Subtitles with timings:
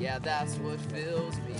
[0.00, 1.56] Yeah, that's what fills me.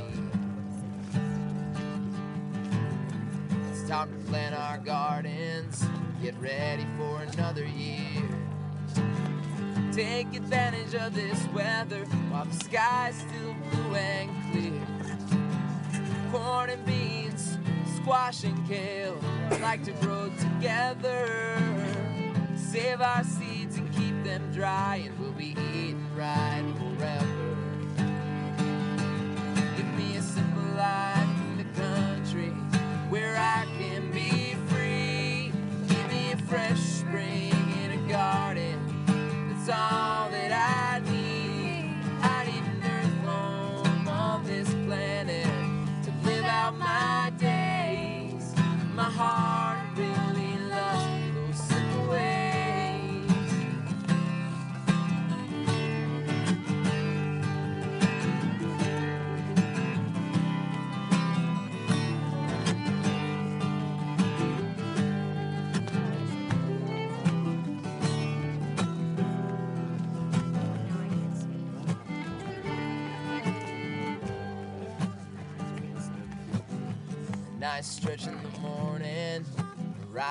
[3.71, 5.85] It's time to plant our gardens,
[6.23, 8.23] get ready for another year.
[9.93, 14.87] Take advantage of this weather while the sky's still blue and clear.
[16.33, 17.59] Corn and beans,
[17.97, 19.21] squash and kale
[19.61, 21.59] like to grow together.
[22.57, 27.40] Save our seeds and keep them dry, and we'll be eating right forever.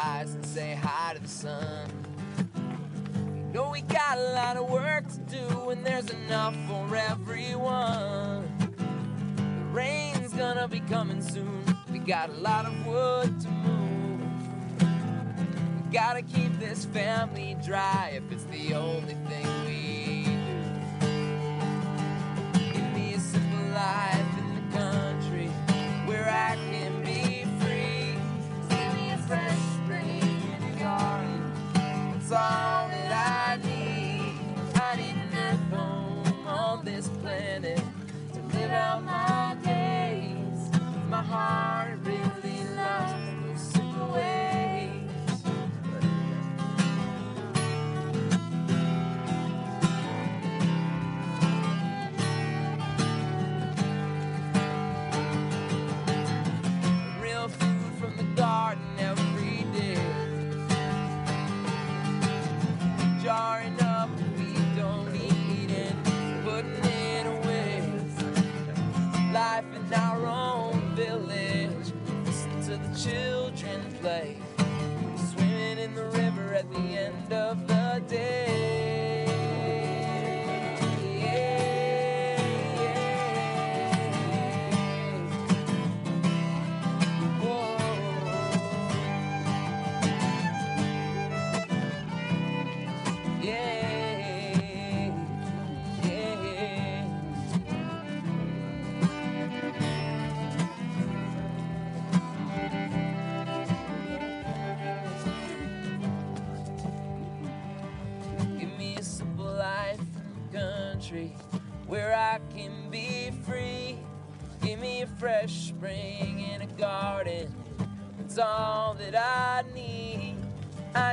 [0.01, 1.89] And say hi to the sun.
[2.55, 8.47] You know we got a lot of work to do, and there's enough for everyone.
[8.77, 11.63] The rain's gonna be coming soon.
[11.91, 14.21] We got a lot of wood to move.
[15.83, 19.58] We gotta keep this family dry if it's the only thing
[74.01, 74.37] play.
[75.31, 78.48] Swimming in the river at the end of the day.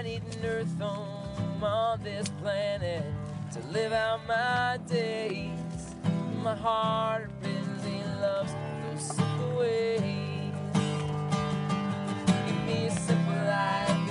[0.06, 3.02] Need an earth home on this planet
[3.52, 5.50] to live out my days.
[6.44, 10.52] My heart really loves those simple ways.
[12.46, 14.05] Give me a simple life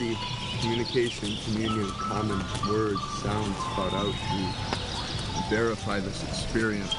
[0.00, 0.18] Community,
[0.62, 2.38] communication, communion, common
[2.70, 6.94] words, sounds spout out to verify this experience.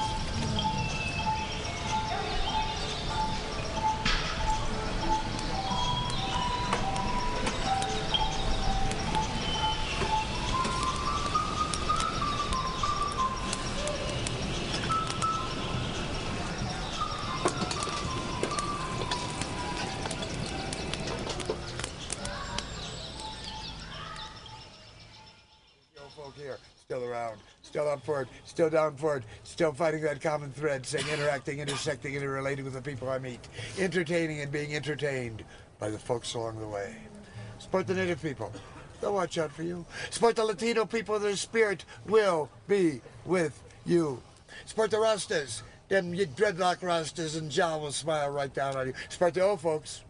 [28.52, 32.82] Still down for it, still fighting that common thread, saying interacting, intersecting, interrelating with the
[32.82, 33.40] people I meet,
[33.78, 35.42] entertaining and being entertained
[35.78, 36.94] by the folks along the way.
[37.58, 38.52] Support the native people.
[39.00, 39.86] They'll watch out for you.
[40.10, 41.18] Support the Latino people.
[41.18, 44.20] Their spirit will be with you.
[44.66, 45.62] Support the Rastas.
[45.88, 48.92] Them dreadlock Rastas and John will smile right down on you.
[49.08, 50.02] Support the old folks.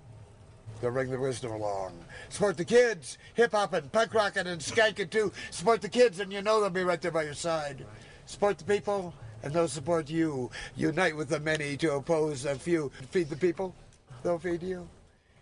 [0.81, 1.93] They'll bring the wisdom along.
[2.29, 5.31] Support the kids, hip hopping, punk rocking, and skanking too.
[5.53, 7.87] Support the kids, and you know they'll be right there by your side.
[8.27, 10.51] Support the people, and they'll support you.
[10.77, 12.91] Unite with the many to oppose the few.
[13.11, 13.75] Feed the people,
[14.23, 14.89] they'll feed you.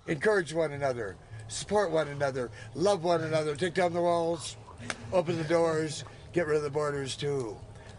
[0.07, 1.17] Encourage one another.
[1.49, 2.51] Support one another.
[2.75, 3.55] Love one another.
[3.57, 4.57] Take down the walls.
[5.13, 6.05] Open the doors.
[6.33, 7.57] Get rid of the borders too.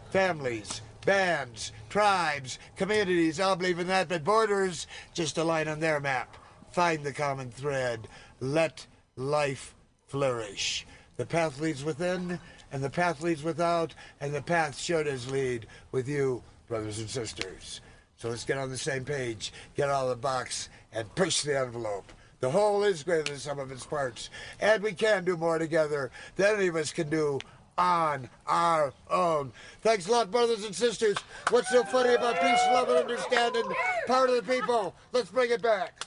[0.09, 5.99] Families, bands, tribes, communities, all believe in that, but borders, just a line on their
[5.99, 6.37] map.
[6.71, 8.07] Find the common thread.
[8.39, 8.85] Let
[9.15, 9.75] life
[10.07, 10.85] flourish.
[11.17, 12.39] The path leads within,
[12.71, 17.09] and the path leads without, and the path should as lead with you, brothers and
[17.09, 17.81] sisters.
[18.17, 21.59] So let's get on the same page, get out of the box, and push the
[21.59, 22.11] envelope.
[22.39, 24.29] The whole is greater than some of its parts,
[24.59, 27.39] and we can do more together than any of us can do
[27.77, 29.51] on our own.
[29.81, 31.17] Thanks a lot, brothers and sisters.
[31.49, 33.63] What's so funny about peace, love, and understanding?
[34.07, 34.95] Part of the people.
[35.11, 36.05] Let's bring it back.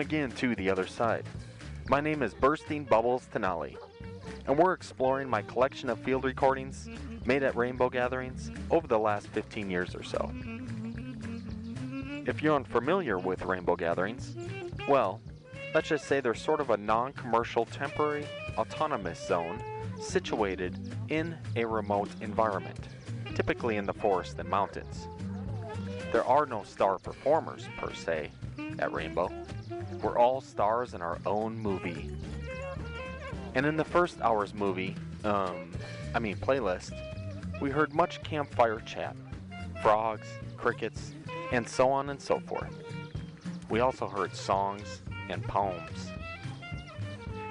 [0.00, 1.26] Again to The Other Side.
[1.90, 3.76] My name is Bursting Bubbles Tenali,
[4.46, 6.88] and we're exploring my collection of field recordings
[7.26, 10.32] made at rainbow gatherings over the last 15 years or so.
[12.26, 14.34] If you're unfamiliar with rainbow gatherings,
[14.88, 15.20] well,
[15.74, 18.26] let's just say they're sort of a non commercial temporary
[18.56, 19.62] autonomous zone
[20.00, 22.88] situated in a remote environment,
[23.34, 25.08] typically in the forest and mountains.
[26.10, 28.30] There are no star performers per se
[28.78, 29.30] at Rainbow.
[30.02, 32.10] We're all stars in our own movie.
[33.54, 35.72] And in the first hour's movie, um,
[36.14, 36.92] I mean playlist,
[37.60, 39.16] we heard much campfire chat,
[39.82, 40.26] frogs,
[40.56, 41.12] crickets,
[41.52, 42.76] and so on and so forth.
[43.68, 46.10] We also heard songs and poems.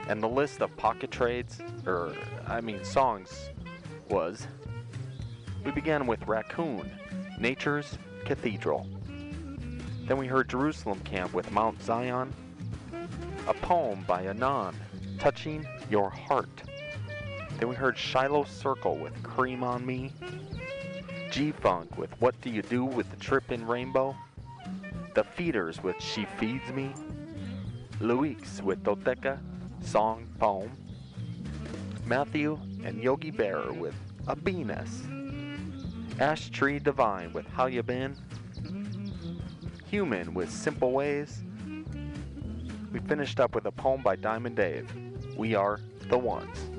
[0.08, 2.16] And the list of pocket trades, or
[2.48, 3.52] I mean songs,
[4.10, 4.48] was
[5.64, 6.90] we began with Raccoon,
[7.40, 8.88] Nature's Cathedral.
[10.10, 12.34] Then we heard Jerusalem Camp with Mount Zion,
[13.48, 14.76] a poem by Anon,
[15.20, 16.64] Touching Your Heart.
[17.60, 20.12] Then we heard Shiloh Circle with Cream on Me,
[21.30, 24.16] G Funk with What Do You Do with the Trip in Rainbow,
[25.14, 26.92] The Feeders with She Feeds Me,
[28.00, 29.38] Luis with Toteca,
[29.84, 30.72] Song Poem,
[32.08, 33.94] Matthew and Yogi Bear with
[34.28, 35.04] Abinas,
[36.20, 38.16] Ash Tree Divine with How You Been,
[39.90, 41.42] Human with Simple Ways.
[42.94, 44.88] We finished up with a poem by Diamond Dave.
[45.36, 45.80] We are
[46.10, 46.70] the ones.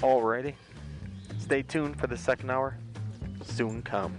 [0.00, 0.54] Alrighty.
[1.38, 2.76] Stay tuned for the second hour.
[3.44, 4.18] Soon come.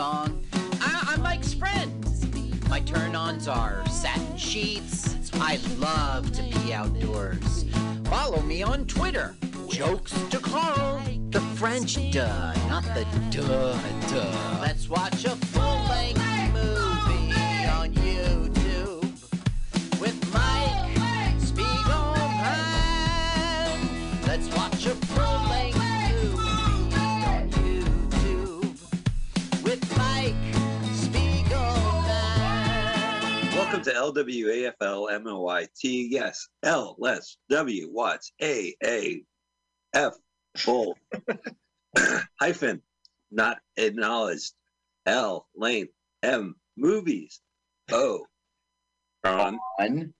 [0.00, 0.42] song.
[0.80, 1.92] I, I'm Mike's friend.
[2.70, 5.30] My turn ons are satin sheets.
[5.34, 7.66] I love to be outdoors.
[8.04, 9.34] Follow me on Twitter.
[9.68, 11.02] Jokes to Carl.
[11.28, 13.78] The French duh, not the duh
[14.08, 14.58] duh.
[14.62, 15.36] Let's watch a
[33.80, 36.08] Welcome to LWAFL MOYT.
[36.10, 39.22] Yes, L less W Watts A A
[39.94, 40.12] F
[40.58, 40.98] full
[42.38, 42.82] hyphen
[43.30, 44.52] not acknowledged
[45.06, 45.88] L lane
[46.22, 47.40] M movies
[47.90, 48.26] O
[49.24, 50.12] on On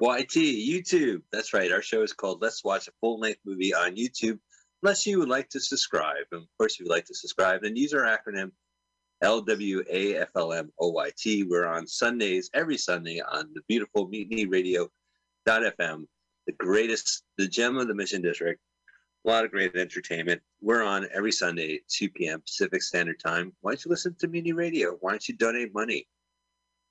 [0.00, 1.20] YT YouTube.
[1.32, 1.70] That's right.
[1.70, 4.38] Our show is called Let's Watch a Full Length Movie on YouTube.
[4.82, 7.76] Unless you would like to subscribe, and of course, if you'd like to subscribe, then
[7.76, 8.52] use our acronym
[9.22, 10.74] LWAFLMOYT.
[11.48, 14.88] We're on Sundays, every Sunday on the beautiful Mutiny Radio
[15.46, 16.06] FM,
[16.46, 18.60] the greatest, the gem of the Mission District.
[19.24, 20.42] A lot of great entertainment.
[20.60, 22.40] We're on every Sunday, 2 p.m.
[22.40, 23.52] Pacific Standard Time.
[23.60, 24.96] Why don't you listen to Mutiny Radio?
[25.00, 26.08] Why don't you donate money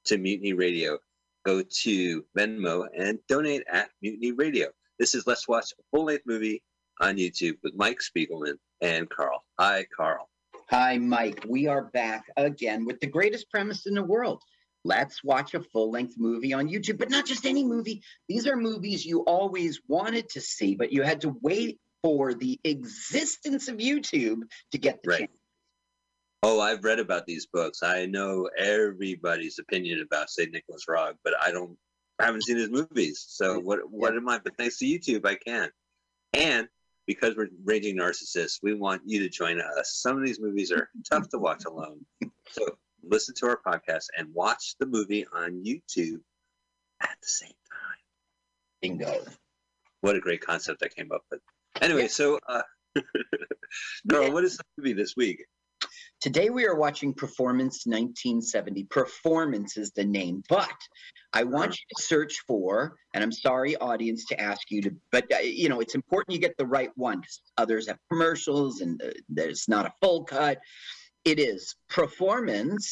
[0.05, 0.99] to Mutiny Radio?
[1.45, 4.69] Go to Venmo and donate at Mutiny Radio.
[4.99, 6.63] This is Let's Watch a Full Length Movie
[7.01, 9.43] on YouTube with Mike Spiegelman and Carl.
[9.59, 10.30] Hi, Carl.
[10.71, 11.43] Hi, Mike.
[11.49, 14.41] We are back again with the greatest premise in the world.
[14.85, 18.01] Let's watch a full length movie on YouTube, but not just any movie.
[18.29, 22.57] These are movies you always wanted to see, but you had to wait for the
[22.63, 25.19] existence of YouTube to get the Right.
[25.19, 25.39] chance.
[26.41, 27.83] Oh, I've read about these books.
[27.83, 31.77] I know everybody's opinion about say Nicolas Roeg, but I don't
[32.17, 33.25] I haven't seen his movies.
[33.27, 34.39] So what what am I?
[34.39, 35.69] But thanks to YouTube, I can.
[36.31, 36.69] And
[37.07, 39.99] because we're raging narcissists, we want you to join us.
[40.01, 42.05] Some of these movies are tough to watch alone.
[42.51, 42.65] So
[43.03, 46.21] listen to our podcast and watch the movie on YouTube
[47.01, 47.97] at the same time.
[48.81, 49.25] Bingo.
[50.01, 51.41] What a great concept I came up with.
[51.81, 52.61] Anyway, so uh
[54.09, 55.45] Carl, what is the movie this week?
[56.21, 58.83] Today we are watching Performance 1970.
[58.83, 60.69] Performance is the name, but
[61.33, 65.31] I want you to search for, and I'm sorry, audience, to ask you to, but
[65.33, 67.23] uh, you know, it's important you get the right one.
[67.57, 70.59] Others have commercials and uh, there's not a full cut.
[71.25, 72.91] It is Performance,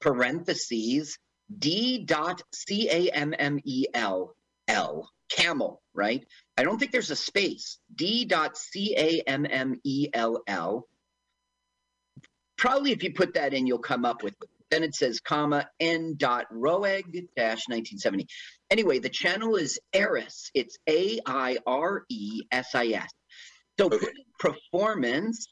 [0.00, 1.16] parentheses,
[1.58, 4.34] D dot C A M M E L
[4.66, 6.24] L, camel, right?
[6.56, 7.78] I don't think there's a space.
[7.94, 10.88] D dot C A M M E L L
[12.56, 14.34] probably if you put that in, you'll come up with.
[14.70, 17.04] Then it says comma n dot roeg
[17.36, 18.26] dash 1970.
[18.70, 20.50] Anyway, the channel is Eris.
[20.54, 23.08] It's A I R E S I S.
[23.78, 23.98] So Okay.
[23.98, 25.46] put in performance.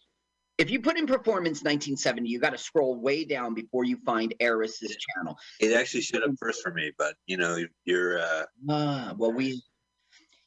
[0.58, 4.34] If you put in performance 1970, you got to scroll way down before you find
[4.40, 5.36] Eris's channel.
[5.60, 9.62] It actually showed up first for me, but you know, you're uh Ah, well, we,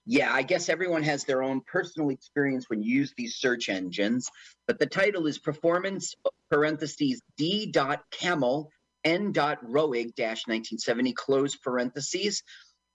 [0.06, 4.30] yeah, I guess everyone has their own personal experience when you use these search engines,
[4.68, 6.14] but the title is Performance
[6.52, 8.68] parentheses D dot Cammell
[9.04, 12.44] N dot Roeg dash 1970 close parentheses,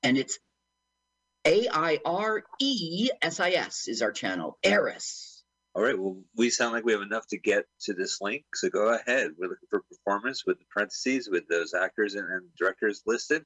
[0.03, 0.39] and it's
[1.45, 4.57] A I R E S I S is our channel.
[4.63, 5.43] Eris.
[5.75, 5.99] All right.
[5.99, 8.45] Well, we sound like we have enough to get to this link.
[8.55, 9.31] So go ahead.
[9.39, 13.45] We're looking for performance with the parentheses with those actors and, and directors listed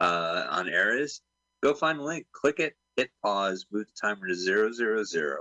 [0.00, 1.20] uh, on areas.
[1.62, 5.38] Go find the link, click it, hit pause, move the timer to zero zero zero,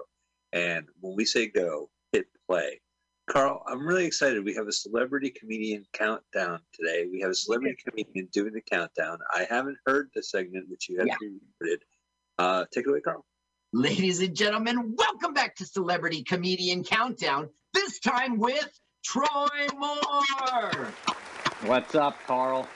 [0.53, 2.81] and when we say go, hit play.
[3.27, 4.45] Carl, I'm really excited.
[4.45, 7.07] We have a celebrity comedian countdown today.
[7.11, 9.17] We have a celebrity comedian doing the countdown.
[9.31, 11.15] I haven't heard the segment which you have Yeah.
[11.17, 11.83] pre-recorded.
[12.37, 13.25] Uh, take it away, Carl.
[13.73, 17.49] Ladies and gentlemen, welcome back to Celebrity Comedian Countdown.
[17.73, 20.93] This time with Troy Moore.
[21.63, 22.67] What's up, Carl?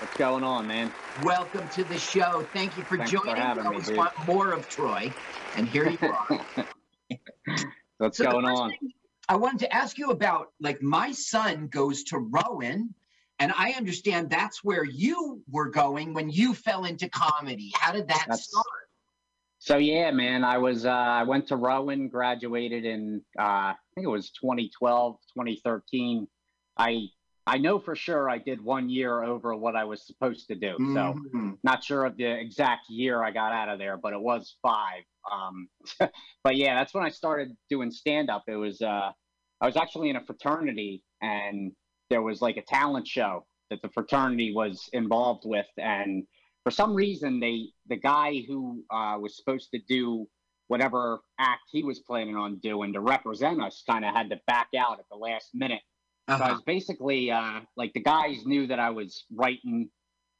[0.00, 0.92] What's going on, man?
[1.22, 2.46] Welcome to the show.
[2.52, 3.36] Thank you for Thanks for joining.
[3.36, 3.96] having we me, always dude.
[3.96, 5.12] want more of Troy,
[5.56, 6.66] and here you are.
[7.98, 8.72] What's So going on?
[9.28, 12.94] I wanted to ask you about like my son goes to Rowan,
[13.38, 17.72] and I understand that's where you were going when you fell into comedy.
[17.74, 18.66] How did that That's- start?
[19.60, 24.04] So yeah, man, I was uh, I went to Rowan, graduated in uh, I think
[24.06, 26.26] it was 2012, 2013.
[26.76, 27.06] I
[27.46, 30.76] I know for sure I did one year over what I was supposed to do.
[30.94, 31.58] So Mhm.
[31.62, 35.04] not sure of the exact year I got out of there, but it was five.
[35.30, 35.68] Um,
[36.42, 38.44] but yeah, that's when I started doing stand up.
[38.48, 39.12] It was uh,
[39.60, 41.72] I was actually in a fraternity, and
[42.10, 46.26] there was like a talent show that the fraternity was involved with, and
[46.62, 50.26] for some reason they the guy who uh, was supposed to do
[50.68, 54.68] whatever act he was planning on doing to represent us kind of had to back
[54.78, 55.82] out at the last minute
[56.30, 56.54] So I Uh-huh.
[56.54, 59.90] was basically uh, like the guys knew that I was writing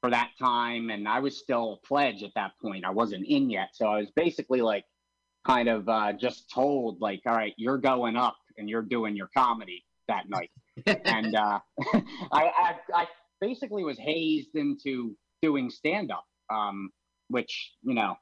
[0.01, 2.85] for that time, and I was still a pledge at that point.
[2.85, 4.85] I wasn't in yet, so I was basically like
[5.47, 9.29] kind of uh, just told like, all right, you're going up and you're doing your
[9.37, 10.51] comedy that night.
[11.07, 11.61] and uh,
[11.95, 13.09] I, I, I
[13.41, 16.91] basically was hazed into doing stand up, um,
[17.29, 18.17] which you know,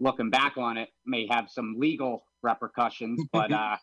[0.00, 3.26] looking back on it, may have some legal repercussions.
[3.32, 3.76] But uh,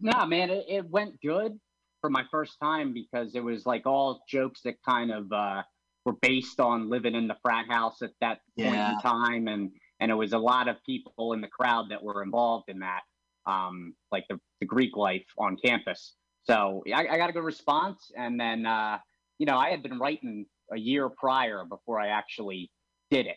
[0.00, 1.58] nah, man, it, it went good
[2.02, 5.62] for my first time because it was like all jokes that kind of uh,
[6.04, 8.90] were based on living in the frat house at that point Yeah.
[8.90, 12.22] in time, and and it was a lot of people in the crowd that were
[12.22, 13.02] involved in that,
[13.46, 16.16] um, like the, the Greek life on campus.
[16.42, 18.98] So I, I got a good response, and then uh,
[19.38, 22.70] you know I had been writing a year prior before I actually
[23.10, 23.36] did it.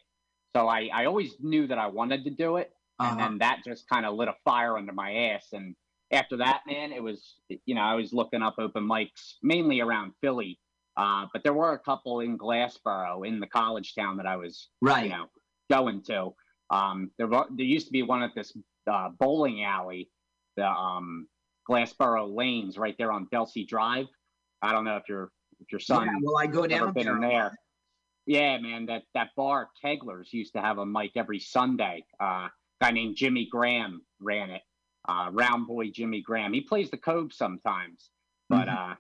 [0.56, 2.72] So I, I always knew that I wanted to do it,
[3.04, 3.20] and Uh-huh.
[3.20, 5.50] then that just kind of lit a fire under my ass.
[5.54, 5.76] And
[6.12, 7.36] after that, man, it was
[7.66, 10.60] you know I was looking up open mics mainly around Philly,
[10.98, 14.70] uh, but there were a couple in Glassboro in the college town that I was
[14.82, 15.06] Right.
[15.06, 15.26] you know
[15.70, 16.32] going to.
[16.70, 18.56] Um, there there used to be one at this
[18.90, 20.10] uh, bowling alley,
[20.58, 21.28] the um,
[21.70, 24.06] Glassboro Lanes, right there on Delsea Drive.
[24.62, 27.30] I don't know if your if your son Yeah, well, I go down been there.
[27.30, 27.58] there.
[28.28, 32.04] Yeah, man, that that bar Kegler's used to have a mic every Sunday.
[32.20, 32.48] Uh,
[32.82, 34.62] guy named Jimmy Graham ran it.
[35.08, 36.54] Uh, Round Boy Jimmy Graham.
[36.54, 38.10] He plays the Cove sometimes,
[38.50, 38.96] but uh,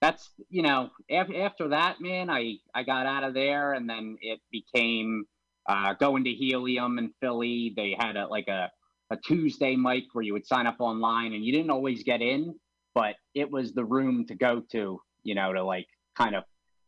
[0.00, 4.16] that's you know af- after that, man, I I got out of there, and then
[4.20, 5.24] it became
[5.68, 7.72] uh, going to Helium in Philly.
[7.76, 8.70] They had a like a
[9.10, 12.54] a Tuesday mic where you would sign up online, and you didn't always get in,
[12.94, 16.44] but it was the room to go to, you know, to like kind of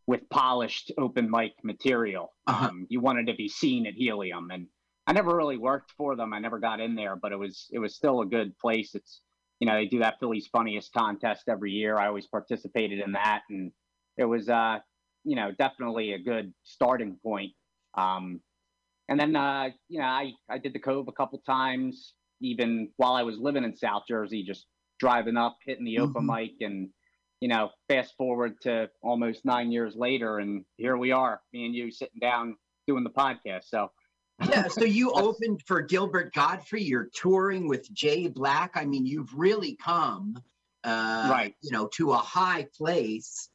[0.07, 2.33] with polished open mic material.
[2.47, 2.69] Uh-huh.
[2.69, 4.67] Um, you wanted to be seen at Helium, and
[5.07, 6.33] I never really worked for them.
[6.33, 8.95] I never got in there, but it was it was still a good place.
[8.95, 9.21] It's
[9.61, 11.97] you know they do that Philly's Funniest contest every year.
[11.97, 13.71] I always participated in that, and
[14.17, 14.79] it was uh
[15.25, 17.53] you know definitely a good starting point.
[17.97, 18.41] Um,
[19.09, 23.15] and then uh you know I I did the Cove a couple times, even while
[23.15, 24.67] I was living in South Jersey, just
[24.99, 26.89] driving up, hitting the open mic, and
[27.41, 31.77] you know fast forward to almost nine years later, and here we are, me and
[31.77, 32.57] you sitting down
[32.89, 33.65] doing the podcast.
[33.65, 33.91] So
[34.49, 36.87] yeah, so you opened for Gilbert Gottfried.
[36.87, 38.73] You're touring with Jay Black.
[38.75, 40.43] I mean, you've really come,
[40.85, 41.55] uh, Right.
[41.63, 43.49] You know, to a high place.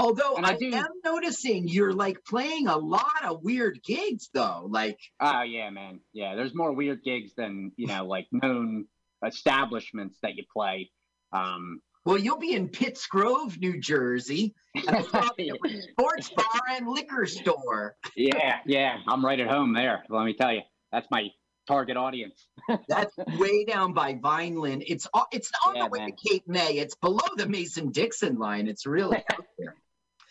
[0.00, 4.30] Although And I I, do- am noticing you're like playing a lot of weird gigs,
[4.32, 4.66] though.
[4.70, 6.00] Like, Oh yeah, man.
[6.12, 8.86] Yeah, there's more weird gigs than you know, like known
[9.26, 10.90] establishments that you play.
[11.32, 16.30] Um, well, you'll be in Pittsgrove, New Jersey, and I saw there was a sports
[16.30, 17.96] bar and liquor store.
[18.16, 20.04] yeah, yeah, I'm right at home there.
[20.08, 21.28] Let me tell you, that's my
[21.66, 22.48] target audience.
[22.88, 24.84] That's way down by Vineland.
[24.86, 26.12] It's it's on Yeah, the way man.
[26.12, 26.78] to Cape May.
[26.78, 28.68] It's below the Mason Dixon line.
[28.68, 29.74] It's really out there.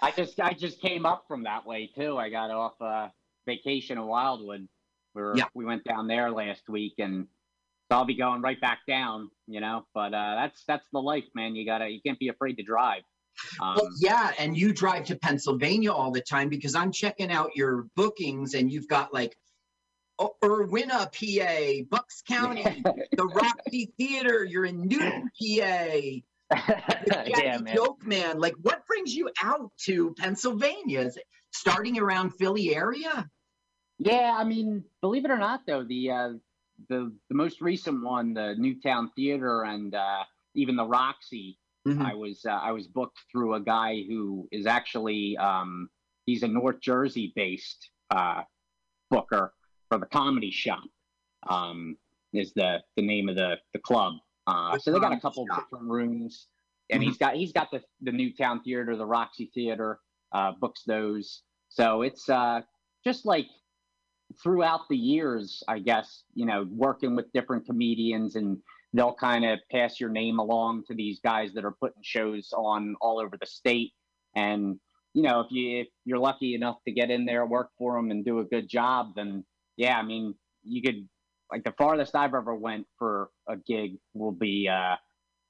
[0.01, 2.17] I just I just came up from that way too.
[2.17, 3.09] I got off uh,
[3.45, 4.67] vacation in Wildwood.
[5.13, 5.45] Where Yeah.
[5.53, 7.27] we went down there last week, and
[7.89, 9.29] so I'll be going right back down.
[9.47, 11.55] You know, but uh, that's that's the life, man.
[11.55, 13.03] You gotta you can't be afraid to drive.
[13.61, 17.55] Um, Well, yeah, and you drive to Pennsylvania all the time because I'm checking out
[17.55, 19.37] your bookings, and you've got like
[20.43, 22.63] Irwina, PA, Bucks County,
[23.11, 24.43] the Roxy Theater.
[24.43, 26.21] You're in Newtown, PA.
[27.27, 27.75] yeah, man.
[27.75, 28.39] Joke Man.
[28.39, 31.01] Like, what brings you out to Pennsylvania?
[31.01, 33.29] Is it starting around Philly area?
[33.99, 36.29] Yeah, I mean, believe it or not, though, the uh,
[36.89, 40.23] the the most recent one, the Newtown Theater, and uh,
[40.55, 42.05] even the Roxy, Mhm.
[42.05, 45.89] I was uh, I was booked through a guy who is actually um,
[46.25, 48.43] he's a North Jersey based uh,
[49.09, 49.53] booker
[49.89, 50.83] for the Comedy Shop.
[51.49, 51.97] Um,
[52.33, 54.13] is the the name of the the club.
[54.47, 56.47] Uh, so they got a couple different rooms,
[56.89, 57.05] and Mhm.
[57.05, 59.99] he's got he's got the the Newtown Theater, the Roxy Theater,
[60.33, 61.43] uh, books those.
[61.69, 62.61] So it's uh,
[63.03, 63.47] just like
[64.41, 68.61] throughout the years, I guess, you know, working with different comedians and
[68.93, 72.95] they'll kind of pass your name along to these guys that are putting shows on
[73.01, 73.93] all over the state.
[74.35, 74.79] And,
[75.13, 78.11] you know, if you if you're lucky enough to get in there, work for them
[78.11, 79.45] and do a good job, then
[79.77, 81.07] yeah, I mean, you could
[81.51, 84.97] like the farthest I've ever went for a gig will be uh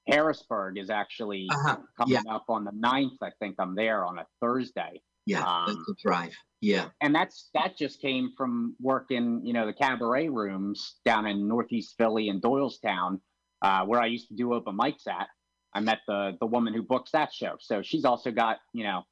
[0.08, 1.78] Harrisburg is actually Uh-huh.
[1.97, 2.34] coming Yeah.
[2.34, 3.17] up on the 9th.
[3.21, 6.34] I think I'm there on a Thursday Yeah, Um, that's the drive.
[6.62, 6.90] Yeah.
[7.02, 11.96] and that's that just came from working, you know, the cabaret rooms down in Northeast
[11.98, 13.22] Philly and Doylestown,
[13.62, 15.28] uh, where I used to do open mics at.
[15.74, 19.04] I met the the woman who books that show, so she's also got you know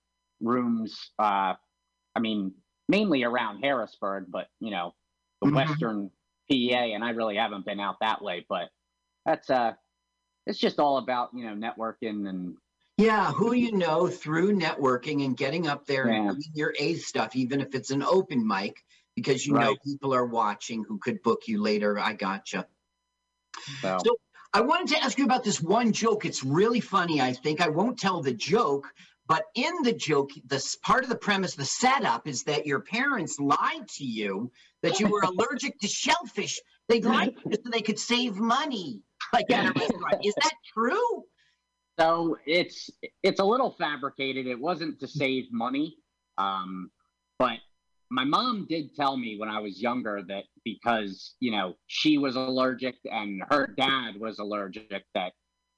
[0.41, 1.12] rooms.
[1.19, 1.54] Uh,
[2.15, 2.56] I mean,
[2.88, 4.95] mainly around Harrisburg, but you know,
[5.41, 5.56] the Mhm.
[5.56, 6.12] Western
[6.49, 8.45] PA, and I really haven't been out that way.
[8.49, 8.71] But
[9.25, 9.73] that's uh,
[10.47, 12.58] it's just all about you know networking and
[12.97, 16.29] Yeah, who you know through networking and getting up there Yeah.
[16.29, 18.84] and doing your A stuff, even if it's an open mic,
[19.15, 21.99] because you know people are watching who could book you later.
[21.99, 22.67] I gotcha.
[23.81, 24.17] So, So
[24.53, 26.25] I wanted to ask you about this one joke.
[26.25, 27.19] It's really funny.
[27.21, 28.88] I think I won't tell the joke,
[29.27, 33.39] but in the joke, this part of the premise, the setup is that your parents
[33.39, 34.51] lied to you
[34.84, 36.62] that you were allergic to shellfish.
[36.88, 39.01] They lied to you so they could save money,
[39.34, 40.23] like at a restaurant.
[40.23, 41.23] Is that true?
[41.99, 42.89] So it's
[43.23, 44.47] it's a little fabricated.
[44.47, 45.97] It wasn't to save money,
[46.38, 46.91] um,
[47.39, 47.60] but
[48.12, 52.36] my mom did tell me when I was younger that because you know she was
[52.36, 55.34] allergic and her dad was allergic that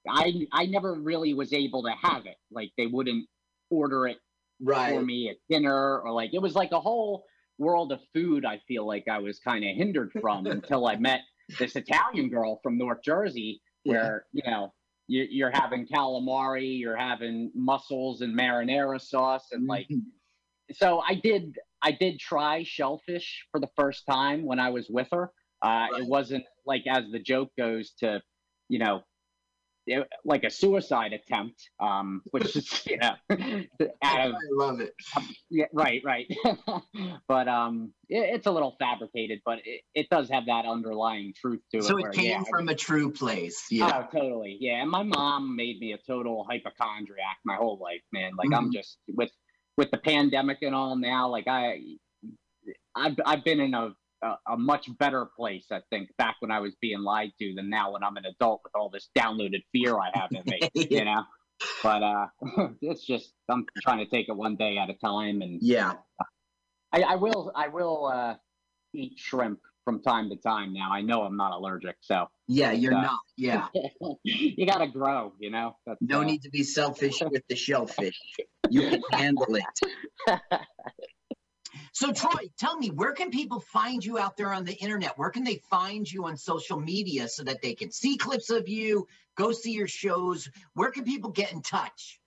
[0.08, 2.38] I I never really was able to have it.
[2.52, 3.28] Like they wouldn't
[3.70, 4.18] order it
[4.66, 7.26] for me at dinner or like it was like a whole
[7.60, 11.22] world of food I feel like I was kind of hindered from until I met
[11.60, 14.74] this Italian girl from North Jersey where you know
[15.08, 19.88] you, you're having calamari you're having mussels and marinara sauce and like
[20.74, 25.08] so I did I did try shellfish for the first time when I was with
[25.12, 25.32] her.
[25.62, 28.22] Uh, it wasn't like as the joke goes to
[28.70, 29.02] you know
[29.88, 33.16] it, like a suicide attempt um which is you know
[34.04, 34.94] out of I love it.
[35.50, 36.28] yeah, right, right.
[37.28, 41.62] but um, it, it's a little fabricated, but it, it does have that underlying truth
[41.72, 41.84] to it.
[41.84, 43.66] So where, it came yeah, from a true place.
[43.72, 44.04] Yeah.
[44.12, 44.58] Oh, totally.
[44.60, 48.32] Yeah, and my mom made me a total hypochondriac my whole life, man.
[48.38, 48.74] Like I'm Mhm.
[48.74, 49.32] just with
[49.78, 51.30] with the pandemic and all now.
[51.30, 51.82] Like I,
[52.96, 56.60] I've I've been in a a, a much better place, I think, back when I
[56.60, 59.98] was being lied to than now when I'm an adult with all this downloaded fear
[59.98, 60.70] I have in me.
[60.90, 61.24] you know.
[61.82, 62.28] But uh,
[62.82, 65.94] it's just I'm trying to take it one day at a time, and Yeah.
[66.94, 68.36] I, I will I will uh,
[68.94, 70.74] eat shrimp from time to time.
[70.74, 73.20] Now I know I'm not allergic, so Yeah, you're Uh, not.
[73.38, 73.68] Yeah.
[74.24, 75.34] you got to grow.
[75.40, 75.76] You know.
[75.86, 78.20] That's, No uh, need to be selfish with the shellfish.
[78.70, 80.40] You can handle it.
[81.98, 85.18] So Troy, tell me, where can people find you out there on the internet?
[85.18, 88.70] Where can they find you on social media so that they can see clips of
[88.70, 90.48] you, go see your shows?
[90.76, 92.20] Where can people get in touch?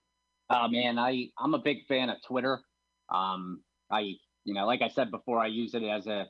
[0.49, 2.59] Oh man, I I'm a big fan of Twitter.
[3.07, 6.27] Um, I you know, like I said before, I use it as a,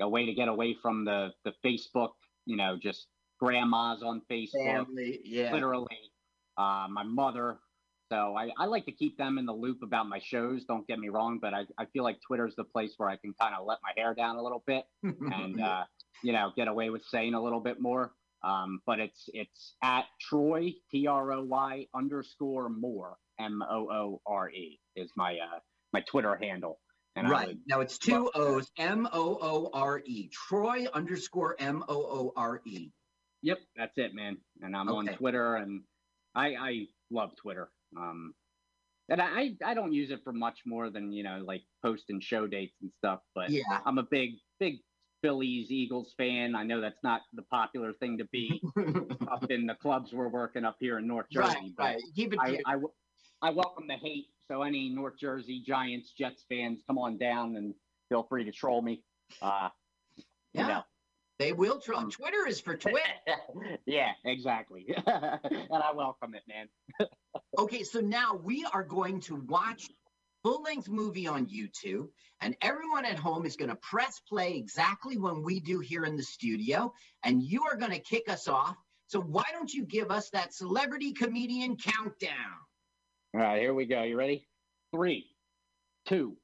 [0.00, 2.12] a way to get away from the the Facebook.
[2.46, 5.52] You know, just grandmas on Facebook, Family, yeah.
[5.52, 5.98] literally.
[6.56, 7.58] Uh, my mother.
[8.10, 10.64] So I, I like to keep them in the loop about my shows.
[10.64, 13.32] Don't get me wrong, but I, I feel like Twitter's the place where I can
[13.40, 15.84] kind of let my hair down a little bit and uh,
[16.24, 18.12] you know get away with saying a little bit more.
[18.42, 24.20] Um, but it's it's at Troy T R O Y underscore more M O O
[24.26, 25.58] R E is my uh,
[25.92, 26.80] my Twitter handle.
[27.16, 27.48] And right.
[27.48, 30.30] would- Now it's two O's, M O O R E.
[30.32, 32.90] Troy underscore M O O R E.
[33.42, 34.36] Yep, that's it, man.
[34.62, 35.82] And I'm on Twitter, and
[36.34, 37.70] I I love Twitter.
[37.96, 38.34] Um,
[39.08, 42.46] and I I don't use it for much more than you know like posting show
[42.46, 43.20] dates and stuff.
[43.34, 43.62] But Yeah.
[43.84, 44.76] I'm a big big
[45.22, 46.54] Phillies Eagles fan.
[46.54, 48.62] I know that's not the popular thing to be
[49.30, 51.46] up in the clubs we're working up here in North Jersey.
[51.48, 52.02] right, but right.
[52.14, 52.58] Keep it I.
[52.66, 52.76] I,
[53.42, 54.26] I welcome the hate.
[54.48, 57.74] So any North Jersey Giants, Jets fans, come on down and
[58.08, 59.04] feel free to troll me.
[59.40, 59.70] Uh,
[60.16, 60.24] you
[60.54, 60.66] Yeah.
[60.68, 60.82] know.
[61.40, 61.96] They will try.
[61.96, 63.00] Um, Twitter is for Twitter.
[63.86, 64.84] yeah, exactly.
[65.06, 66.68] and I welcome it, man.
[67.58, 69.88] Okay, so now we are going to watch
[70.42, 72.08] full length movie on YouTube,
[72.40, 76.16] and everyone at home is going to press play exactly when we do here in
[76.16, 76.92] the studio,
[77.24, 78.76] and you are going to kick us off.
[79.08, 82.56] So why don't you give us that celebrity comedian countdown?
[83.34, 84.02] All right, here we go.
[84.02, 84.46] You ready?
[84.94, 85.26] Three,
[86.06, 86.36] two,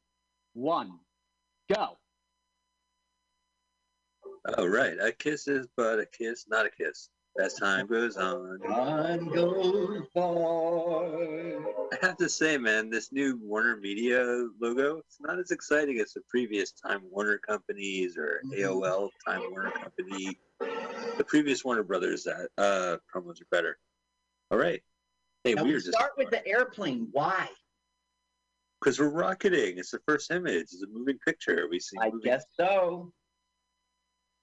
[0.55, 0.99] one,
[1.73, 1.97] go.
[4.57, 4.97] Oh, right.
[5.01, 7.09] A kiss is but a kiss, not a kiss.
[7.39, 8.59] As time goes on.
[8.61, 10.23] Time goes by.
[10.23, 16.13] I have to say, man, this new Warner Media logo, it's not as exciting as
[16.13, 18.59] the previous Time Warner companies or Mhm.
[18.59, 20.39] AOL Time Warner company.
[20.61, 23.79] The previous Warner Brothers uh, uh, promos are better.
[24.51, 24.83] All right.
[25.45, 27.09] Hey, Now we we were just start with the airplane.
[27.13, 27.51] Why?
[28.81, 29.79] because we're rocketing.
[29.79, 30.63] It's the first image.
[30.73, 31.67] It's a moving picture.
[31.69, 31.97] We see.
[32.01, 33.13] I guess so.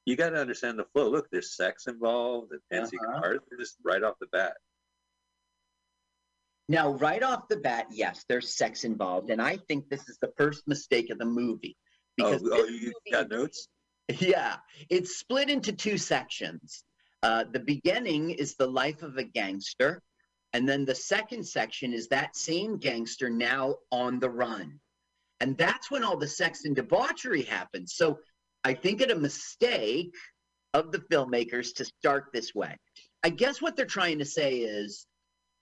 [0.05, 1.09] You got to understand the flow.
[1.09, 3.21] Look, there's sex involved and fancy Uh-huh.
[3.21, 3.39] cars.
[3.59, 4.57] Just right off the bat.
[6.69, 10.31] Now, right off the bat, yes, there's sex involved, and I think this is the
[10.37, 11.75] first mistake of the movie.
[12.21, 13.67] Oh, Because oh, this you movie- got notes?
[14.19, 14.57] Yeah,
[14.89, 16.83] it's split into two sections.
[17.21, 20.01] Uh, the beginning is the life of a gangster,
[20.51, 24.79] and then the second section is that same gangster now on the run.
[25.39, 27.93] And that's when all the sex and debauchery happens.
[27.95, 28.19] So
[28.63, 30.13] I think it a mistake
[30.73, 32.77] of the filmmakers to start this way.
[33.23, 35.05] I guess what they're trying to say is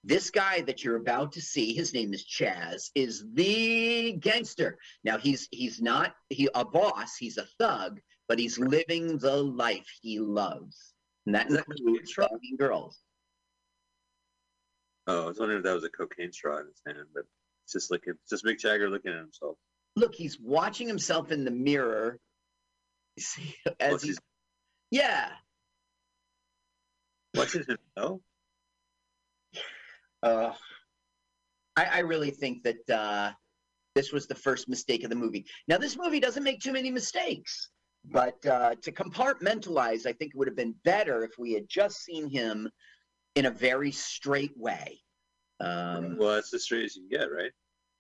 [0.04, 4.80] This guy that you're about to see, his name is Chas, is the gangster.
[5.04, 9.86] Now he's he's not he a boss, he's a thug, but he's living the life
[10.02, 10.94] he loves.
[11.28, 13.00] And that includes banging girls.
[15.06, 17.26] Oh, I was wondering if that was a cocaine straw in his hand, but
[17.64, 19.58] it's just looking, it's just Mick Jagger looking at himself.
[19.96, 22.18] Look, he's watching himself in the mirror.
[23.22, 24.20] See, as What's he's his,
[24.92, 25.30] yeah.
[27.36, 27.78] watching him?
[27.98, 28.22] Oh,
[30.24, 30.54] Uh,
[31.78, 33.32] I, I really think that uh,
[33.96, 35.46] this was the first mistake of the movie.
[35.68, 37.70] Now, this movie doesn't make too many mistakes,
[38.06, 42.04] but uh, to compartmentalize, I think it would have been better if we had just
[42.04, 42.70] seen him
[43.36, 45.02] in a very straight way.
[45.60, 47.52] Um, well, that's as straight as you can get, right?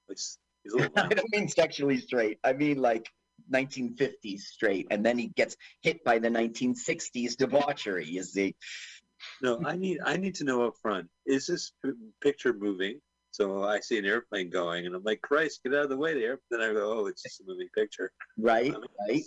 [0.09, 0.93] He's, he's a little.
[0.97, 2.39] I don't mean sexually straight.
[2.43, 3.07] I mean like
[3.51, 8.05] 1950s straight, and then he gets hit by the 1960s debauchery.
[8.05, 8.55] You see.
[9.41, 11.07] No, I need I need to know up front.
[11.25, 12.99] Is this p- picture moving?
[13.31, 16.19] So I see an airplane going, and I'm like, Christ, get out of the way,
[16.19, 16.39] there.
[16.49, 18.11] Then I go, oh, it's just a moving picture.
[18.37, 18.73] Right,
[19.07, 19.23] right.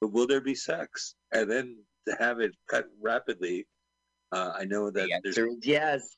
[0.00, 1.14] But will there be sex?
[1.32, 3.66] And then to have it cut rapidly,
[4.32, 5.64] uh, I know that The there's.
[5.64, 6.16] yes.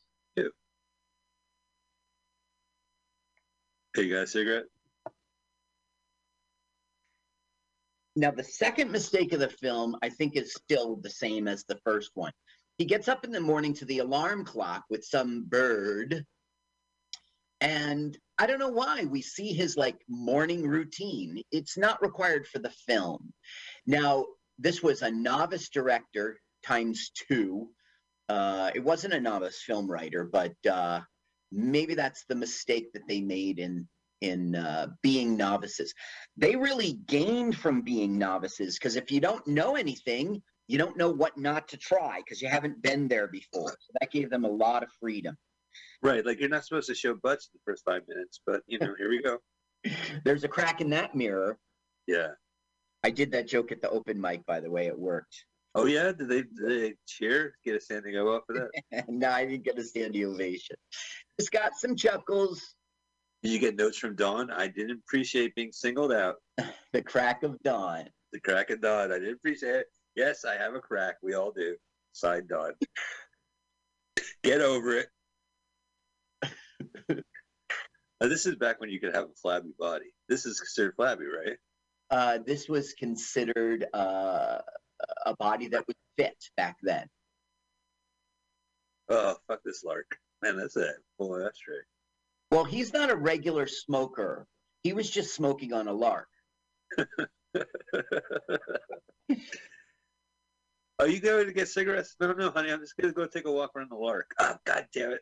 [3.94, 4.64] Hey, you got a cigarette?
[8.16, 11.78] Now, the second mistake of the film, I think, is still the same as the
[11.84, 12.32] first one.
[12.78, 16.24] He gets up in the morning to the alarm clock with some bird.
[17.60, 21.42] And I don't know why we see his like morning routine.
[21.52, 23.32] It's not required for the film.
[23.86, 24.24] Now,
[24.58, 27.68] this was a novice director times two.
[28.28, 31.00] Uh, it wasn't a novice film writer, but uh,
[31.52, 33.86] maybe that's the mistake that they made in
[34.20, 35.94] in uh, being novices
[36.40, 41.10] they really gained from being novices because if you don't know anything, you don't know
[41.10, 43.70] what not to try because you haven't been there before.
[43.70, 45.36] So that gave them a lot of freedom.
[46.02, 48.78] Right, like you're not supposed to show butts in the first five minutes, but you
[48.78, 49.38] know, here we go.
[50.24, 51.58] There's a crack in that mirror.
[52.06, 52.28] Yeah.
[53.04, 54.86] I did that joke at the open mic, by the way.
[54.86, 55.44] It worked.
[55.74, 57.54] Oh yeah, did they, did they cheer?
[57.64, 59.04] Get a standing O up for that?
[59.08, 60.76] no, I didn't get a standing ovation.
[61.38, 62.74] Just got some chuckles.
[63.42, 64.50] Did you get notes from Dawn?
[64.50, 66.36] I didn't appreciate being singled out.
[66.92, 68.08] The crack of dawn.
[68.32, 69.12] The crack of dawn.
[69.12, 69.86] I didn't appreciate it.
[70.16, 71.18] Yes, I have a crack.
[71.22, 71.76] We all do.
[72.14, 72.72] Side dawn.
[74.42, 75.08] Get over it.
[78.20, 80.12] Now, this is back when you could have a flabby body.
[80.28, 81.56] This is considered flabby, right?
[82.10, 84.58] Uh, this was considered uh,
[85.24, 87.06] a body that was fit back then.
[89.08, 90.18] Oh, fuck this lark.
[90.42, 91.78] Man, that's a that's ashtray.
[92.50, 94.46] Well, he's not a regular smoker.
[94.82, 96.28] He was just smoking on a lark.
[100.98, 102.16] Are you going to get cigarettes?
[102.20, 102.70] No, no, honey.
[102.70, 104.30] I'm just going to go take a walk around the lark.
[104.40, 105.20] Oh, God damn it.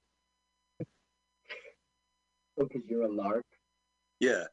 [2.56, 3.44] Because you're a lark.
[4.20, 4.44] Yeah.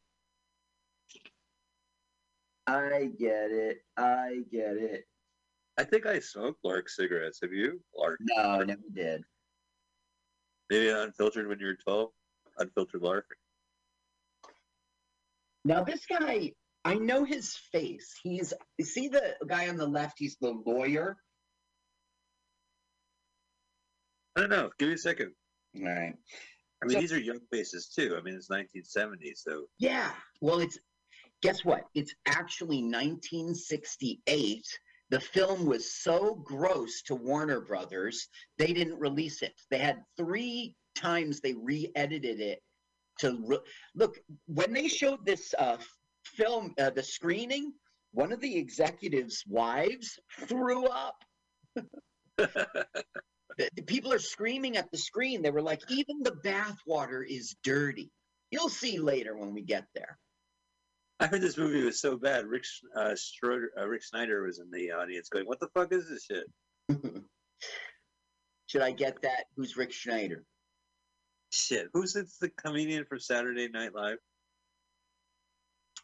[2.67, 3.79] I get it.
[3.97, 5.05] I get it.
[5.77, 7.39] I think I smoked lark cigarettes.
[7.41, 7.81] Have you?
[7.97, 8.19] Lark.
[8.21, 9.23] No, never did.
[10.69, 12.09] Maybe unfiltered when you were 12?
[12.57, 13.25] Unfiltered lark?
[15.63, 16.51] Now this guy,
[16.83, 18.13] I know his face.
[18.21, 20.15] He's you see the guy on the left.
[20.19, 21.17] He's the lawyer.
[24.35, 24.69] I don't know.
[24.77, 25.31] Give me a second.
[25.77, 26.13] All right.
[26.83, 28.15] I mean, So- these are young faces too.
[28.17, 30.13] I mean, it's 1970, so Yeah.
[30.41, 30.77] Well, it's
[31.41, 31.85] guess what?
[31.93, 34.65] It's actually 1968.
[35.09, 39.53] The film was so gross to Warner Brothers, they didn't release it.
[39.69, 42.60] They had three times they re-edited it
[43.19, 43.60] to re-
[43.95, 45.77] look when they showed this uh,
[46.23, 47.73] film, uh, the screening.
[48.12, 51.15] One of the executives' wives threw up.
[53.58, 55.41] The, the people are screaming at the screen.
[55.41, 58.12] They were like, "Even the bathwater is dirty."
[58.51, 60.17] You'll see later when we get there.
[61.19, 62.45] I heard this movie was so bad.
[62.45, 66.10] Rick uh, Schroeder, uh, Rick Snyder was in the audience going, "What the fuck is
[66.10, 66.45] this shit?"
[68.67, 69.45] Should I get that?
[69.55, 70.43] Who's Rick Schneider?
[71.55, 71.89] Shit.
[71.93, 74.17] Who's this, the comedian from Saturday Night Live?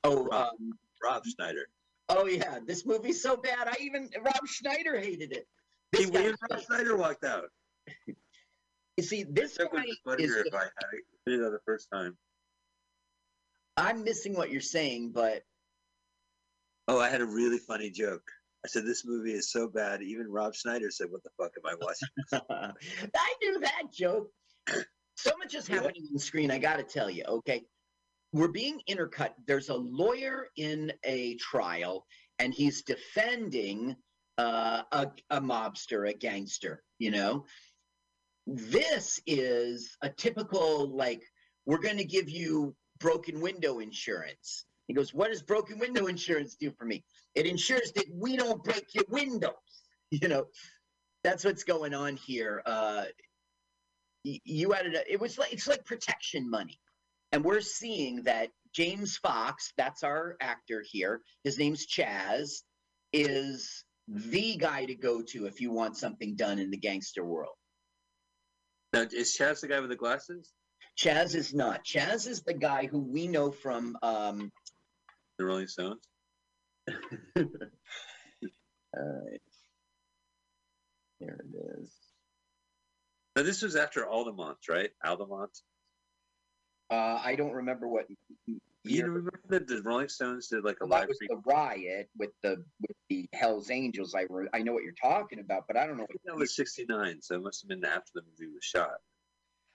[0.04, 0.54] Oh, Rob.
[0.60, 0.72] um,
[1.04, 1.68] Rob Schneider.
[2.10, 2.60] oh yeah.
[2.66, 3.68] This movie's so bad.
[3.68, 5.48] I even Rob Schneider hated it.
[5.92, 7.50] He This guy, when Rob Schneider walked out.
[8.08, 9.84] you see, this guy
[10.20, 10.36] is.
[10.36, 10.72] if I had
[11.28, 12.18] did it the first time.
[13.76, 15.44] I'm missing what you're saying, but
[16.88, 18.24] Oh, I had a really funny joke.
[18.64, 20.02] I said this movie is so bad.
[20.02, 22.74] Even Rob Schneider said, "What the fuck am I watching?"
[23.16, 24.32] I knew that joke.
[25.22, 26.50] So much is happening on the screen.
[26.52, 27.64] I got to tell you, okay.
[28.34, 29.32] We're being intercut.
[29.46, 32.06] There's a lawyer in a trial,
[32.40, 33.96] and he's defending
[34.38, 37.46] uh, a, a mobster, a gangster, you know.
[38.48, 41.22] this is a typical like
[41.66, 44.66] we're going to give you broken window insurance.
[44.88, 47.04] He goes, "What does broken window insurance do for me?
[47.36, 49.54] It ensures that we don't break your windows."
[50.14, 50.48] You know,
[51.24, 52.62] that's what's going on here.
[52.66, 53.06] Uh,
[54.24, 56.80] you added a, it was like it's like protection money,
[57.32, 61.22] and we're seeing that James Fox, that's our actor here.
[61.44, 62.64] His name's Chas,
[63.14, 67.56] is the guy to go to if you want something done in the gangster world.
[68.94, 70.52] Now, is Chas the guy with the glasses?
[70.98, 71.84] Chas is not.
[71.84, 74.52] Chas is the guy who we know from um,
[75.38, 76.02] The Rolling Stones?
[77.38, 77.46] all
[78.98, 79.42] right
[81.22, 81.94] there it is.
[83.36, 84.90] Now, this was after Altamont, right?
[85.06, 85.58] Altamont.
[86.90, 88.08] Uh, I don't remember what
[88.84, 92.10] You remember that the Rolling Stones did like a That live was pre- the riot
[92.18, 94.14] with the with the Hell's Angels.
[94.14, 96.04] I re- I know what you're talking about, but I don't know.
[96.04, 98.98] I think that was 69, so it must have been after the movie was shot.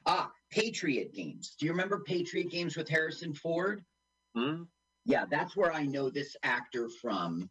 [0.04, 1.56] Ah, Patriot Games.
[1.58, 3.82] Do you remember Patriot Games with Harrison Ford?
[4.34, 4.64] Hmm?
[5.06, 7.48] Yeah, that's where I know this actor from.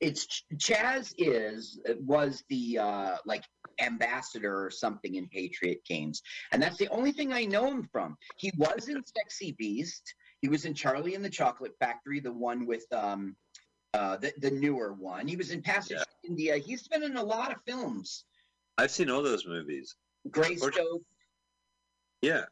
[0.00, 3.44] It's Chas is was the uh like
[3.80, 6.22] ambassador or something in Patriot Games,
[6.52, 8.16] and that's the only thing I know him from.
[8.36, 10.14] He was in Sexy Beast.
[10.42, 13.36] He was in Charlie and the Chocolate Factory, the one with um
[13.94, 15.28] uh the, the newer one.
[15.28, 16.04] He was in Passage Yeah.
[16.28, 16.56] India.
[16.56, 18.24] He's been in a lot of films.
[18.78, 19.94] I've seen all those movies.
[20.30, 21.02] Greystoke,
[22.22, 22.44] Yeah.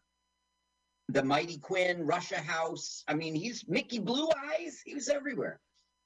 [1.09, 3.03] The Mighty Quinn, Russia House.
[3.09, 4.81] I mean, he's Mickey Blue Eyes.
[4.87, 5.61] He was everywhere.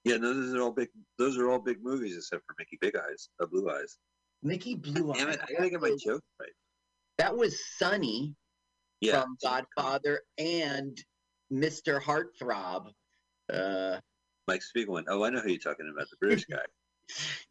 [0.05, 0.89] Yeah, no, those are all big.
[1.19, 3.99] Those are all big movies except for Mickey Big Eyes, uh, Blue Eyes.
[4.43, 5.35] Mickey Blue Damn Eyes.
[5.37, 5.41] it!
[5.49, 6.53] I gotta get my That was- joke right.
[7.19, 8.35] That was Sonny
[9.01, 10.97] Yeah, from Godfather and
[11.53, 12.01] Mr.
[12.01, 12.93] Heartthrob.
[13.53, 13.99] Uh,
[14.47, 15.05] Mike Spiegelman.
[15.09, 16.09] Oh, I know who you're talking about.
[16.11, 16.65] The British guy.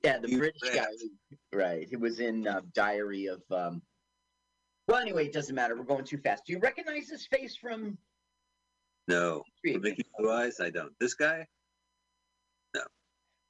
[0.04, 0.74] yeah, the You British bet.
[0.74, 1.38] guy.
[1.52, 1.88] Right.
[1.90, 3.42] He was in uh, Diary of.
[3.52, 3.82] Um...
[4.88, 5.76] Well, anyway, it doesn't matter.
[5.76, 6.44] We're going too fast.
[6.48, 7.98] Do you recognize his face from?
[9.10, 10.60] No, For Mickey Blue Eyes.
[10.62, 10.94] I don't.
[11.00, 11.46] This guy.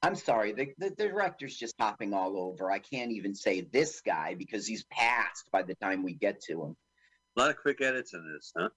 [0.03, 2.69] I'm sorry, the, the, the director's just hopping all over.
[2.71, 6.63] I can't even say this guy because he's passed by the time we get to
[6.63, 6.75] him.
[7.35, 8.69] A lot of quick edits in this, huh?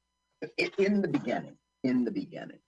[0.59, 1.56] I- In the beginning.
[1.85, 2.59] In the beginning.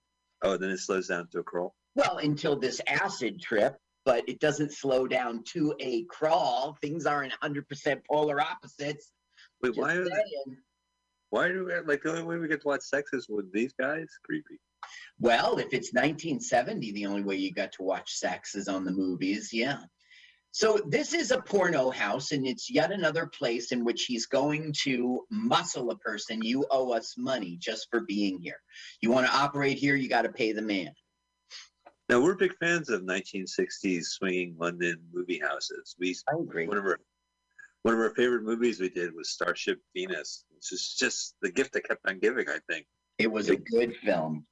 [0.43, 1.75] Oh, then it slows down to a crawl.
[1.95, 6.77] Well, until this acid trip, but it doesn't slow down to a crawl.
[6.81, 9.11] Things aren't 100% polar opposites.
[9.63, 9.95] Wait, Just why?
[9.95, 10.11] Are they,
[11.31, 13.73] why do we like the only way we get to watch sex is with these
[13.79, 14.09] guys?
[14.25, 14.59] Creepy.
[15.19, 18.93] Well, if it's 1970, the only way you got to watch sex is on the
[18.93, 19.51] movies.
[19.53, 19.79] Yeah.
[20.55, 24.75] So this is a porno house, and it's yet another place in which he's going
[24.83, 26.43] to muscle a person.
[26.43, 28.61] You owe us money just for being here.
[29.01, 30.93] You want to operate here, you got to pay the man.
[32.11, 35.97] Now we're big fans of 1960s swinging London movie houses.
[35.99, 36.67] We I agree.
[36.67, 36.99] one of our
[37.83, 40.45] one of our favorite movies we did was Starship Venus.
[40.57, 42.49] It's just, just the gift that kept on giving.
[42.49, 42.87] I think
[43.19, 44.47] It was a good film.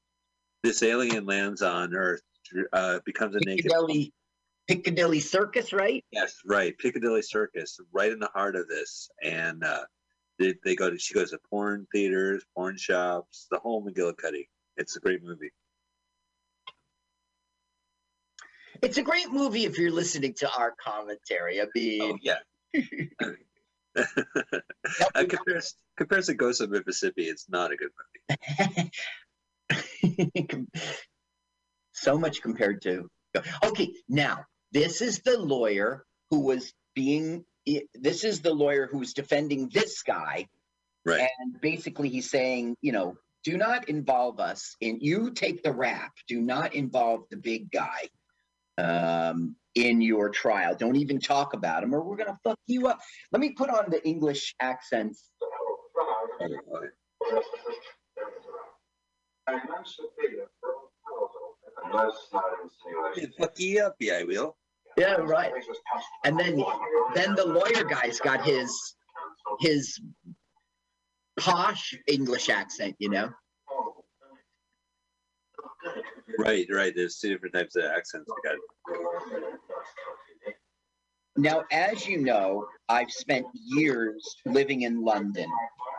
[0.62, 2.22] This alien lands on Earth,
[2.72, 3.64] uh, becomes a naked.
[3.64, 4.12] Piccadilly,
[4.68, 6.04] Piccadilly Circus, right?
[6.12, 6.76] Yes, right.
[6.78, 9.84] Piccadilly Circus, right in the heart of this, and uh,
[10.38, 14.48] they, they go to she goes to porn theaters, porn shops, the whole McGillicuddy.
[14.76, 15.50] It's a great movie.
[18.82, 21.60] It's a great movie if you're listening to our commentary.
[21.60, 22.38] I mean, Oh yeah.
[25.14, 27.90] uh, compares compares to Ghost of Mississippi, it's not a good
[28.28, 28.90] movie.
[31.92, 33.08] so much compared to.
[33.64, 37.44] Okay, now this is the lawyer who was being.
[37.94, 40.48] This is the lawyer who's defending this guy,
[41.04, 41.28] Right.
[41.38, 44.98] and basically he's saying, you know, do not involve us in.
[45.00, 46.12] You take the rap.
[46.26, 48.08] Do not involve the big guy
[48.78, 50.74] um, in your trial.
[50.74, 52.98] Don't even talk about him, or we're gonna fuck you up.
[53.30, 55.30] Let me put on the English accents.
[63.38, 64.56] Fuck you up, yeah, I will.
[64.96, 65.52] Yeah, right.
[66.24, 66.62] And then
[67.14, 68.94] then the lawyer guy's got his
[69.60, 70.00] his
[71.38, 73.30] posh English accent, you know.
[76.38, 76.92] Right, right.
[76.94, 78.28] There's two different types of accents.
[78.28, 78.58] We got.
[81.40, 85.48] Now, as you know, I've spent years living in London.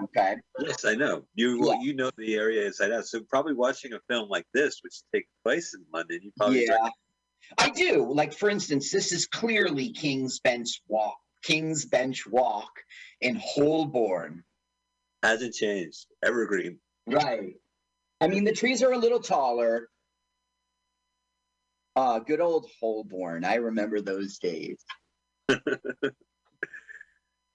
[0.04, 0.36] Okay.
[0.60, 1.24] Yes, I know.
[1.34, 1.80] You Yeah.
[1.82, 3.06] you know the area inside out.
[3.06, 6.90] So probably watching a film like this, which takes place in London, you probably yeah.
[7.58, 8.12] I do.
[8.14, 11.18] Like for instance, this is clearly King's Bench Walk.
[11.44, 12.72] King's Bench Walk
[13.20, 14.44] in Holborn.
[15.24, 16.06] hasn't changed.
[16.24, 16.80] Evergreen.
[17.08, 17.56] Right.
[18.22, 19.90] I mean, the trees are a little taller.
[21.96, 23.44] Uh, good old Holborn.
[23.44, 24.78] I remember those days.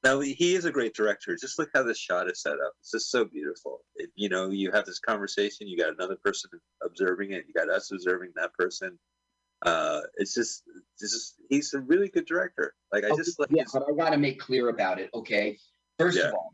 [0.05, 1.36] Now he is a great director.
[1.40, 2.72] Just look how this shot is set up.
[2.80, 3.80] It's just so beautiful.
[3.97, 5.66] It, you know, you have this conversation.
[5.66, 6.49] You got another person
[6.84, 7.44] observing it.
[7.49, 8.97] You got us observing that person.
[9.62, 10.62] Uh, it's just,
[11.01, 12.74] it's just he's a really good director.
[12.92, 15.11] Like I Oh, just like yeah, his- but I got to make clear about it.
[15.12, 15.59] Okay.
[15.99, 16.28] First Yeah.
[16.28, 16.53] of all,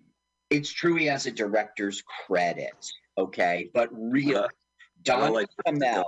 [0.48, 2.72] it's true he has a director's credit.
[3.18, 3.68] Okay.
[3.74, 4.48] But really, Uh,
[5.02, 6.04] Don don't like Cammell.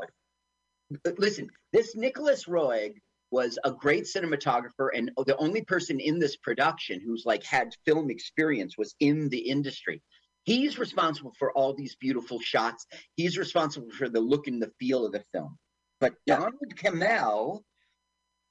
[1.19, 2.95] Listen, this Nicolas Roeg
[3.35, 8.09] was a great cinematographer, and the only person in this production who's like had film
[8.09, 10.01] experience was in the industry.
[10.45, 12.87] He's responsible for all these beautiful shots.
[13.17, 15.59] He's responsible for the look and the feel of the film.
[15.99, 16.37] But Yeah.
[16.37, 17.65] Donald Cammell,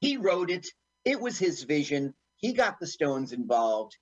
[0.02, 0.68] he wrote it.
[1.06, 2.14] It was his vision.
[2.36, 3.96] He got the Stones involved.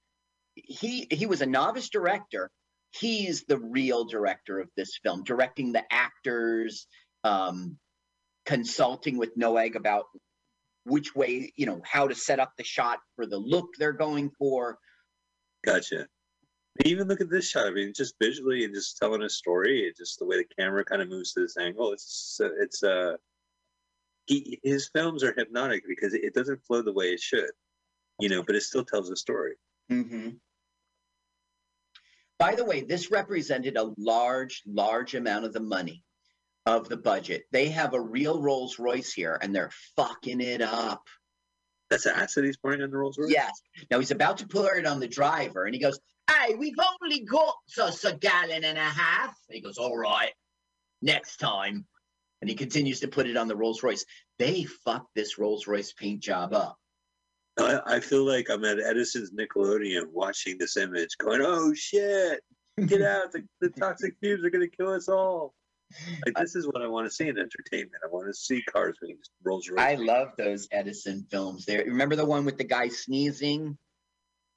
[0.56, 2.50] He he was a novice director.
[2.90, 6.88] He's the real director of this film, directing the actors,
[7.24, 7.78] um,
[8.46, 10.06] consulting with Roeg about
[10.86, 14.32] which way, you know, how to set up the shot for the look they're going
[14.38, 14.78] for.
[15.66, 16.08] Gotcha.
[16.86, 17.68] Even look at this shot.
[17.68, 19.94] I mean, just visually and just telling a story.
[19.98, 21.92] Just the way the camera kind of moves to this angle.
[21.92, 23.18] It's it's uh,
[24.26, 27.52] he his films are hypnotic because it doesn't flow the way it should,
[28.20, 29.56] you know, but it still tells a story.
[29.92, 30.30] Mm-hmm.
[32.40, 36.04] By the way, this represented a large, large amount of the money
[36.66, 37.44] of the budget.
[37.52, 41.08] They have a real Rolls Royce here, and they're fucking it up.
[41.90, 43.32] That's an acid he's pouring on the Rolls Royce.
[43.32, 43.52] Yes.
[43.90, 46.00] Now he's about to pour it on the driver, and he goes,
[46.30, 50.34] "Hey, we've only got us a gallon and a half." And he goes, "All right,
[51.02, 51.86] next time."
[52.42, 54.06] And he continues to put it on the Rolls Royce.
[54.40, 56.78] They fucked this Rolls Royce paint job up.
[57.60, 62.40] I, I feel like I'm at Edison's Nickelodeon watching this image, going, "Oh shit,
[62.86, 63.32] get out!
[63.32, 65.54] The, the toxic fumes are gonna kill us all."
[66.26, 68.04] Like this is what I want to see in entertainment.
[68.04, 69.80] I want to see cars being Rolls Royce.
[69.80, 71.66] I love those Edison films.
[71.66, 73.78] There, remember the one with the guy sneezing?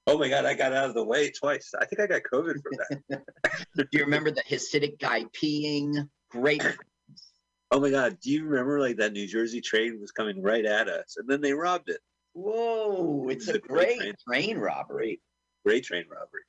[0.06, 1.72] Oh my god, I got out of the way twice.
[1.80, 3.22] I think I got COVID from that.
[3.76, 6.08] Do you remember the Hasidic guy peeing?
[6.30, 6.62] Great.
[7.70, 10.88] oh my god, do you remember like that New Jersey train was coming right at
[10.88, 12.00] us, and then they robbed it.
[12.34, 15.20] Whoa, it's a It's a great great train robbery.
[15.64, 16.42] Great train robbery.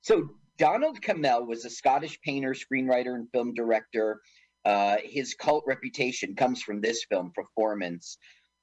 [0.00, 4.20] So Donald Cammell was a Scottish painter, screenwriter, and film director.
[4.64, 8.18] Uh, his cult reputation comes from this film performance.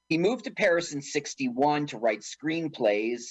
[0.08, 3.22] He moved to Paris in 61 to write screenplays.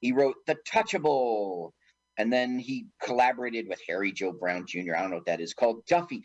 [0.00, 1.72] He wrote The Touchable,
[2.16, 4.94] and then he collaborated with Harry Joe Brown Jr.
[4.96, 6.22] I don't know what that is called Duffy.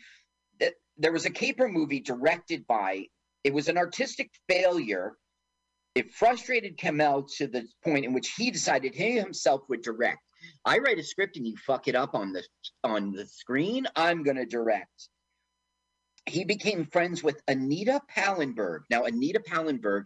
[0.96, 3.06] There was a caper movie directed by,
[3.42, 5.16] it was an artistic failure.
[5.94, 10.20] It frustrated Cammell to the point in which he decided he himself would direct.
[10.64, 12.42] I write a script and you fuck it up on the
[12.84, 15.08] on the screen, I'm gonna direct.
[16.26, 18.80] He became friends with Anita Pallenberg.
[18.90, 20.04] Now, Anita Pallenberg,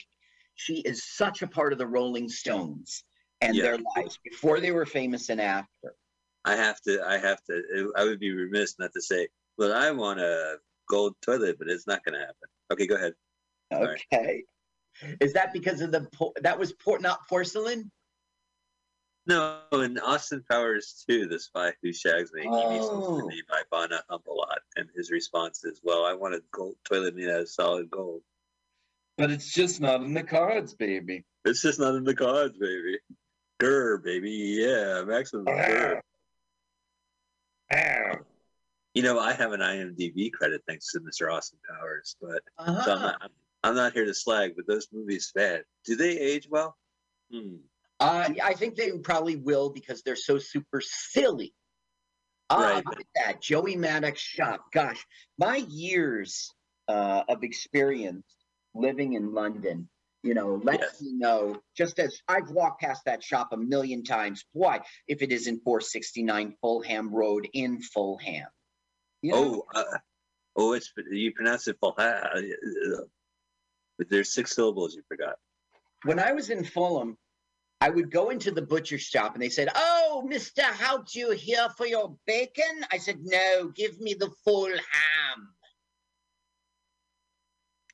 [0.55, 3.03] she is such a part of the Rolling Stones
[3.41, 3.65] and Yeah.
[3.65, 5.97] their lives before they were famous and after.
[6.45, 7.03] I have to.
[7.05, 7.93] I have to.
[7.97, 9.29] I would be remiss not to say,
[9.59, 13.15] "Well, I want a gold toilet, but it's not going to happen." Okay, go ahead.
[13.73, 14.45] Okay.
[15.21, 16.09] Is that because of the
[16.43, 17.91] that was por- not porcelain?
[19.27, 22.43] No, and Austin Powers too, the spy who shags me.
[22.43, 23.17] He needs Oh.
[23.21, 26.41] to be my Bana hump a lot, and his response is, "Well, I want a
[26.51, 28.23] gold toilet made out of solid gold."
[29.17, 31.25] But it's just not in the cards, baby.
[31.45, 32.99] It's just not in the cards, baby.
[33.61, 36.03] Grr, baby, yeah, maximum grr.
[38.95, 41.33] You know, I have an IMDb credit thanks to Mr.
[41.33, 43.01] Austin Powers, but so I'm, Uh-huh.
[43.01, 43.33] not,
[43.65, 46.77] I'm not here to slag, but those movies, man, do they age well?
[47.31, 47.57] Hmm.
[48.05, 51.55] Uh, I think they probably will because they're so super silly.
[52.51, 52.87] Ah, Right.
[52.87, 53.41] look at that.
[53.43, 54.67] Joey Maddocks shop.
[54.73, 55.05] Gosh,
[55.39, 56.53] my years
[56.89, 58.27] uh, of experience
[58.75, 59.89] living in London,
[60.23, 61.01] you know, lets Yes.
[61.03, 65.33] me know, just as I've walked past that shop a million times, why, if it
[65.33, 68.49] isn't 469 Fulham Road in Fulham.
[69.23, 69.65] You know?
[69.75, 69.99] Oh, uh,
[70.57, 71.95] oh, it's you pronounce it full.
[71.97, 72.27] Uh,
[73.97, 75.37] but there's six syllables you forgot.
[76.05, 77.17] when I was in Fulham,
[77.81, 80.63] I would go into the butcher shop and they said, Oh, Mr.
[80.63, 82.85] Haupt, you here for your bacon?
[82.91, 85.49] I said, No, give me the full ham.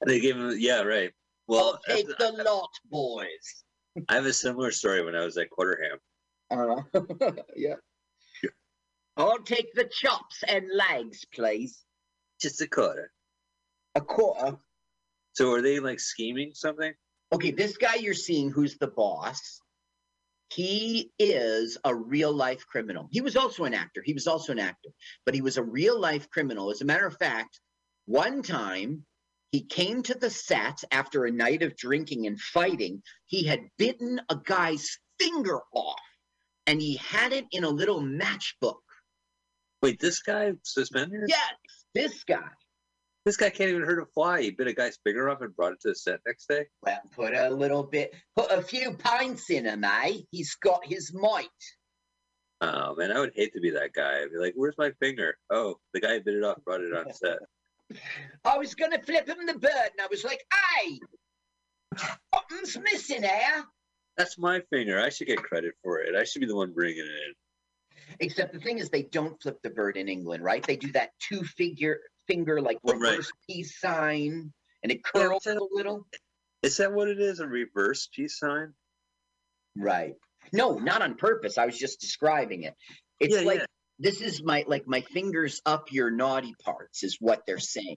[0.07, 1.11] They gave him, yeah, right.
[1.47, 3.64] Well, I'll take the lot, boys.
[4.09, 5.99] I have a similar story when I was at Quarterham.
[6.51, 6.83] Uh,
[7.57, 7.74] yeah.
[9.16, 11.85] I'll take the chops and legs, please.
[12.41, 13.12] Just a quarter.
[13.95, 14.57] A quarter.
[15.33, 16.93] So are they like scheming something?
[17.33, 19.61] Okay, this guy you're seeing who's the boss,
[20.53, 23.09] he is a real life criminal.
[23.11, 24.03] He was also an actor.
[24.05, 24.90] He was also an actor,
[25.24, 26.70] but he was a real life criminal.
[26.70, 27.61] As a matter of fact,
[28.07, 29.07] one time
[29.53, 33.03] He came to the set after a night of drinking and fighting.
[33.26, 36.01] He had bitten a guy's finger off
[36.66, 38.78] and he had it in a little matchbook.
[39.82, 41.22] Wait, this guy suspended?
[41.26, 41.55] Yes,
[41.94, 42.48] this guy.
[43.31, 44.43] This guy can't even hurt a fly.
[44.43, 46.66] He bit a guy's finger off and brought it to the set next day.
[46.83, 50.22] Well, put a little bit, put a few pints in him, eh?
[50.33, 51.47] He's got his might.
[52.61, 54.22] Oh man, I would hate to be that guy.
[54.22, 57.12] I'd be like, "Where's my finger?" Oh, the guy bit it off brought it on
[57.12, 57.39] set.
[58.45, 60.99] I was gonna flip him the bird, and I was like, "Hey,
[61.97, 63.64] something's missing here."
[64.16, 65.01] That's my finger.
[65.01, 66.16] I should get credit for it.
[66.16, 67.35] I should be the one bringing it in.
[68.18, 70.66] Except the thing is, they don't flip the bird in England, right?
[70.66, 72.01] They do that two figure
[72.31, 73.01] finger like Oh, right.
[73.11, 74.53] reverse peace sign,
[74.83, 76.07] and it Yeah, curls but- a little.
[76.62, 77.41] Is that what it is?
[77.41, 78.74] A reverse peace sign?
[79.76, 80.14] Right.
[80.53, 81.59] No, not on purpose.
[81.59, 82.74] I was just describing it.
[83.18, 83.66] It's Yeah, like yeah.
[83.99, 87.97] this is my like my fingers up your naughty parts is what they're saying.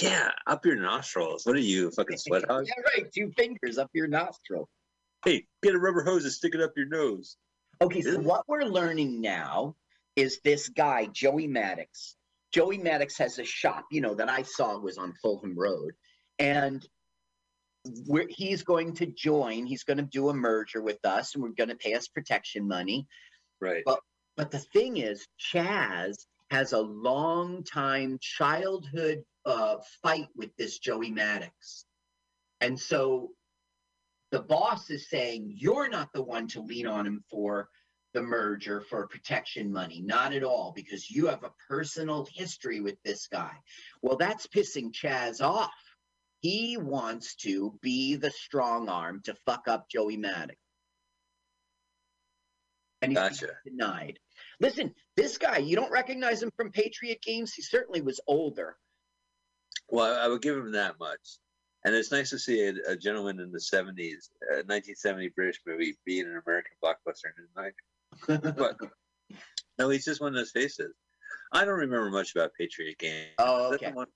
[0.00, 1.46] Yeah, up your nostrils.
[1.46, 2.66] What are you, a fucking sweat hog?
[2.66, 3.10] yeah, right.
[3.12, 4.68] Two fingers up your nostril.
[5.24, 7.36] Hey, get a rubber hose and stick it up your nose.
[7.80, 9.76] Okay, so what we're learning now
[10.16, 12.15] is this guy, Joey Maddocks.
[12.56, 15.92] Joey Maddocks has a shop, you know, that I saw was on Fulham Road.
[16.38, 16.82] And
[18.06, 21.50] we're, he's going to join, he's going to do a merger with us, and we're
[21.50, 23.06] going to pay us protection money.
[23.60, 23.82] Right.
[23.84, 24.00] But
[24.38, 31.10] but the thing is, Chas has a long time childhood uh, fight with this Joey
[31.10, 31.84] Maddocks.
[32.62, 33.32] And so
[34.30, 37.68] the boss is saying, You're not the one to lean on him for
[38.16, 40.00] the merger for protection money.
[40.00, 43.52] Not at all, because you have a personal history with this guy.
[44.00, 45.70] Well, that's pissing Chas off.
[46.40, 50.56] He wants to be the strong arm to fuck up Joey Maddocks.
[53.02, 53.48] And he's Gotcha.
[53.66, 54.18] denied.
[54.60, 57.52] Listen, this guy, you don't recognize him from Patriot games.
[57.52, 58.78] He certainly was older.
[59.90, 61.20] Well, I would give him that much.
[61.84, 65.60] And it's nice to see a, a gentleman in the 70s, a uh, 1970 British
[65.66, 67.26] movie, being an American blockbuster.
[68.28, 68.76] But
[69.78, 70.92] no, he's just one of those faces.
[71.52, 73.34] I don't remember much about Patriot Games.
[73.38, 73.92] Oh, the okay.
[73.92, 74.08] one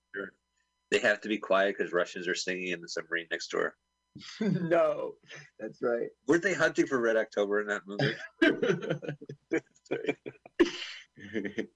[0.89, 3.75] They have to be quiet because Russians are singing in the submarine next door.
[4.41, 5.13] no,
[5.59, 6.09] that's right.
[6.27, 8.13] Weren't they hunting for Red October in that movie?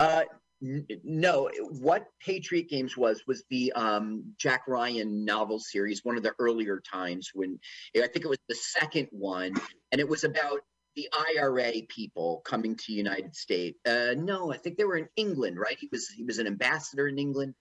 [0.00, 0.24] uh,
[0.62, 1.50] n- no,
[1.80, 6.80] what Patriot Games was was the um, Jack Ryan novel series, one of the earlier
[6.80, 7.58] times when
[7.96, 9.54] I think it was the second one,
[9.92, 10.60] and it was about
[10.96, 13.78] the IRA people coming to United States.
[13.86, 15.76] Uh, no, I think they were in England, right?
[15.78, 17.54] He was he was an ambassador in England.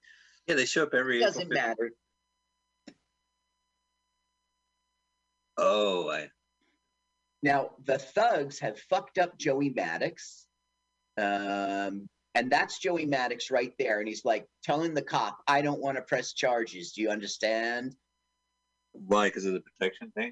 [0.47, 1.17] yeah, they show up every.
[1.17, 1.53] April Doesn't 15th.
[1.53, 1.91] matter.
[5.57, 6.29] Oh, I,
[7.41, 10.45] Now the thugs have fucked up Joey Maddocks.
[11.17, 13.99] Um, and that's Joey Maddocks right there.
[13.99, 16.91] And he's like telling the cop, I don't want to press charges.
[16.91, 17.95] Do you understand?
[18.91, 19.27] why?
[19.27, 20.31] Because of the protection thing.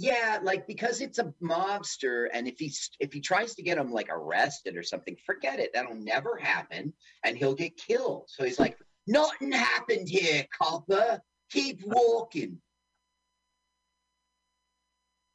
[0.00, 3.90] Yeah, like because it's a mobster, and if he's if he tries to get him
[3.90, 5.70] like arrested or something, forget it.
[5.74, 6.92] That'll never happen,
[7.24, 8.26] and he'll get killed.
[8.28, 8.78] So he's like,
[9.08, 11.20] nothing happened here, copper.
[11.50, 12.60] Keep walking.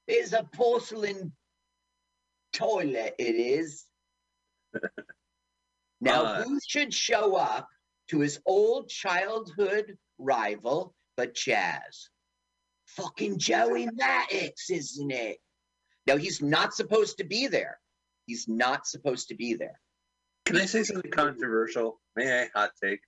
[0.08, 1.34] It's a porcelain
[2.54, 3.16] toilet.
[3.20, 3.86] It is.
[6.02, 7.68] now, Uh, who should show up
[8.10, 12.10] to his old childhood rival but Chas?
[12.96, 15.38] Fucking Joey Maddocks, isn't it?
[16.06, 17.80] No, he's not supposed to be there.
[18.26, 19.80] He's not supposed to be there.
[20.46, 22.02] Can I say something controversial?
[22.16, 23.00] May I hot take?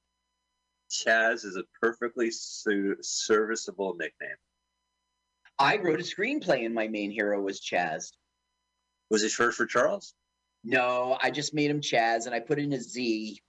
[0.90, 4.38] Chaz is a perfectly su- serviceable nickname.
[5.60, 8.12] I wrote a screenplay and my main hero was Chaz.
[9.10, 10.14] Was it short for Charles?
[10.64, 13.40] No, I just made him Chaz and I put in a Z.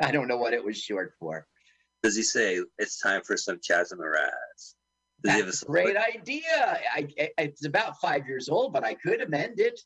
[0.00, 1.46] I don't know what it was short for.
[2.02, 4.18] Does he say it's time for some Chaz and Miraz?
[4.22, 4.41] Does he have
[5.22, 6.42] That's a great idea.
[6.94, 9.80] I, I, it's about five years old, but I could amend it.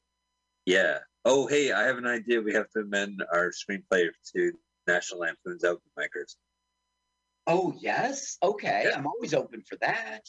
[0.64, 0.98] Yeah.
[1.24, 2.40] Oh, hey, I have an idea.
[2.40, 4.52] We have to amend our screenplay to
[4.86, 6.36] National Lampoon's Open Micers.
[7.46, 8.38] Oh, yes?
[8.42, 8.86] Okay.
[8.88, 8.96] Yeah.
[8.96, 10.22] I'm always open for that.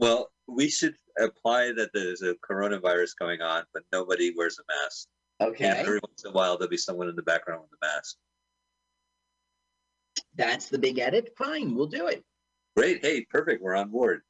[0.00, 5.08] Well, we should apply that there's a coronavirus going on, but nobody wears a mask.
[5.40, 5.66] Okay.
[5.66, 8.16] And every once in a while, there'll be someone in the background with a mask.
[10.34, 11.32] That's the big edit.
[11.36, 12.24] Fine, we'll do it.
[12.76, 13.04] Great.
[13.04, 13.62] Hey, perfect.
[13.62, 14.20] We're on board.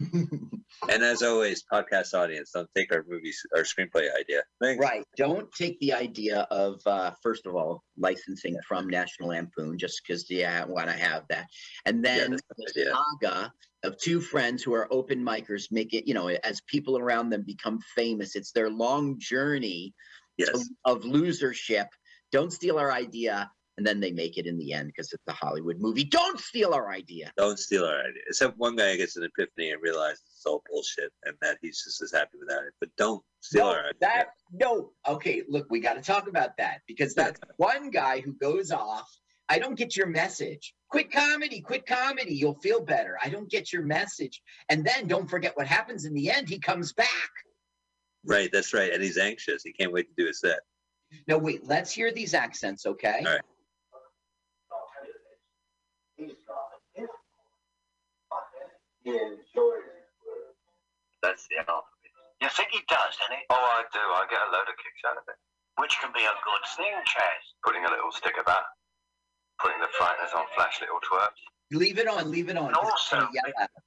[0.00, 4.42] And as always, podcast audience, don't take our movies, our screenplay idea.
[4.60, 4.82] Thanks.
[4.82, 5.04] Right.
[5.16, 10.30] Don't take the idea of, uh, first of all, licensing from National Lampoon just because
[10.30, 11.46] yeah, I want to have that.
[11.84, 12.38] And then a
[12.74, 16.96] the saga of two friends who are open micers make it, you know, as people
[16.96, 19.94] around them become famous, it's their long journey
[20.38, 20.50] Yes.
[20.84, 21.88] of, of losership.
[22.30, 23.50] Don't steal our idea.
[23.78, 26.02] And then they make it in the end because it's a Hollywood movie.
[26.02, 27.32] Don't steal our idea.
[27.38, 28.22] Don't steal our idea.
[28.26, 32.02] Except one guy gets an epiphany and realizes it's all bullshit and that he's just
[32.02, 32.72] as happy without it.
[32.80, 33.92] But don't steal No, our idea.
[34.00, 34.90] that no.
[35.08, 39.08] Okay, look, we got to talk about that because that's one guy who goes off.
[39.48, 40.74] I don't get your message.
[40.90, 42.34] Quit comedy, quit comedy.
[42.34, 43.16] You'll feel better.
[43.22, 44.42] I don't get your message.
[44.68, 46.48] And then don't forget what happens in the end.
[46.48, 47.30] He comes back.
[48.24, 48.92] Right, that's right.
[48.92, 49.62] And he's anxious.
[49.62, 50.58] He can't wait to do his set.
[51.28, 53.22] No, wait, let's hear these accents, okay?
[53.24, 53.40] All right.
[61.22, 61.84] That's the alphabet.
[62.40, 63.42] You think he does, doesn't he?
[63.50, 63.98] Oh, I do.
[63.98, 65.34] I get a load of kicks out of it.
[65.80, 67.42] Which can be a good thing, Chas.
[67.64, 68.62] Putting a little stick about.
[69.60, 71.42] Putting the frighteners on flash little twerps.
[71.72, 72.68] Leave it on, leave it on.
[72.68, 73.82] And also- kinda yell at him.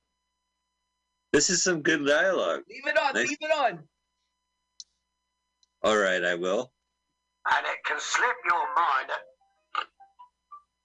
[1.32, 2.63] This is some good dialogue.
[2.69, 3.30] Leave it on, Nice.
[3.30, 3.88] leave it on.
[5.84, 6.74] All right, I will.
[7.45, 9.11] And it can slip your mind.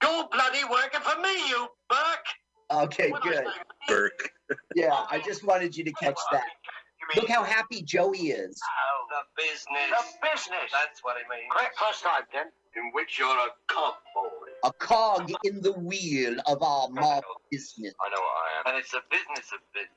[0.02, 2.26] You're bloody working for me, you Burke.
[2.70, 3.44] Okay, What good.
[3.88, 4.32] Burke.
[4.74, 6.42] Yeah, I just wanted you to catch that.
[6.42, 8.60] Mean Look how happy Joey is.
[8.64, 9.90] Oh, the business.
[9.90, 10.72] The business.
[10.72, 11.48] That's what I mean.
[11.50, 12.46] Correct first time, then.
[12.74, 14.28] In which you're a cog boy.
[14.64, 17.94] A cog in the wheel of our mob business.
[18.04, 18.34] I know what
[18.66, 18.74] I am.
[18.74, 19.90] And it's a business of business.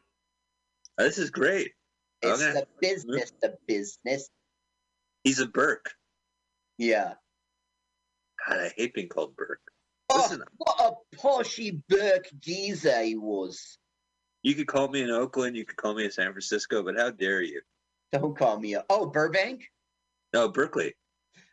[0.99, 1.71] Oh, This is great.
[2.21, 2.53] It's Okay.
[2.53, 4.29] the business, the business.
[5.23, 5.91] He's a Burke.
[6.77, 7.15] Yeah.
[8.47, 9.68] God, I hate being called Burke.
[10.19, 13.77] Oh, Listen, what a poshy Burke geezer he was.
[14.43, 17.09] you could call me in Oakland, you could call me in San Francisco, but how
[17.11, 17.61] dare you?
[18.11, 18.83] Don't call me a.
[18.89, 19.63] Oh, Burbank?
[20.33, 20.93] No, Berkeley.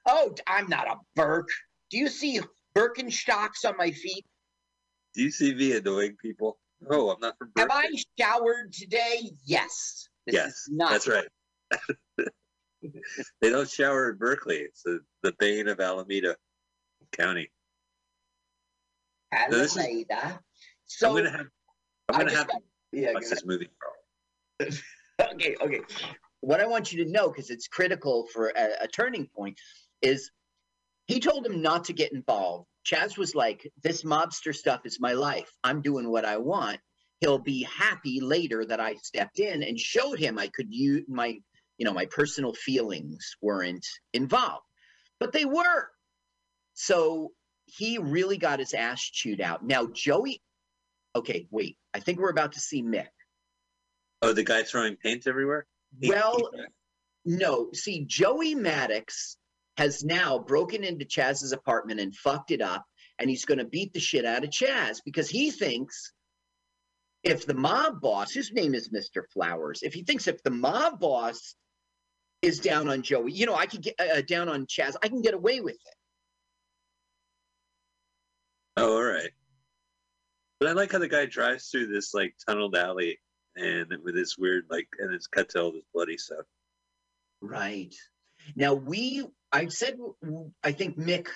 [0.06, 1.48] Oh, I'm not a Burke.
[1.90, 2.40] Do you see
[2.76, 4.24] Birkenstocks on my feet?
[5.14, 6.58] Do you see me annoying people?
[6.80, 7.74] No, I'm not from Berkeley.
[7.74, 9.30] Have I showered today?
[9.44, 10.08] Yes.
[10.26, 11.28] This yes, not that's right.
[13.40, 14.56] they don't shower in Berkeley.
[14.58, 16.36] It's the, the bane of Alameda
[17.12, 17.50] County.
[19.50, 20.40] Is- Alameda.
[20.86, 21.46] So I'm gonna have.
[22.08, 22.62] I'm gonna have got-
[22.92, 23.68] yeah, watch this movie.
[24.60, 25.80] okay, okay.
[26.40, 29.58] What I want you to know, because it's critical for a, a turning point,
[30.02, 30.30] is
[31.06, 32.68] he told him not to get involved.
[32.84, 35.50] Chas was like, "This mobster stuff is my life.
[35.64, 36.78] I'm doing what I want."
[37.20, 41.38] He'll be happy later that I stepped in and showed him I could use my,
[41.78, 44.66] you know, my personal feelings weren't involved,
[45.18, 45.88] but they were.
[46.74, 47.32] So
[47.66, 49.64] he really got his ass chewed out.
[49.64, 50.40] Now Joey,
[51.14, 51.76] okay, wait.
[51.92, 53.08] I think we're about to see Mick.
[54.22, 55.66] Oh, the guy throwing paint everywhere.
[56.00, 56.64] He- Well, he-
[57.24, 59.36] No, see, Joey Maddocks
[59.78, 62.84] has now broken into Chas's apartment and fucked it up,
[63.18, 66.12] and he's going to beat the shit out of Chas because he thinks
[67.24, 69.24] if the mob boss, his name is Mr.
[69.34, 71.56] Flowers, if he thinks if the mob boss
[72.42, 75.20] is down on Joey, you know, I could get uh, down on Chas, I can
[75.22, 75.94] get away with it.
[78.76, 79.30] Oh, all right.
[80.58, 83.18] But I like how the guy drives through this like tunneled alley
[83.56, 86.44] and with this weird like, and it's cut to all this bloody stuff.
[87.40, 87.94] Right.
[88.54, 89.96] Now we, I said,
[90.62, 91.28] I think Mick,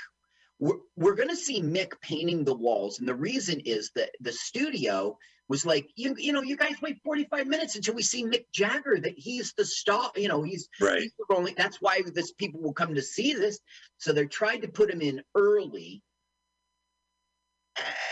[0.58, 4.32] we're, we're going to see Mick painting the walls, and the reason is that the
[4.32, 5.16] studio
[5.48, 8.98] was like, you, you know, you guys wait 45 minutes until we see Mick Jagger.
[9.00, 10.12] That he's the star.
[10.14, 11.02] You know, he's Right.
[11.02, 11.54] he's the only.
[11.56, 13.58] That's why this people will come to see this.
[13.98, 16.02] So they're trying to put him in early.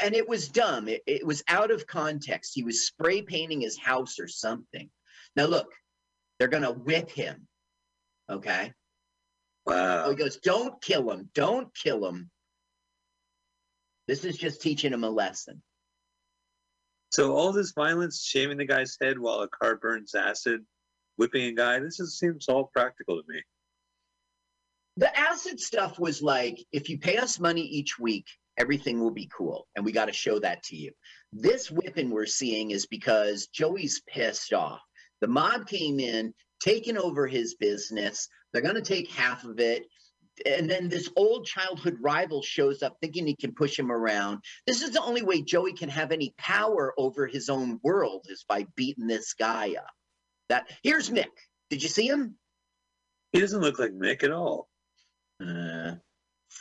[0.02, 0.88] And it was dumb.
[0.88, 2.52] It, it was out of context.
[2.54, 4.88] He was spray painting his house or something.
[5.36, 5.72] Now look,
[6.38, 7.46] they're gonna whip him.
[8.30, 8.72] Okay.
[9.66, 10.10] So Wow.
[10.10, 11.28] he goes, Don't kill him.
[11.34, 12.30] Don't kill him.
[14.06, 15.62] This is just teaching him a lesson.
[17.10, 20.64] So all this violence, shaving the guy's head while a car burns acid,
[21.16, 21.78] whipping a guy.
[21.80, 23.42] This is, seems all practical to me.
[24.96, 28.26] The acid stuff was like, if you pay us money each week,
[28.58, 29.66] everything will be cool.
[29.76, 30.92] And we got to show that to you.
[31.32, 34.80] This whipping we're seeing is because Joey's pissed off.
[35.20, 38.28] The mob came in, taking over his business.
[38.52, 39.84] They're going to take half of it.
[40.46, 44.38] And then this old childhood rival shows up thinking he can push him around.
[44.66, 48.44] This is the only way Joey can have any power over his own world is
[48.48, 49.90] by beating this guy up.
[50.48, 51.26] That here's Mick.
[51.70, 52.36] Did you see him?
[53.32, 54.68] He doesn't look like Mick at all.
[55.44, 55.96] Uh,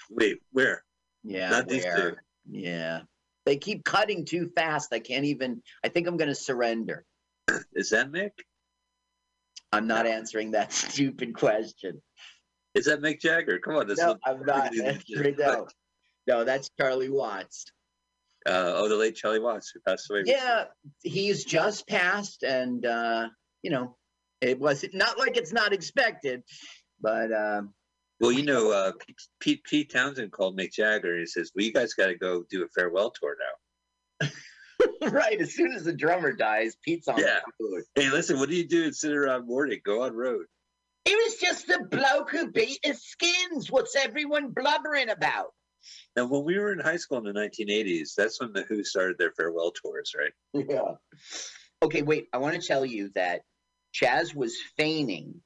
[0.10, 0.84] Wait, where?
[1.28, 2.16] Yeah, Not these two.
[2.50, 3.02] Yeah.
[3.46, 4.94] They keep cutting too fast.
[4.94, 7.06] I can't even I think I'm gonna surrender.
[7.74, 8.32] Is that Mick?
[9.72, 12.02] I'm not answering that stupid question.
[12.74, 13.60] Is that Mick Jagger?
[13.60, 15.68] Come on, this No, is I'm not answering no.
[16.28, 17.66] No, that's Charlie Watts.
[18.46, 20.24] Uh, oh, the late Charlie Watts who passed away.
[20.26, 20.66] Yeah,
[21.04, 23.30] he's just passed and uh,
[23.62, 23.96] you know,
[24.42, 26.44] it was not like it's not expected,
[27.02, 27.74] but um
[28.20, 28.94] Well, you know, uh,
[29.40, 32.44] Pete, Pete Townshend called Mick Jagger and he says, "Well, you guys got to go
[32.50, 34.30] do a farewell tour now."
[35.12, 35.40] right.
[35.40, 37.40] As soon as the drummer dies, Pete's on Yeah.
[37.60, 37.84] the.
[37.96, 39.82] Hey, listen, what do you do and sit around mourning?
[39.86, 40.46] Go on road.
[41.06, 43.72] It was just a bloke who beat his skins.
[43.72, 45.54] What's everyone blubbering about?
[46.18, 49.18] Now, when we were in high school in the 1980s, that's when the Who started
[49.18, 50.34] their farewell tours, right?
[50.54, 50.96] Yeah.
[51.82, 52.28] Okay, wait.
[52.34, 53.42] I want to tell you that
[53.94, 55.42] Chas was feigning,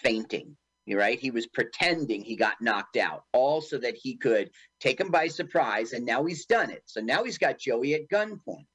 [0.00, 0.56] fainting.
[0.88, 1.18] Right.
[1.18, 5.26] He was pretending he got knocked out, all so that he could take him by
[5.26, 5.92] surprise.
[5.92, 6.82] And now he's done it.
[6.86, 8.66] So now he's got Joey at gunpoint.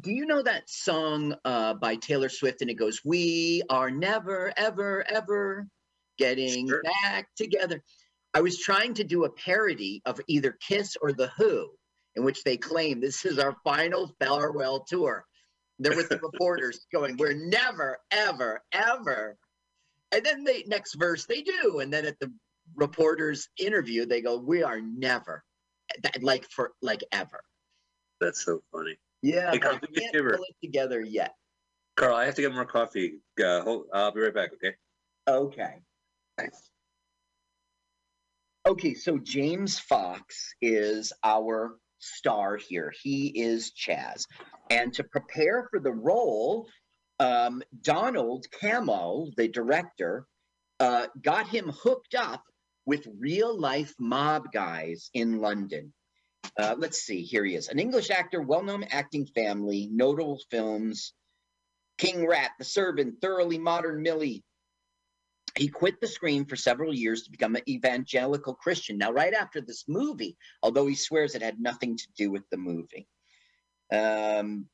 [0.00, 2.62] Do you know that song uh, by Taylor Swift?
[2.62, 5.68] And it goes, "We are never, ever, ever
[6.18, 6.82] getting Sure.
[7.02, 7.84] back together."
[8.34, 11.70] I was trying to do a parody of either Kiss or The Who,
[12.16, 15.26] in which they claim this is our final farewell tour.
[15.82, 19.36] There were the reporters going, "We're never, ever, ever,"
[20.12, 22.32] and then the next verse they do, and then at the
[22.76, 25.44] reporters' interview they go, "We are never,
[26.20, 27.42] like for like ever."
[28.20, 28.96] That's so funny.
[29.22, 31.34] Yeah, Hey, Carl, but do me a can't pull it together yet.
[31.96, 33.20] Carl, I have to get more coffee.
[33.42, 34.74] Uh, hold, I'll be right back, okay?
[35.28, 35.82] Okay.
[38.66, 42.92] Okay, so James Fox is our star here.
[43.02, 44.26] He is Chas.
[44.70, 46.68] And to prepare for the role,
[47.18, 50.26] um, Donald Cammell, the director,
[50.80, 52.42] uh, got him hooked up
[52.84, 55.92] with real life mob guys in London.
[56.58, 57.68] Uh, let's see, here he is.
[57.68, 61.14] An English actor, well known acting family, notable films
[61.98, 64.42] King Rat, The Servant, Thoroughly Modern Millie,
[65.56, 68.96] he quit the screen for several years to become an evangelical Christian.
[68.98, 72.56] Now, right after this movie, although he swears it had nothing to do with the
[72.56, 73.06] movie.
[73.92, 74.66] Um,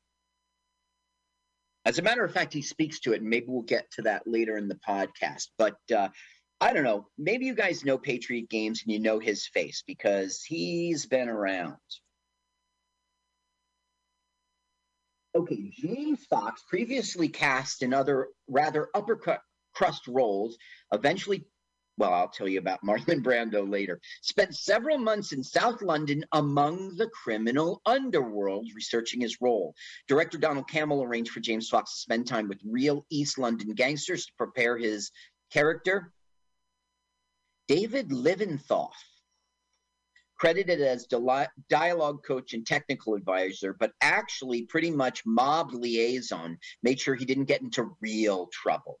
[1.85, 4.23] as a matter of fact, he speaks to it, and maybe we'll get to that
[4.25, 5.47] later in the podcast.
[5.57, 6.09] But uh,
[6.61, 7.07] I don't know.
[7.17, 11.77] Maybe you guys know Patriot Games and you know his face because he's been around.
[15.35, 19.41] Okay, James Fox, previously cast in other rather uppercut
[19.79, 20.57] crust roles,
[20.91, 21.45] eventually,
[21.97, 26.97] well, I'll tell you about Marlon Brando later, spent several months in South London among
[26.97, 29.73] the criminal underworld researching his role.
[30.09, 34.25] Director Donald Cammell arranged for James Fox to spend time with real East London gangsters
[34.25, 35.11] to prepare his
[35.49, 36.11] character.
[37.69, 38.91] David Litvinoff,
[40.37, 41.07] credited as
[41.69, 47.45] dialogue coach and technical advisor, but actually pretty much mob liaison, made sure he didn't
[47.45, 48.99] get into real trouble.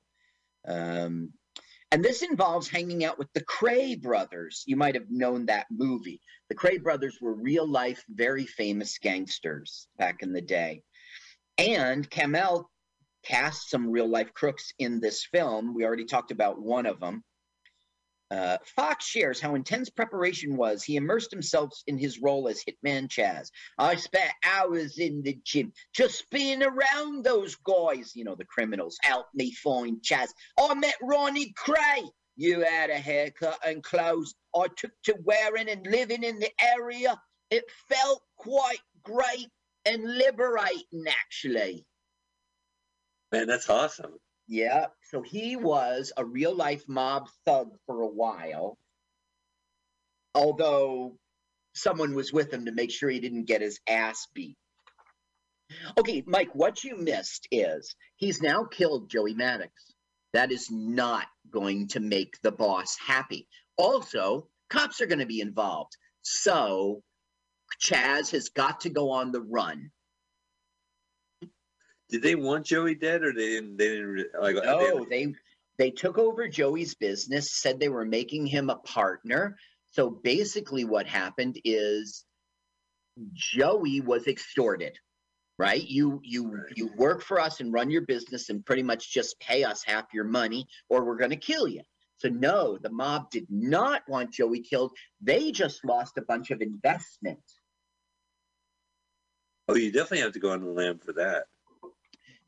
[0.67, 1.33] Um,
[1.91, 4.63] and this involves hanging out with the Kray brothers.
[4.67, 6.21] You might have known that movie.
[6.49, 10.83] The Kray brothers were real life, very famous gangsters back in the day.
[11.57, 12.65] And Cammell
[13.23, 15.73] cast some real life crooks in this film.
[15.73, 17.23] We already talked about one of them.
[18.31, 20.83] Uh, Fox shares how intense preparation was.
[20.83, 23.51] He immersed himself in his role as Hitman Chas.
[23.77, 28.97] I spent hours in the gym just being around those guys, you know, the criminals.
[29.01, 30.31] Help me find Chas.
[30.59, 32.07] I met Ronnie Kray.
[32.35, 37.19] You had a haircut and clothes I took to wearing and living in the area.
[37.49, 39.49] It felt quite great
[39.85, 41.85] and liberating, actually.
[43.31, 44.19] Man, that's awesome.
[44.49, 44.87] Yeah.
[45.03, 48.79] So he was a real life mob thug for a while.
[50.33, 51.17] Although
[51.75, 54.57] someone was with him to make sure he didn't get his ass beat.
[55.99, 59.93] Okay, Mike, what you missed is he's now killed Joey Maddocks.
[60.33, 63.47] That is not going to make the boss happy.
[63.77, 65.95] Also, cops are going to be involved.
[66.23, 67.03] So
[67.79, 69.91] Chas has got to go on the run.
[72.09, 73.77] Did they want Joey dead, or they didn't?
[73.77, 74.55] They didn't like.
[74.55, 75.33] No, they
[75.77, 79.57] they took over Joey's business, said they were making him a partner.
[79.91, 82.25] So basically, what happened is
[83.33, 84.97] Joey was extorted.
[85.57, 85.85] Right?
[85.85, 86.77] You you Right.
[86.77, 90.05] you work for us and run your business and pretty much just pay us half
[90.13, 91.81] your money, or we're going to kill you.
[92.15, 94.91] So no, the mob did not want Joey killed.
[95.21, 97.43] They just lost a bunch of investment.
[99.67, 101.45] Oh, you definitely have to go on the lamb for that.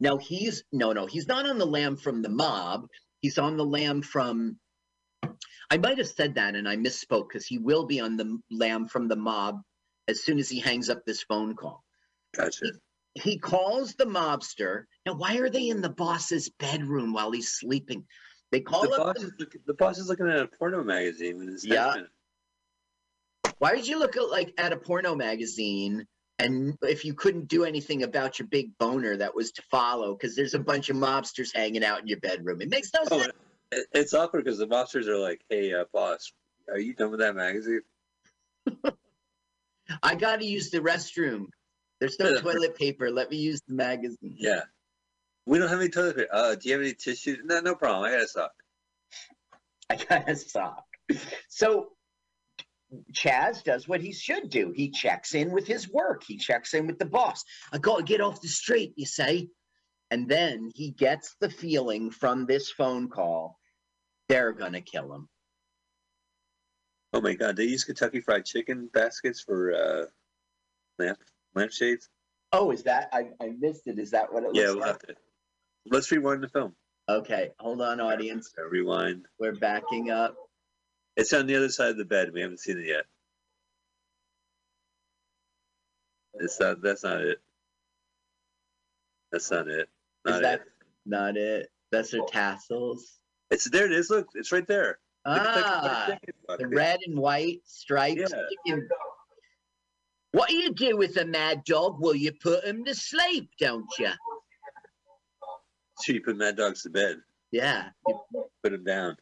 [0.01, 2.87] Now he's no, no, he's not on the lamb from the mob.
[3.21, 4.57] He's on the lamb from.
[5.69, 8.87] I might have said that and I misspoke because he will be on the lamb
[8.87, 9.61] from the mob
[10.07, 11.83] as soon as he hangs up this phone call.
[12.35, 12.71] Gotcha.
[13.13, 14.85] He calls the mobster.
[15.05, 18.05] Now, why are they in the boss's bedroom while he's sleeping?
[18.51, 21.57] They call The up boss, the look, the boss is looking at a porno magazine
[21.63, 21.95] Yeah.
[23.59, 26.07] Why did you look at like at a porno magazine?
[26.41, 30.35] And if you couldn't do anything about your big boner that was to follow, because
[30.35, 33.33] there's a bunch of mobsters hanging out in your bedroom, it makes no Oh, sense.
[33.93, 36.33] It's awkward because the mobsters are like, "Hey, uh, boss,
[36.69, 37.81] are you done with that magazine?"
[40.03, 41.45] I got to use the restroom.
[41.99, 43.09] There's no toilet paper.
[43.11, 44.35] Let me use the magazine.
[44.37, 44.63] Yeah.
[45.45, 46.29] We don't have any toilet paper.
[46.33, 47.37] Uh, do you have any tissue?
[47.45, 48.03] No, no problem.
[48.05, 48.51] I got a sock.
[49.89, 50.85] I got a sock.
[51.49, 51.91] So
[53.13, 54.73] Chas does what he should do.
[54.75, 56.23] He checks in with his work.
[56.27, 57.43] He checks in with the boss.
[57.71, 59.49] I got to get off the street, you say.
[60.09, 63.57] And then he gets the feeling from this phone call
[64.31, 65.27] they're going to kill him.
[67.13, 67.57] Oh my God!
[67.57, 70.05] They use Kentucky Fried Chicken baskets for uh,
[70.97, 71.19] lamp
[71.53, 72.07] lampshades.
[72.53, 73.09] Oh, is that?
[73.11, 73.99] I, I missed it.
[73.99, 74.57] Is that what it was?
[74.57, 74.99] Yeah, looks we'll like?
[75.01, 75.15] to.
[75.87, 76.73] Let's rewind the film.
[77.09, 78.53] Okay, hold on, audience.
[78.57, 79.25] Rewind.
[79.37, 80.35] We're backing up.
[81.17, 82.31] It's on the other side of the bed.
[82.33, 83.05] We haven't seen it yet.
[86.35, 86.81] It's not.
[86.81, 87.39] That's not it.
[89.31, 89.89] That's not it.
[90.25, 90.67] Is Not that it.
[91.05, 91.69] not it?
[91.91, 93.19] That's her tassels.
[93.49, 93.85] It's there.
[93.85, 94.09] It is.
[94.09, 94.99] Look, it's right there.
[95.25, 96.17] The Kentucky Fried
[96.49, 98.31] Ah, the red and white stripes.
[98.65, 98.87] You-
[100.31, 101.97] What do you do with a mad dog?
[101.99, 104.11] Well, you put him to sleep, don't you?
[105.97, 107.17] So you put Mad Dogs to bed.
[107.51, 107.89] Yeah.
[108.63, 109.17] Put him down.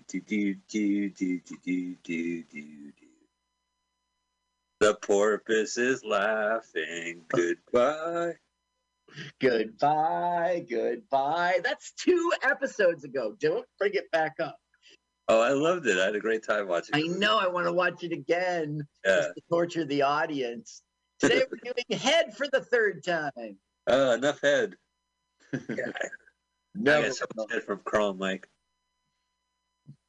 [4.80, 7.22] The porpoise is laughing.
[7.28, 8.34] Goodbye.
[9.40, 11.58] Goodbye, goodbye.
[11.62, 13.36] That's two episodes ago.
[13.38, 14.56] Don't bring it back up.
[15.28, 15.98] Oh, I loved it.
[15.98, 16.96] I had a great time watching.
[16.96, 17.18] I it.
[17.18, 19.16] know I want to watch it again Yeah.
[19.18, 20.82] just to torture the audience.
[21.20, 23.58] Today we're doing head for the third time.
[23.86, 24.74] Oh, enough head.
[26.74, 28.48] No, I got so much head from Carl Mike.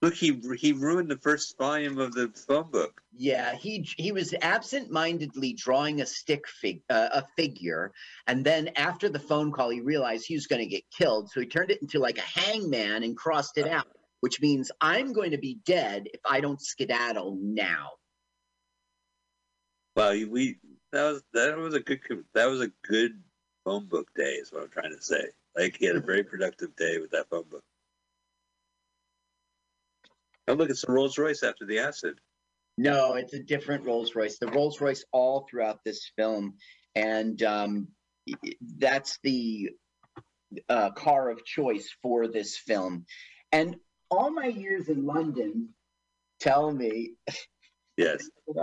[0.04, 3.02] Look, he he ruined the first volume of the phone book.
[3.16, 7.94] Yeah, he he was absent-mindedly drawing a stick fig uh, a figure,
[8.28, 11.40] and then after the phone call, he realized he was going to get killed, so
[11.40, 13.88] he turned it into like a hangman and crossed it out,
[14.20, 17.92] which means I'm going to be dead if I don't skedaddle now.
[19.96, 20.58] Wow, you- we
[20.92, 22.02] that was that was a good
[22.34, 23.24] that was a good
[23.64, 24.34] phone book day.
[24.34, 25.30] Is what I'm trying to say.
[25.56, 27.64] Like he had a very productive day with that phone book.
[30.48, 32.20] Oh, look, it's a Rolls Royce after the acid.
[32.78, 34.40] No, it's a different Rolls Royce.
[34.40, 36.56] The Rolls Royce all throughout this film,
[36.96, 37.88] and um,
[38.78, 39.70] that's the
[40.70, 43.06] uh, car of choice for this film.
[43.52, 43.78] And
[44.10, 45.70] all my years in London
[46.40, 47.14] tell me,
[47.98, 48.28] Yes.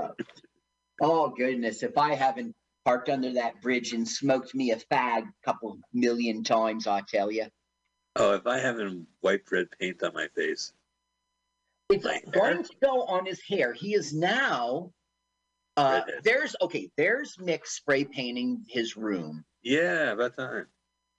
[1.02, 2.54] oh goodness, if I haven't
[2.84, 7.30] parked under that bridge and smoked me a fag a couple million times, I tell
[7.30, 7.46] you.
[8.16, 10.72] Oh, if I haven't wiped red paint on my face.
[11.90, 13.72] It's going to go on his hair.
[13.72, 14.92] He is now.
[15.76, 16.90] Uh, there's okay.
[16.96, 19.44] There's Mick spray painting his room.
[19.62, 20.66] Yeah, about time.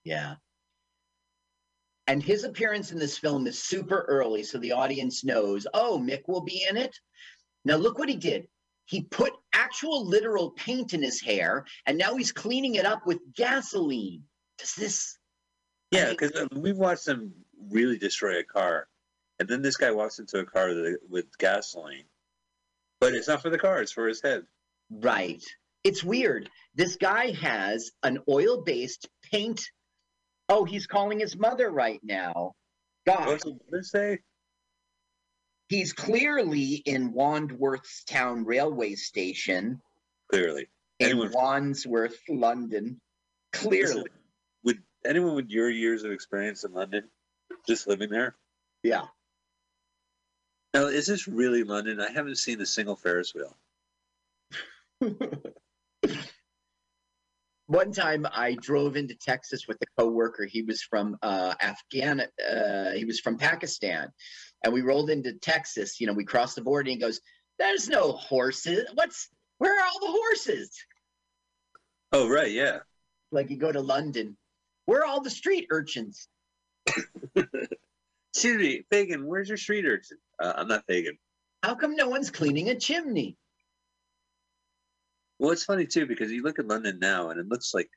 [0.03, 0.35] Yeah.
[2.07, 6.27] And his appearance in this film is super early, so the audience knows, oh, Mick
[6.27, 6.93] will be in it.
[7.63, 8.47] Now, look what he did.
[8.85, 13.19] He put actual literal paint in his hair, and now he's cleaning it up with
[13.35, 14.23] gasoline.
[14.57, 15.17] Does this.
[15.91, 17.33] Yeah, because we've watched him
[17.69, 18.87] really destroy a car,
[19.41, 20.69] and then this guy walks into a car
[21.09, 22.03] with gasoline,
[22.99, 24.43] but it's not for the car; it's for his head.
[24.91, 25.43] Right.
[25.83, 26.47] It's weird.
[26.75, 29.63] This guy has an oil based paint.
[30.47, 32.53] Oh, he's calling his mother right now.
[33.07, 33.25] God.
[33.25, 34.19] What's mother say?
[35.69, 39.81] He's clearly in Wandsworth Town Railway Station
[40.29, 40.67] Clearly,
[40.99, 43.01] in Wandsworth, London.
[43.53, 44.03] Clearly.
[44.63, 47.09] would anyone with your years of experience in London,
[47.67, 48.35] just living there.
[48.83, 49.05] Yeah.
[50.73, 51.99] Now, is this really London?
[51.99, 53.57] I haven't seen a single Ferris wheel.
[57.67, 60.45] One time I drove into Texas with a coworker.
[60.45, 62.21] He was from uh, Afghan.
[62.21, 64.09] Uh, he was from Pakistan,
[64.63, 65.99] and we rolled into Texas.
[65.99, 66.89] You know, we crossed the border.
[66.89, 67.21] And he goes,
[67.59, 68.89] "There's no horses.
[68.93, 70.71] What's where are all the horses?"
[72.13, 72.79] Oh, right, yeah.
[73.31, 74.35] Like you go to London,
[74.85, 76.27] where are all the street urchins?
[78.33, 80.17] Excuse me, Fagin, where's your street urchin?
[80.41, 81.17] Uh, I'm not Fagin.
[81.63, 83.37] How come no one's cleaning a chimney?
[85.37, 87.89] Well, it's funny too because you look at London now, and it looks like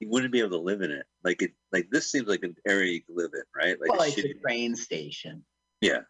[0.00, 1.06] you wouldn't be able to live in it.
[1.22, 3.76] Like it, like this seems like an area you could live in, right?
[3.80, 5.44] Like well, a it's a train station.
[5.80, 6.00] yeah.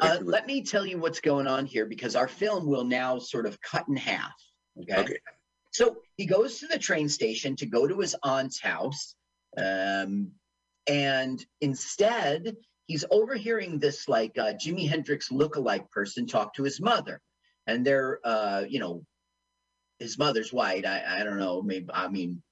[0.00, 3.46] Uh, let me tell you what's going on here because our film will now sort
[3.46, 4.32] of cut in half.
[4.80, 5.00] Okay.
[5.00, 5.18] Okay.
[5.72, 9.16] So he goes to the train station to go to his aunt's house.
[9.56, 10.32] Um,
[10.88, 17.20] and instead, he's overhearing this like uh, Jimi Hendrix lookalike person talk to his mother.
[17.66, 19.04] And they're, uh, you know,
[19.98, 20.86] his mother's white.
[20.86, 21.60] I I don't know.
[21.60, 22.42] Maybe I mean,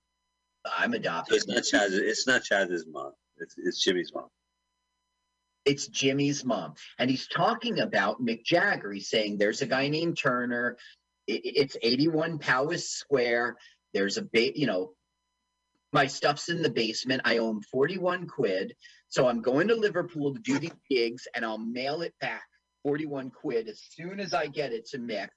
[0.79, 1.37] I'm So adopted.
[1.37, 1.95] it's not Chas.
[1.95, 3.13] It's not Chas's mom.
[3.39, 4.29] It's, it's Jimmy's mom.
[5.65, 6.75] it's Jimmy's mom.
[6.99, 8.93] And he's talking about Mick Jagger.
[8.93, 10.77] He's saying there's a guy named Turner.
[11.29, 13.57] I- i- It's 81 Powis Square.
[13.95, 14.93] There's a ba- you know,
[15.93, 17.23] my stuff's in the basement.
[17.25, 18.75] I own 41 quid.
[19.09, 22.45] So I'm going to Liverpool to do these gigs and I'll mail it back
[22.83, 25.29] 41 quid as soon as I get it to Mick.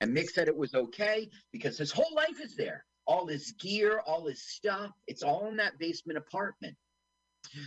[0.00, 2.84] And Mick said it was okay because his whole life is there.
[3.06, 6.76] All his gear, all his stuff, it's all in that basement apartment.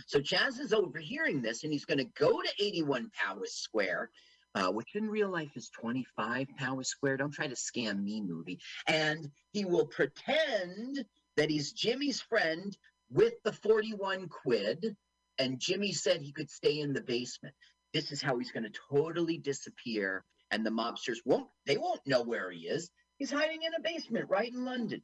[0.06, 4.10] So Chas is overhearing this and he's going to go to 81 Powis Square,
[4.54, 7.18] uh, which in real life is 25 Powis Square.
[7.18, 8.60] Don't try to scam me, movie.
[8.86, 11.04] And he will pretend
[11.36, 12.76] that he's Jimmy's friend
[13.10, 14.96] with the 41 quid.
[15.38, 17.54] And Jimmy said he could stay in the basement.
[17.92, 20.24] This is how he's going to totally disappear.
[20.50, 22.90] And the mobsters won't, they won't know where he is.
[23.18, 25.02] He's hiding in a basement right in London.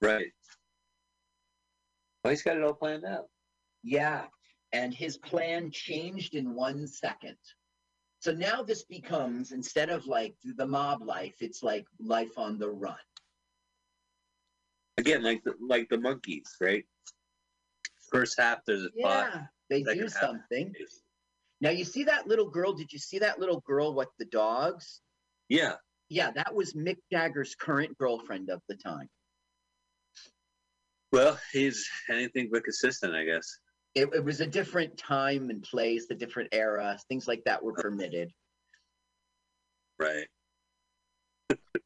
[0.00, 0.32] Right.
[2.22, 3.26] Well, he's got it all planned out.
[3.82, 4.24] Yeah.
[4.72, 7.36] And his plan changed in one second.
[8.20, 12.68] So now this becomes instead of like the mob life, it's like life on the
[12.68, 12.96] run.
[14.98, 16.84] Again, like the like the monkeys, right?
[18.12, 19.30] First half there's a spot.
[19.32, 20.74] Yeah, they second do something.
[20.78, 21.02] is-
[21.60, 22.72] Now you see that little girl.
[22.72, 25.00] Did you see that little girl with the dogs?
[25.48, 25.76] Yeah.
[26.10, 29.08] Yeah, that was Mick Jagger's current girlfriend of the time.
[31.12, 33.46] Well, he's anything but consistent, I guess.
[33.94, 36.98] It, it was a different time and place, a different era.
[37.08, 38.30] Things like that were permitted.
[39.98, 40.26] Right.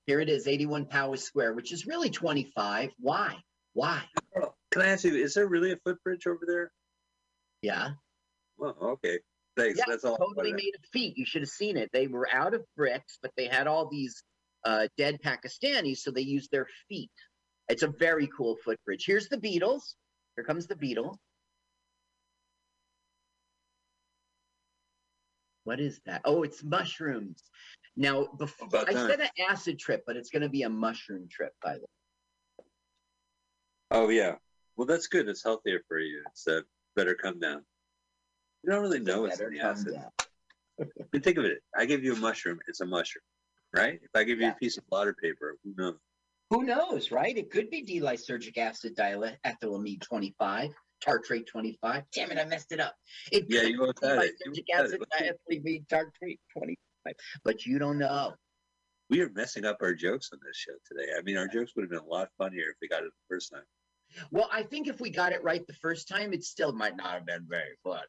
[0.06, 2.90] Here it is, 81 Powis Square, which is really 25.
[2.98, 3.36] Why?
[3.74, 4.02] Why?
[4.70, 6.72] Can I ask you, is there really a footbridge over there?
[7.62, 7.90] Yeah.
[8.58, 9.18] Well, okay.
[9.56, 9.78] Thanks.
[9.78, 10.16] Yeah, That's all.
[10.16, 11.16] Totally made of feet.
[11.16, 11.90] You should have seen it.
[11.92, 14.22] They were out of bricks, but they had all these
[14.64, 17.10] uh, dead Pakistanis, so they used their feet.
[17.68, 19.04] It's a very cool footbridge.
[19.06, 19.94] Here's the Beatles.
[20.36, 21.18] Here comes the Beetle.
[25.64, 26.22] What is that?
[26.24, 27.42] Oh, it's mushrooms.
[27.96, 31.52] Now, before I said an acid trip, but it's going to be a mushroom trip,
[31.62, 31.86] by the way.
[33.90, 34.36] Oh yeah.
[34.76, 35.28] Well, that's good.
[35.28, 36.22] It's healthier for you.
[36.30, 36.64] It's a
[36.96, 37.62] better come down.
[38.62, 40.02] You don't really know it's the acid.
[41.12, 41.58] mean, think of it.
[41.76, 42.58] I give you a mushroom.
[42.68, 43.22] It's a mushroom,
[43.76, 44.00] right?
[44.02, 45.98] If I give you a piece of blotter paper, who knows?
[46.50, 47.36] Who knows, right?
[47.36, 50.70] It could be D-lysergic acid diethylamide 25,
[51.02, 52.04] tartrate 25.
[52.14, 52.94] Damn it, I messed it up.
[53.30, 54.34] It Yeah, you both had it.
[54.44, 55.00] You had it.
[55.50, 58.34] diethylamide tartrate 25, but you don't know.
[59.10, 61.12] We are messing up our jokes on this show today.
[61.18, 63.34] I mean, our jokes would have been a lot funnier if we got it the
[63.34, 63.64] first time.
[64.30, 67.12] Well, I think if we got it right the first time, it still might not
[67.12, 68.02] have been very funny.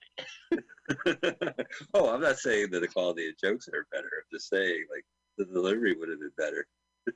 [1.94, 4.10] oh, I'm not saying that the quality of jokes are better.
[4.18, 5.06] I'm just saying, like,
[5.38, 6.68] the delivery would have been better.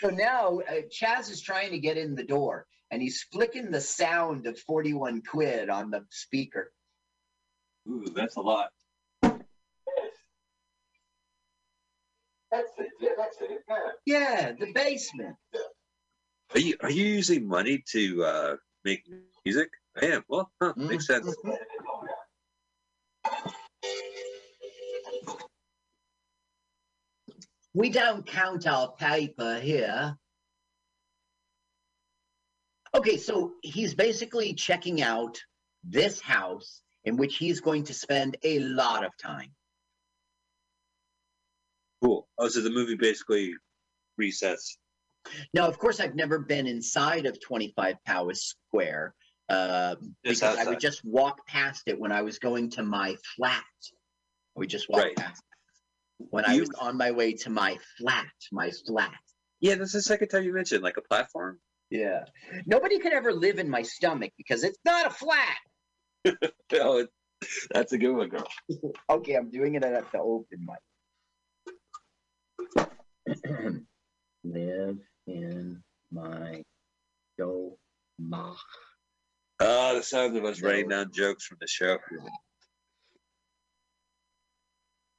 [0.00, 3.80] So now uh, Chas is trying to get in the door, and he's flicking the
[3.80, 6.72] sound of 41 quid on the speaker.
[7.90, 8.70] Ooh, that's a lot.
[12.52, 12.88] That's it.
[13.00, 13.64] Yeah, that's it.
[13.68, 13.78] Yeah.
[14.06, 15.34] Yeah, the basement.
[16.54, 19.02] Are you are you using money to uh, make
[19.44, 19.70] music?
[20.00, 20.24] I am.
[20.28, 21.34] Well, huh, makes sense.
[27.74, 30.16] We don't count our paper here.
[32.94, 35.36] Okay, so he's basically checking out
[35.82, 39.50] this house in which he's going to spend a lot of time.
[42.02, 42.28] Cool.
[42.38, 43.54] Oh, so the movie basically
[44.20, 44.76] resets.
[45.52, 49.14] Now, of course, I've never been inside of 25 Powis Square
[49.48, 53.64] uh, because I would just walk past it when I was going to my flat.
[54.54, 55.16] We just walked Right.
[55.16, 59.18] past it when I was on my way to my flat, my flat.
[59.60, 61.58] Yeah, that's the second time you mentioned like a platform.
[61.90, 62.24] Yeah.
[62.66, 65.56] Nobody could ever live in my stomach because it's not a flat.
[66.72, 67.08] Oh, it,
[67.72, 68.48] that's a good one, girl.
[69.10, 70.66] Okay, I'm doing it at the open
[72.76, 72.88] mic.
[74.44, 76.62] Live in my
[77.34, 78.58] stomach.
[79.60, 81.98] Oh, the sound of us writing down jokes from the show.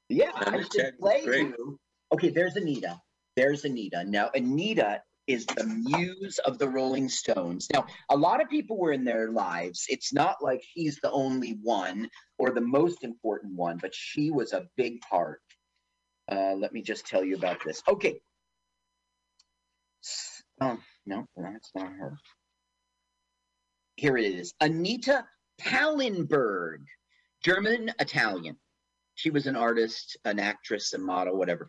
[0.09, 1.79] Yeah, I should play you.
[2.11, 2.99] Okay, there's Anita.
[3.35, 4.03] There's Anita.
[4.03, 7.67] Now, Anita is the muse of the Rolling Stones.
[7.73, 9.85] Now, a lot of people were in their lives.
[9.89, 14.53] It's not like she's the only one or the most important one, but she was
[14.53, 15.41] a big part.
[16.31, 17.81] Uh, let me just tell you about this.
[17.87, 18.19] Okay.
[20.61, 22.17] Oh, no, that's not her.
[23.95, 25.25] Here it is Anita
[25.59, 26.83] Pallenberg,
[27.43, 28.57] German Italian.
[29.15, 31.67] She was an artist, an actress, a model, whatever.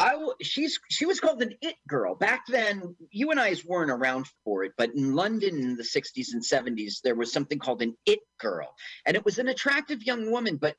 [0.00, 2.96] I w- she's she was called an it girl back then.
[3.10, 7.02] You and I weren't around for it, but in London in the 60s and 70s,
[7.04, 8.74] there was something called an it girl,
[9.04, 10.76] and it was an attractive young woman, but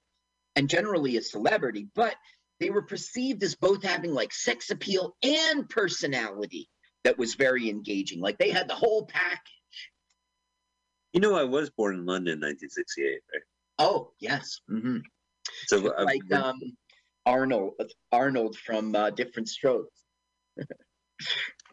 [0.56, 2.16] and generally a celebrity, but
[2.60, 6.68] they were perceived as both having like sex appeal and personality
[7.04, 8.22] that was very engaging.
[8.22, 9.92] Like they had the whole package.
[11.14, 13.42] You know, I was born in London in 1968, right?
[13.80, 14.98] Oh yes, hmm
[15.68, 16.60] So like been- um,
[17.26, 17.74] Arnold
[18.12, 20.00] Arnold from uh, Diff'rent Strokes.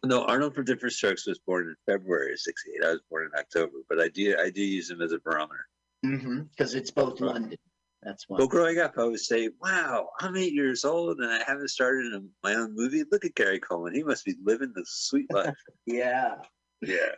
[0.04, 2.84] no, Arnold from Diff'rent Strokes was born in February of '68.
[2.84, 5.66] I was born in October, but I do I do use him as a barometer.
[6.02, 7.58] Because it's both London.
[8.02, 8.38] That's why.
[8.38, 12.14] Well, growing up, I would say, "Wow, I'm eight years old and I haven't started
[12.14, 13.02] a, my own movie.
[13.10, 16.36] Look at Gary Coleman; he must be living the sweet life." Yeah.
[16.82, 17.12] yeah.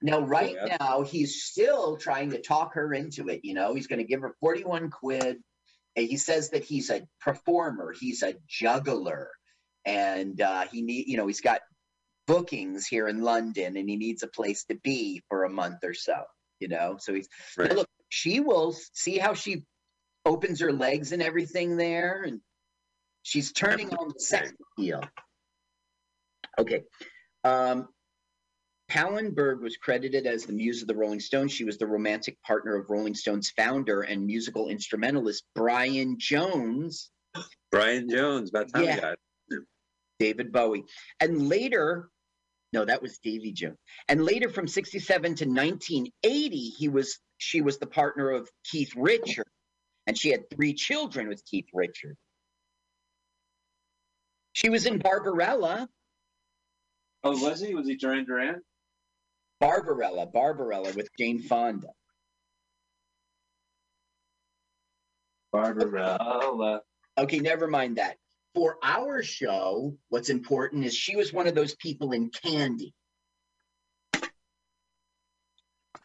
[0.00, 0.76] Now, right Yeah.
[0.80, 3.44] now, he's still trying to talk her into it.
[3.44, 5.36] You know, he's going to give her 41 quid.
[5.96, 9.30] And he says that he's a performer, he's a juggler.
[9.84, 11.60] And uh, he need, you know, he's got
[12.26, 15.94] bookings here in London and he needs a place to be for a month or
[15.94, 16.22] so,
[16.60, 16.96] you know.
[16.98, 17.74] So he's Right.
[17.74, 19.64] Look, she will see how she
[20.24, 22.22] opens her legs and everything there.
[22.22, 22.40] And
[23.22, 25.02] she's turning on the sex appeal.
[26.58, 26.82] Okay.
[27.44, 27.88] Um,
[28.92, 31.50] Pallenberg was credited as the muse of the Rolling Stones.
[31.50, 37.10] She was the romantic partner of Rolling Stones founder and musical instrumentalist Brian Jones,
[37.70, 38.94] Brian Jones, about time Yeah.
[38.96, 39.18] we got.
[40.18, 40.84] David Bowie.
[41.20, 42.10] And later,
[42.74, 43.78] no, that was Davy Jones.
[44.08, 49.48] And later from 67 to 1980, he was she was the partner of Keith Richard.
[50.06, 52.16] And she had three children with Keith Richard.
[54.52, 55.88] She was in Barbarella.
[57.24, 57.74] Oh, was he?
[57.74, 58.60] Was he Duran Duran?
[59.62, 61.86] Barbarella, Barbarella with Jane Fonda.
[65.52, 66.80] Barbarella.
[67.16, 68.16] Okay, never mind that.
[68.56, 72.92] For our show, what's important is she was one of those people in Candy.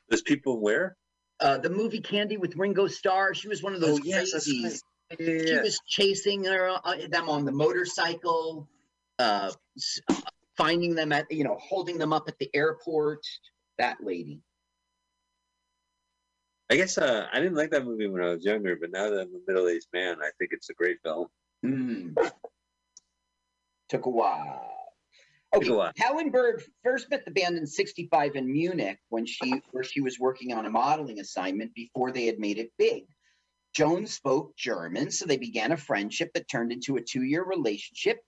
[0.07, 0.95] There's people where?
[1.39, 3.33] Uh, the movie Candy with Ringo Starr.
[3.33, 4.81] She was one of those Oh, yes, crazies.
[5.09, 5.19] right.
[5.19, 8.67] She was chasing her, uh, them on the motorcycle,
[9.17, 9.51] uh,
[10.57, 13.25] finding them at, you know, holding them up at the airport.
[13.77, 14.41] That lady.
[16.69, 19.21] I guess uh, I didn't like that movie when I was younger, but now that
[19.21, 21.27] I'm a middle-aged man, I think it's a great film.
[21.65, 22.15] Mm.
[23.89, 24.77] Took a while.
[25.55, 25.91] Okay, a while.
[25.97, 30.53] Pallenberg first met the band in 65 in Munich when she where she was working
[30.53, 33.05] on a modeling assignment before they had made it big.
[33.73, 38.19] Jones spoke German, so they began a friendship that turned into a two-year relationship.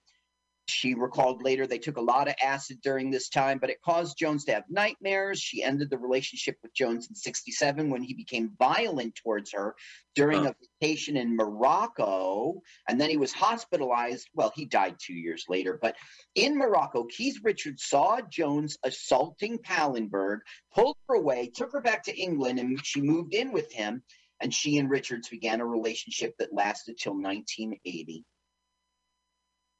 [0.69, 4.17] She recalled later they took a lot of acid during this time, but it caused
[4.17, 5.39] Jones to have nightmares.
[5.39, 9.75] She ended the relationship with Jones in 67 when he became violent towards her
[10.15, 10.51] during Huh.
[10.51, 12.61] a vacation in Morocco.
[12.87, 14.29] And then he was hospitalized.
[14.33, 15.77] Well, he died two years later.
[15.81, 15.95] But
[16.35, 20.39] in Morocco, Keith Richards saw Jones assaulting Pallenberg,
[20.73, 24.03] pulled her away, took her back to England, and she moved in with him.
[24.41, 28.23] And she and Richards began a relationship that lasted till 1980.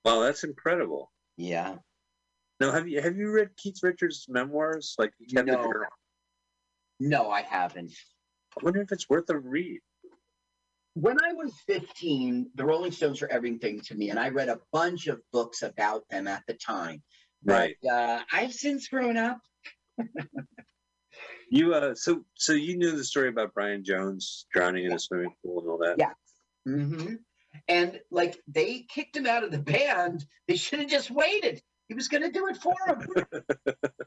[0.05, 1.11] Wow, that's incredible.
[1.37, 1.75] Yeah.
[2.59, 4.95] Now, have you have you read Keith Richards' memoirs?
[4.97, 5.61] Like he kept a No.
[5.63, 5.89] journal?
[6.99, 7.93] No, I haven't.
[8.59, 9.79] I wonder if it's worth a read.
[10.95, 14.59] When I was 15, the Rolling Stones were everything to me, and I read a
[14.73, 17.01] bunch of books about them at the time.
[17.45, 17.77] Right.
[17.81, 19.39] But, uh, I've since grown up.
[21.51, 25.33] You uh, so so you knew the story about Brian Jones drowning in a swimming
[25.43, 25.95] pool and all that.
[25.97, 26.13] Yeah.
[26.65, 27.15] hmm
[27.67, 30.25] And like they kicked him out of the band.
[30.47, 31.61] They should have just waited.
[31.87, 33.43] He was going to do it for him.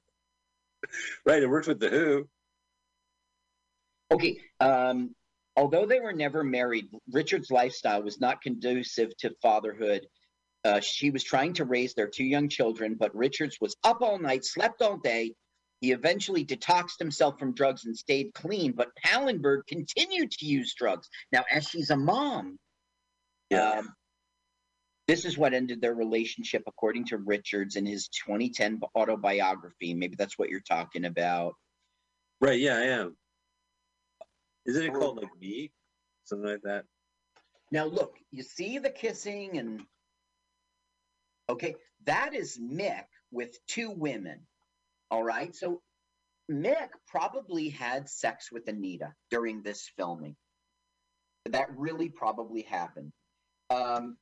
[1.25, 1.43] Right.
[1.43, 2.29] It worked with the Who.
[4.13, 4.39] Okay.
[4.61, 5.15] Um,
[5.57, 10.07] although they were never married, Richard's lifestyle was not conducive to fatherhood.
[10.65, 14.19] Uh, she was trying to raise their two young children, but Richards was up all
[14.19, 15.35] night, slept all day.
[15.81, 21.09] He eventually detoxed himself from drugs and stayed clean, but Pallenberg continued to use drugs.
[21.33, 22.59] Now, as she's a mom,
[23.53, 23.79] Yeah.
[23.79, 23.95] um,
[25.09, 29.95] this is what ended their relationship, according to Richards in his 2010 autobiography.
[29.95, 31.55] Maybe that's what you're talking about.
[32.41, 32.59] Right.
[32.59, 33.17] Yeah, I am.
[34.67, 35.73] Isn't it called like Me?
[36.25, 36.85] Something like that.
[37.71, 39.83] Now look, you see the kissing and
[41.49, 41.75] okay,
[42.05, 44.47] that is Mick with two women.
[45.11, 45.55] All right.
[45.55, 45.83] So
[46.51, 50.37] Mick probably had sex with Anita during this filming.
[51.47, 53.13] That really probably happened.
[53.73, 54.17] Um,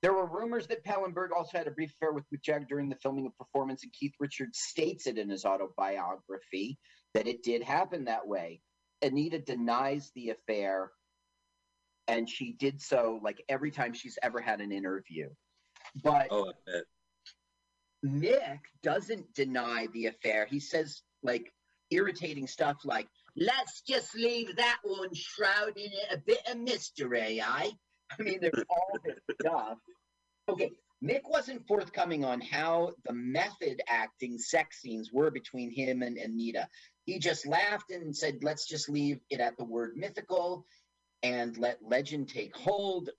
[0.00, 2.96] there were rumors that Pallenberg also had a brief affair with Mick Jagger during the
[2.96, 6.78] filming of performance, and Keith Richards states it in his autobiography
[7.14, 8.60] that it did happen that way.
[9.02, 10.90] Anita denies the affair
[12.08, 15.28] and she did so like every time she's ever had an interview.
[16.02, 16.52] But Oh.
[18.04, 20.46] Mick doesn't deny the affair.
[20.46, 21.52] He says like
[21.90, 27.70] irritating stuff like, let's just leave that one shrouded in a bit of mystery, I.
[28.18, 29.78] I mean, there's all this stuff.
[30.48, 30.72] Okay,
[31.02, 36.68] Mick wasn't forthcoming on how the method acting sex scenes were between him and Anita.
[37.04, 40.64] He just laughed and said, let's just leave it at the word mythical
[41.22, 43.10] and let legend take hold.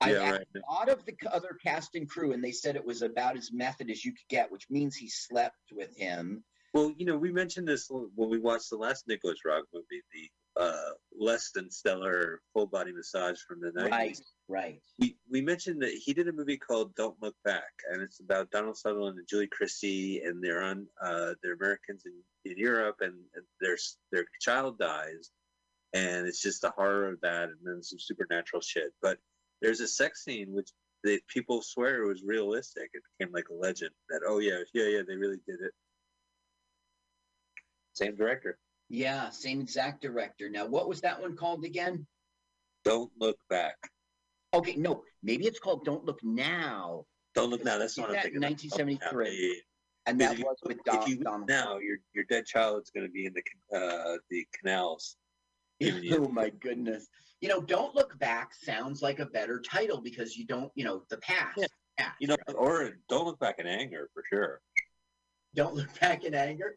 [0.00, 0.62] I Yeah, asked right.
[0.68, 3.50] a lot of the other cast and crew, and they said it was about as
[3.52, 6.44] method as you could get, which means he slept with him.
[6.74, 10.30] Well, you know, we mentioned this when we watched the last Nicolas Roeg movie, the
[10.58, 13.90] uh, less than stellar full body massage from the 90s.
[13.90, 14.82] Right, right.
[14.98, 18.50] We, we mentioned that he did a movie called Don't Look Back, and it's about
[18.50, 23.14] Donald Sutherland and Julie Christie, and they're on uh, they're Americans in, in Europe, and,
[23.34, 23.76] and their
[24.12, 25.30] their child dies,
[25.92, 28.92] and it's just the horror of that, and then some supernatural shit.
[29.02, 29.18] But
[29.60, 30.70] there's a sex scene which
[31.04, 32.90] they, people swear was realistic.
[32.94, 35.72] It became like a legend that oh yeah yeah yeah they really did it.
[37.94, 38.58] Same director.
[38.88, 40.48] Yeah, same exact director.
[40.48, 42.06] Now, what was that one called again?
[42.84, 43.76] Don't look back.
[44.54, 47.04] Okay, no, maybe it's called Don't Look Now.
[47.34, 47.78] Don't look now.
[47.78, 48.44] That's Is what I'm that thinking.
[48.44, 48.50] of.
[48.50, 49.26] 1973?
[49.26, 49.60] Yeah, yeah, yeah.
[50.08, 51.48] And If that was with if Don, you Donald.
[51.48, 55.16] now your your dead child's going to be in the uh, the canals.
[56.12, 57.08] Oh my goodness.
[57.40, 61.02] You know, Don't Look Back sounds like a better title because you don't, you know,
[61.10, 61.58] the past.
[61.58, 61.66] Yeah.
[61.98, 62.56] past, You know, right?
[62.56, 64.60] or don't look back in anger for sure.
[65.56, 66.76] Don't look back in anger.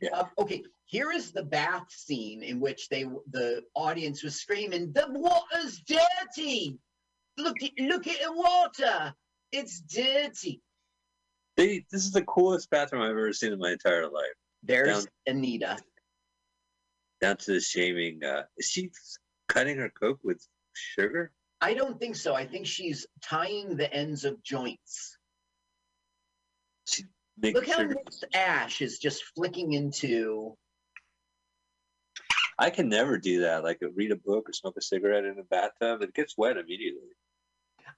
[0.00, 0.10] Yeah.
[0.12, 5.06] Uh, okay, here is the bath scene in which they the audience was screaming, "The
[5.10, 6.78] water's dirty!
[7.36, 9.14] Look at look at the water!
[9.52, 10.62] It's dirty."
[11.56, 14.24] They this is the coolest bathroom I've ever seen in my entire life.
[14.62, 15.76] There's Down- Anita.
[17.20, 18.24] Down to the shaming.
[18.24, 18.90] Uh, is she
[19.48, 21.30] cutting her coke with sugar?
[21.60, 22.34] I don't think so.
[22.34, 25.18] I think she's tying the ends of joints.
[27.38, 27.84] Making Look how.
[27.84, 30.56] Mick's ash is just flicking into.
[32.58, 33.64] I can never do that.
[33.64, 36.02] Like read a book or smoke a cigarette in a bathtub.
[36.02, 37.08] It gets wet immediately.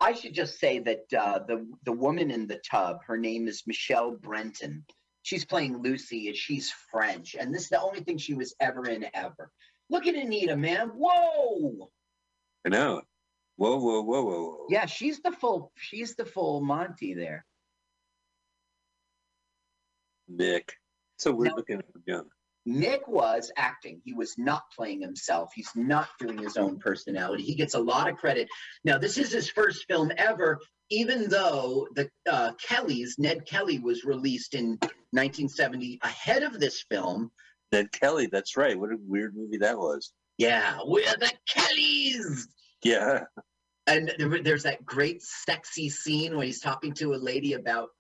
[0.00, 3.62] I should just say that uh, the the woman in the tub, her name is
[3.66, 4.84] Michelle Breton.
[5.22, 8.88] She's playing Lucy, and she's French, and this is the only thing she was ever
[8.88, 9.50] in ever.
[9.90, 10.88] Look at Anita, man!
[10.88, 11.90] Whoa!
[12.64, 13.02] I know.
[13.56, 14.66] Whoa, whoa, whoa, whoa, whoa.
[14.68, 15.72] Yeah, she's the full.
[15.76, 17.46] She's the full Monty there.
[20.30, 20.70] Mick.
[21.18, 22.30] So weird Now- looking at him.
[22.68, 24.02] Mick was acting.
[24.04, 25.52] He was not playing himself.
[25.54, 27.44] He's not doing his own personality.
[27.44, 28.48] He gets a lot of credit.
[28.82, 30.58] Now, this is his first film ever,
[30.90, 34.78] even though the uh, Kellys, Ned Kelly, was released in
[35.12, 37.30] 1970 ahead of this film.
[37.70, 38.78] Ned Kelly, that's right.
[38.78, 40.12] What a weird movie that was.
[40.38, 42.48] Yeah, we're the Kellys.
[42.82, 43.24] Yeah.
[43.86, 47.90] And there, there's that great sexy scene where he's talking to a lady about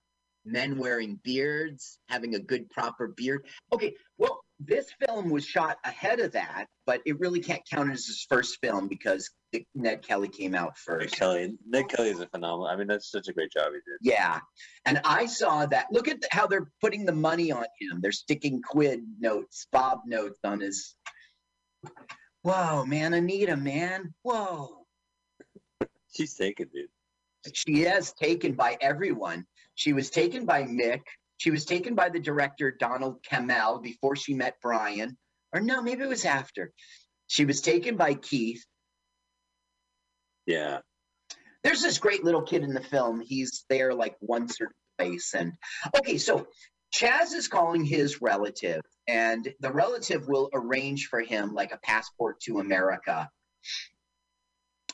[0.46, 3.46] men wearing beards, having a good proper beard.
[3.72, 8.06] Okay, well, this film was shot ahead of that, but it really can't count as
[8.06, 9.30] his first film because
[9.74, 11.16] Ned Kelly came out Ned first.
[11.16, 11.54] Kelly.
[11.66, 12.66] Ned Kelly is a phenomenal.
[12.66, 13.98] I mean, that's such a great job he did.
[14.00, 14.40] Yeah,
[14.86, 15.86] and I saw that.
[15.90, 18.00] Look at how they're putting the money on him.
[18.00, 20.94] They're sticking quid notes, bob notes on his.
[22.42, 24.86] Whoa, man, Anita, man, whoa.
[26.14, 26.88] She's taken, dude.
[27.54, 29.44] she is taken by everyone.
[29.76, 31.02] She was taken by Mick.
[31.36, 35.16] She was taken by the director Donald Cammell before she met Brian.
[35.52, 36.72] Or no, maybe it was after.
[37.28, 38.64] She was taken by Keith.
[40.46, 40.78] Yeah.
[41.62, 43.20] There's this great little kid in the film.
[43.20, 45.34] He's there like once or twice.
[45.34, 45.52] And
[45.98, 46.46] okay, so
[46.92, 52.40] Chas is calling his relative, and the relative will arrange for him like a passport
[52.42, 53.28] to America.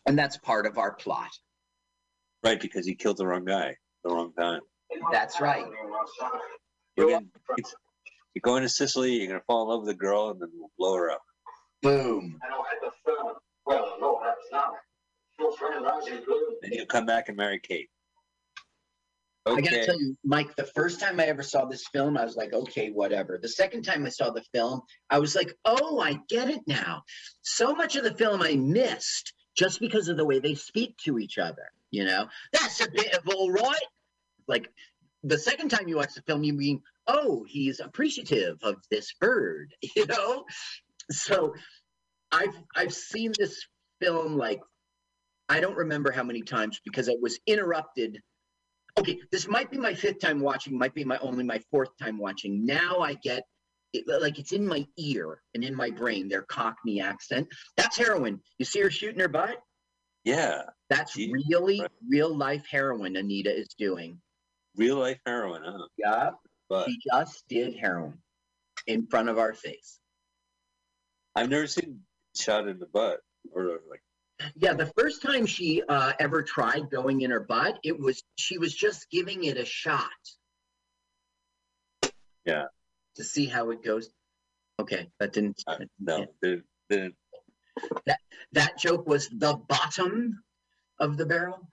[0.07, 1.31] And that's part of our plot.
[2.43, 4.63] Right, because he killed the wrong guy, the wrong time.
[5.11, 5.65] That's right.
[6.97, 7.75] We're getting, it's,
[8.35, 10.51] you're going to Sicily, you're going to fall in love with a girl, and then
[10.55, 11.23] we'll blow her up.
[11.83, 12.39] Boom.
[16.63, 17.89] Then you'll come back and marry Kate.
[19.45, 19.59] Okay.
[19.59, 22.37] I gotta tell you, Mike, the first time I ever saw this film, I was
[22.37, 23.41] like, okay, whatever.
[23.43, 27.03] The second time I saw the film, I was like, oh, I get it now.
[27.41, 31.19] So much of the film I missed just because of the way they speak to
[31.19, 31.73] each other.
[31.91, 33.77] You know, that's a bit of all right.
[34.53, 34.69] Like
[35.25, 39.75] the second time you watch the film, you mean, oh, he's appreciative of this bird,
[39.97, 40.45] you know?
[41.11, 41.55] So
[42.31, 43.67] I've I've seen this
[44.01, 44.61] film like
[45.49, 48.19] I don't remember how many times because it was interrupted
[48.99, 52.19] okay, this might be my fifth time watching, might be my only my fourth time
[52.19, 52.67] watching.
[52.67, 53.45] Now I get
[53.93, 57.49] it, like it's in my ear and in my brain, their Cockney accent.
[57.77, 58.41] That's heroin.
[58.59, 59.59] You see her shooting her butt?
[60.25, 61.91] Yeah, That's Gee, really right.
[62.09, 64.21] real life heroin Anita is doing.
[64.77, 65.87] Real life heroin, huh?
[65.99, 66.31] Yeah.
[66.69, 68.19] But She just did heroin
[68.87, 69.99] in front of our face.
[71.35, 72.01] I've never seen
[72.37, 73.21] shot in the butt
[73.53, 74.03] or like.
[74.57, 78.59] Yeah, the first time she uh, ever tried going in her butt, it was she
[78.59, 80.11] was just giving it a shot.
[82.45, 82.65] Yeah.
[83.17, 84.09] To see how it goes.
[84.81, 85.63] Okay, that didn't.
[85.67, 87.15] Uh, no, didn't, didn't.
[88.53, 90.43] That joke was the bottom
[90.99, 91.69] of the barrel.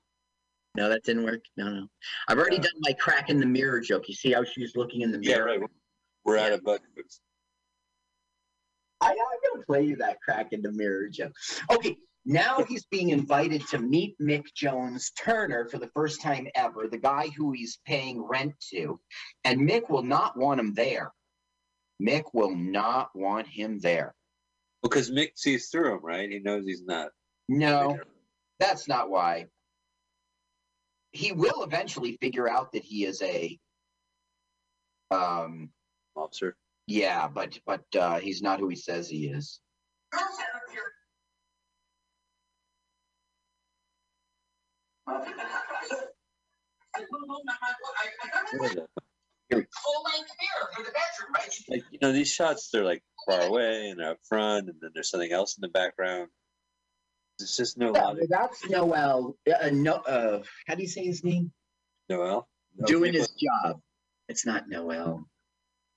[0.76, 1.41] No, that didn't work.
[1.58, 1.88] No, no.
[2.28, 4.08] I've already done my crack in the mirror joke.
[4.08, 5.60] You see how she's looking in the Yeah, mirror?
[5.60, 5.70] right.
[6.26, 7.22] We're out of jokes.
[9.02, 9.16] I, I'm
[9.54, 11.32] gonna play you that crack in the mirror joke.
[11.72, 16.88] Okay, now he's being invited to meet Mick Jones Turner for the first time ever,
[16.88, 19.00] the guy who he's paying rent to,
[19.46, 21.12] and Mick will not want him there.
[22.02, 24.14] Mick will not want him there.
[24.84, 26.30] Because Mick sees through him, right?
[26.30, 27.10] He knows he's not.
[27.48, 27.98] No,
[28.60, 29.48] that's not why.
[31.11, 33.57] He will eventually figure out that he is a
[35.11, 35.69] um
[36.15, 36.56] Officer.
[36.88, 39.60] yeah, but but uh he's not who he says he is.
[48.52, 48.88] What is that?
[49.52, 50.30] Full length
[50.76, 51.60] for the bedroom, right?
[51.69, 54.91] Like you know, these shots they're like far away and they're up front, and then
[54.94, 56.30] there's something else in the background.
[57.40, 58.28] It's just no Yeah, logic.
[58.30, 59.36] that's Noel.
[59.48, 61.52] Uh, no, uh, how do you say his name?
[62.10, 62.48] Noel.
[62.76, 63.82] No, Doing Nicolas, his job.
[64.28, 65.26] It's not Noel.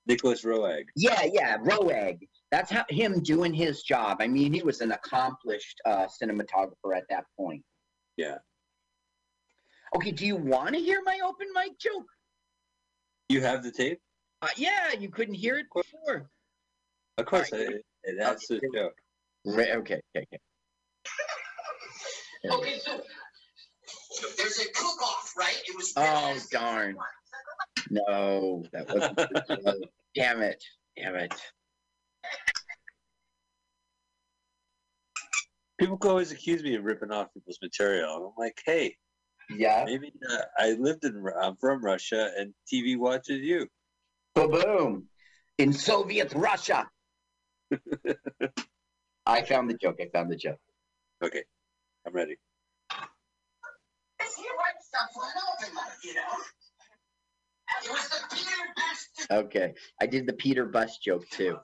[0.05, 0.85] Nicolas Roeg.
[0.95, 2.19] Yeah, yeah, Roeg.
[2.51, 4.17] That's how him doing his job.
[4.19, 7.63] I mean, he was an accomplished uh, cinematographer at that point.
[8.17, 8.37] Yeah.
[9.95, 12.07] Okay, do you want to hear my open mic joke?
[13.29, 13.99] You have the tape?
[14.41, 16.29] Uh, yeah, you couldn't hear it before.
[17.17, 17.69] Of course, right.
[18.03, 18.91] it adds to the.
[19.45, 20.39] Right, okay, okay, okay.
[22.49, 23.01] Okay, so
[24.37, 25.57] there's a cook-off, right?
[25.67, 25.93] It was.
[25.95, 26.95] Oh darn!
[27.89, 29.15] No, that wasn't.
[29.17, 29.89] the joke.
[30.15, 30.63] Damn it!
[30.97, 31.33] Damn it!
[35.79, 38.15] People always accuse me of ripping off people's material.
[38.15, 38.95] and I'm like, hey,
[39.49, 39.83] Yeah.
[39.85, 41.23] maybe uh, I lived in.
[41.41, 43.67] I'm from Russia, and TV watches you.
[44.35, 45.07] Boom!
[45.57, 46.87] In Soviet Russia.
[49.25, 49.99] I found the joke.
[50.01, 50.59] I found the joke.
[51.23, 51.43] Okay,
[52.05, 52.35] I'm ready.
[59.31, 61.57] Okay, I did the Peter Bus joke too.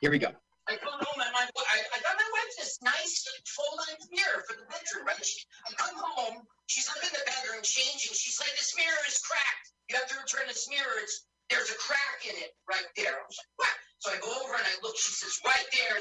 [0.00, 0.32] Here we go.
[0.66, 4.42] I come home and my I, I got my wife this nice full length mirror
[4.48, 5.22] for the bedroom, right?
[5.22, 8.10] She, I come home, she's up in the bedroom changing.
[8.18, 9.66] She's like, "This mirror is cracked.
[9.86, 10.96] You have to return this mirror.
[11.04, 13.30] It's there's a crack in it right there." I
[13.62, 13.78] like?
[14.02, 14.98] So I go over and I look.
[14.98, 15.94] She says, "Right there."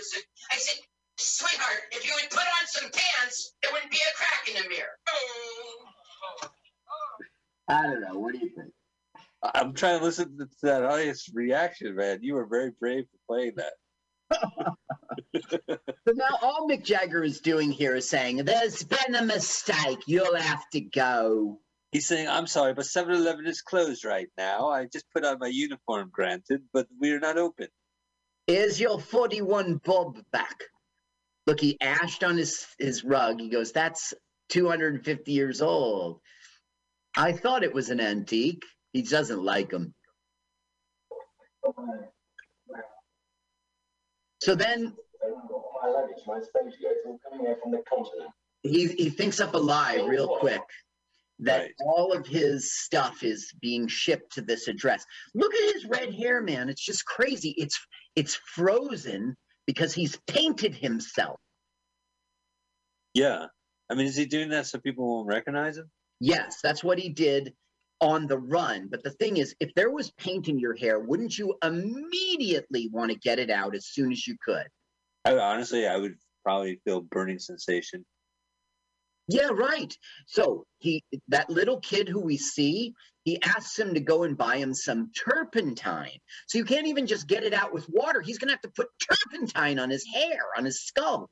[0.50, 0.82] I said,
[1.18, 4.70] "Sweetheart, if you would put on some pants, there wouldn't be a crack in the
[4.70, 4.98] mirror."
[7.68, 8.20] I don't know.
[8.20, 8.72] What do you think?
[9.44, 12.20] I- I'm trying to listen to that audience reaction, man.
[12.22, 13.74] You were very brave for playing that.
[16.08, 20.00] So now all Mick Jagger is doing here is saying, "There's been a mistake.
[20.06, 21.60] You'll have to go."
[21.92, 24.70] He's saying, I'm sorry, but 7 Eleven is closed right now.
[24.70, 27.68] I just put on my uniform, granted, but we're not open.
[28.48, 30.64] Is your 41 bob back?
[31.48, 33.40] Look, he ashed on his, his rug.
[33.40, 34.14] He goes, That's
[34.50, 36.20] 250 years old.
[37.18, 38.64] I thought it was an antique.
[38.94, 39.94] He doesn't like them.
[44.42, 44.96] So then
[45.82, 48.30] My luggage, my space goods, all coming here from the continent.
[48.64, 50.62] he, he thinks up a lie real quick
[51.40, 51.72] that Right.
[51.86, 55.06] all of his stuff is being shipped to this address.
[55.34, 56.70] Look at his red hair, man.
[56.70, 57.54] It's just crazy.
[57.58, 57.78] It's
[58.16, 59.36] it's frozen
[59.68, 61.40] because he's painted himself.
[63.14, 63.48] Yeah.
[63.90, 65.90] I mean, is he doing that so people won't recognize him?
[66.20, 67.54] Yes, that's what he did
[68.02, 68.88] on the run.
[68.90, 73.12] But the thing is, if there was paint in your hair, wouldn't you immediately want
[73.12, 74.68] to get it out as soon as you could?
[75.24, 78.06] I, honestly, I would probably feel burning sensation.
[79.28, 79.96] Yeah, right.
[80.28, 82.94] So he that little kid who we see,
[83.24, 86.20] he asks him to go and buy him some turpentine.
[86.48, 88.22] So you can't even just get it out with water.
[88.22, 91.30] He's gonna have to put turpentine on his hair, on his skull.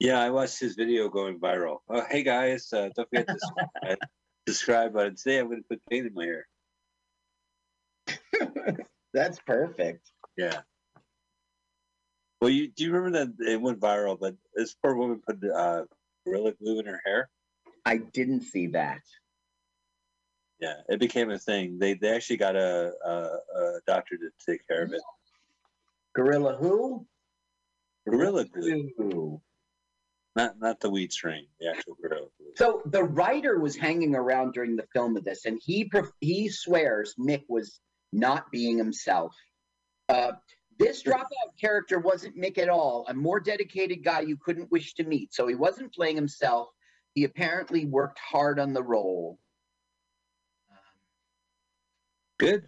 [0.00, 1.78] Yeah, I watched his video going viral.
[1.88, 3.96] Oh, hey guys, uh, don't forget to
[4.48, 4.92] subscribe.
[4.92, 5.14] button.
[5.14, 6.46] Today I'm to put paint in my hair.
[9.14, 10.10] That's perfect.
[10.36, 10.62] Yeah.
[12.40, 15.84] Well, you do you remember that it went viral, but this poor woman put uh,
[16.26, 17.28] gorilla glue in her hair?
[17.84, 19.00] I didn't see that.
[20.60, 21.78] Yeah, it became a thing.
[21.78, 25.00] They they actually got a, a, a doctor to take care of it.
[26.14, 27.06] Gorilla who?
[28.08, 28.90] Gorilla glue.
[29.00, 29.42] Ooh.
[30.36, 32.30] not not the weed strain, the actual grow.
[32.56, 35.90] So the writer was hanging around during the film of this, and he
[36.20, 37.80] he swears Mick was
[38.12, 39.34] not being himself.
[40.08, 40.32] Uh,
[40.80, 41.26] this dropout
[41.60, 43.04] character wasn't Mick at all.
[43.08, 45.34] A more dedicated guy you couldn't wish to meet.
[45.34, 46.68] So he wasn't playing himself.
[47.14, 49.38] He apparently worked hard on the role.
[52.38, 52.66] Good.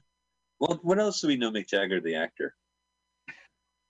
[0.61, 2.55] Well, what else do we know Mick Jagger, the actor?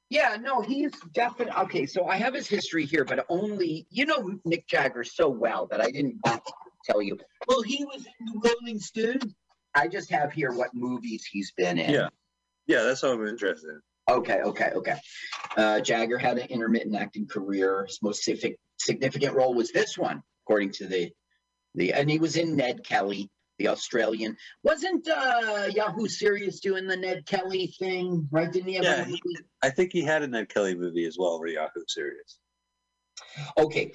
[0.09, 1.87] Yeah, no, he's definitely okay.
[1.87, 5.81] So I have his history here, but only you know Mick Jagger so well that
[5.81, 7.19] I didn't bother to tell you.
[7.49, 9.35] Well, he was in the Rolling Stones.
[9.75, 11.91] I just have here what movies he's been in.
[11.91, 12.09] Yeah.
[12.67, 13.81] Yeah, that's what I'm interested in.
[14.11, 14.97] Okay, okay, okay.
[15.57, 17.85] Uh, Jagger had an intermittent acting career.
[17.87, 18.29] His most
[18.79, 21.11] significant role was this one, according to the
[21.75, 24.37] the, and he was in Ned Kelly, the Australian.
[24.63, 28.29] Wasn't uh, Yahoo Serious doing the Ned Kelly thing?
[28.31, 28.53] Right?
[28.53, 28.85] Didn't he have?
[28.85, 29.23] Yeah, a he.
[29.63, 32.39] I think he had a Ned Kelly movie as well, for Yahoo Serious.
[33.57, 33.93] Okay.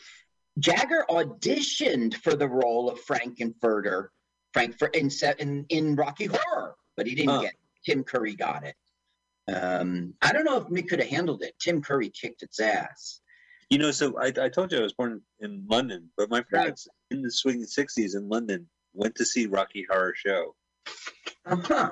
[0.58, 4.08] Jagger auditioned for the role of Frank-N-Furter,
[4.54, 7.42] Frankfurt in, in in Rocky Horror, but he didn't Huh.
[7.42, 7.52] get.
[7.52, 7.58] it.
[7.86, 8.76] Tim Curry got it.
[9.54, 11.54] Um, I don't know if Mick could have handled it.
[11.60, 13.22] Tim Curry kicked its ass.
[13.70, 16.88] You know, so I, I told you I was born in London, but my parents
[17.12, 20.56] in the swinging '60s in London went to see Rocky Horror Show,
[21.46, 21.92] Uh-huh.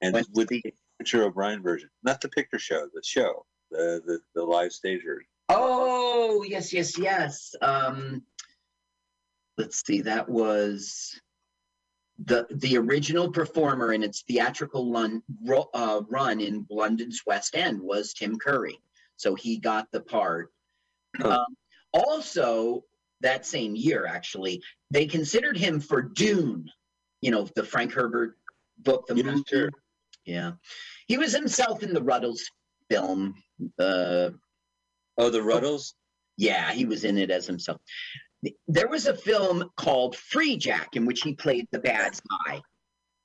[0.00, 0.62] and Went with the
[0.98, 5.26] Picture O'Brien version, not the picture show, the show, the the, the live stage version.
[5.50, 7.54] Oh yes, yes, yes.
[7.60, 8.22] Um,
[9.58, 10.02] let's see.
[10.02, 11.20] That was
[12.24, 14.92] the the original performer in its theatrical
[15.44, 18.78] ro- uh, run in London's West End was Tim Curry,
[19.16, 20.52] so he got the part.
[21.24, 21.44] Um,
[21.92, 22.84] also,
[23.20, 26.68] that same year, actually, they considered him for Dune.
[27.20, 28.36] You know, the Frank Herbert
[28.78, 29.42] book, the Yeah, movie.
[29.48, 29.70] sure.
[30.24, 30.52] Yeah,
[31.06, 32.40] he was himself in the Rutles
[32.90, 33.34] film.
[33.78, 34.30] Uh,
[35.16, 35.94] Oh, the Rutles.
[36.36, 37.80] yeah, he was in it as himself.
[38.68, 42.60] There was a film called Freejack in which he played the bad guy.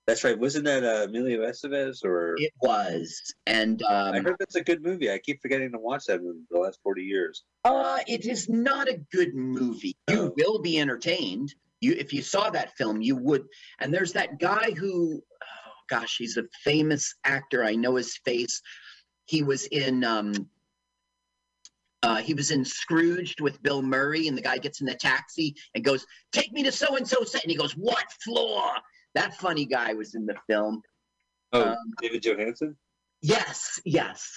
[0.07, 0.37] That's right.
[0.39, 2.33] Wasn't that uh, Emilio Estevez or?
[2.37, 5.11] It was, and um, I heard that's a good movie.
[5.11, 7.43] I keep forgetting to watch that movie for the last forty years.
[7.63, 9.95] uh, it is not a good movie.
[10.09, 10.33] You Oh.
[10.35, 11.53] will be entertained.
[11.81, 13.45] You, if you saw that film, you would.
[13.79, 17.63] And there's that guy who, oh gosh, he's a famous actor.
[17.63, 18.61] I know his face.
[19.25, 20.03] He was in.
[20.03, 20.33] Um,
[22.03, 25.55] uh, he was in Scrooged with Bill Murray, and the guy gets in the taxi
[25.75, 28.71] and goes, "Take me to so and so," set," and he goes, "What floor?"
[29.15, 30.81] That funny guy was in the film.
[31.51, 32.75] Oh, Um, David Johansen.
[33.21, 34.31] Yes, yes.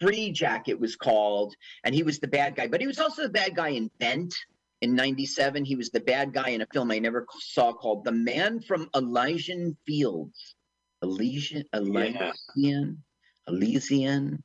[0.00, 2.68] Freejack, it was called, and he was the bad guy.
[2.68, 4.34] But he was also the bad guy in Bent
[4.80, 5.64] in '97.
[5.64, 8.88] He was the bad guy in a film I never saw called "The Man from
[8.94, 10.54] Elysian Fields."
[11.02, 13.02] Elysian, Elysian,
[13.48, 14.42] Elysian.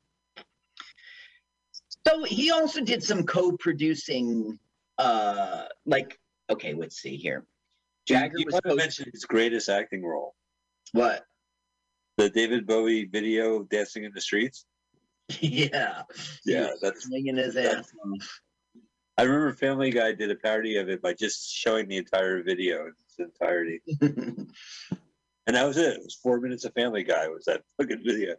[2.08, 4.60] So he also did some co-producing,
[4.98, 6.20] uh, like
[6.50, 7.46] okay, let's see here.
[8.06, 10.36] Jagger you was want to mention his greatest acting role,
[10.92, 11.26] what?
[12.18, 14.66] the David Bowie video "Dancing in the Streets."
[15.40, 16.04] yeah,
[16.46, 17.92] Yeah, was that's- swinging his ass.
[18.06, 18.42] off.
[19.18, 22.88] I remember Family Guy did a parody of it by just showing the entire video
[22.88, 24.48] in its entirety, and
[25.56, 25.94] that was it.
[25.98, 27.28] It was four minutes of Family Guy.
[27.30, 28.36] Was that fucking video?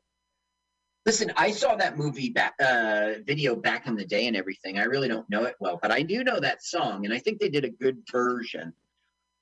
[1.06, 4.78] Listen, I saw that movie back, uh, video back in the day and everything.
[4.78, 7.40] I really don't know it well, but I do know that song, and I think
[7.40, 8.72] they did a good version.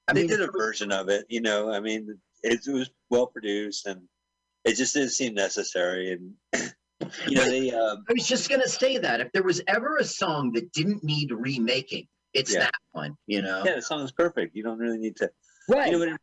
[0.09, 1.25] I they mean, did a version of it.
[1.29, 4.03] You know, I mean, it, it was well produced, and
[4.65, 6.13] it just didn't seem necessary.
[6.13, 6.35] And
[7.29, 10.05] you know, they um, I was just gonna say that if there was ever a
[10.05, 12.61] song that didn't need remaking, it's Yeah.
[12.61, 13.17] that one.
[13.29, 14.57] You know, yeah, the song is perfect.
[14.57, 15.31] You don't really need to.
[15.69, 15.93] right?
[15.93, 16.17] You know,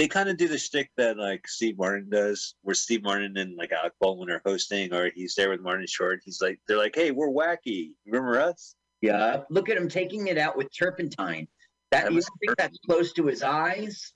[0.00, 3.54] they kind of do the shtick that like Steve Martin does, where Steve Martin and
[3.58, 6.22] like Alec Baldwin are hosting, or he's there with Martin Short.
[6.24, 7.90] He's like, they're like, "Hey, we're wacky.
[8.06, 11.46] Remember us?" yeah, look at him taking it out with turpentine.
[11.90, 14.14] That That you think that's close to his eyes?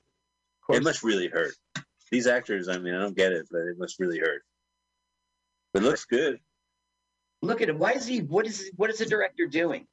[0.70, 1.52] It must really hurt.
[2.11, 4.43] These actors, I mean, I don't get it, but it must really hurt.
[5.74, 6.39] But it looks good.
[7.43, 7.78] Look at him.
[7.78, 8.20] Why is he?
[8.20, 8.70] What is?
[8.77, 9.86] What is the director doing?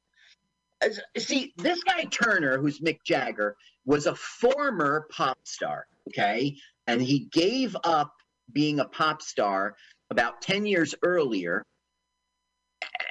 [0.80, 5.86] As, see, this guy Turner, who's Mick Jagger, was a former pop star.
[6.08, 6.56] Okay,
[6.86, 8.12] and he gave up
[8.52, 9.76] being a pop star
[10.10, 11.64] about ten years earlier.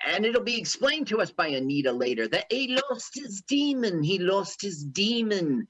[0.05, 4.01] And it'll be explained to us by Anita later that he lost his demon.
[4.03, 5.67] He lost his demon.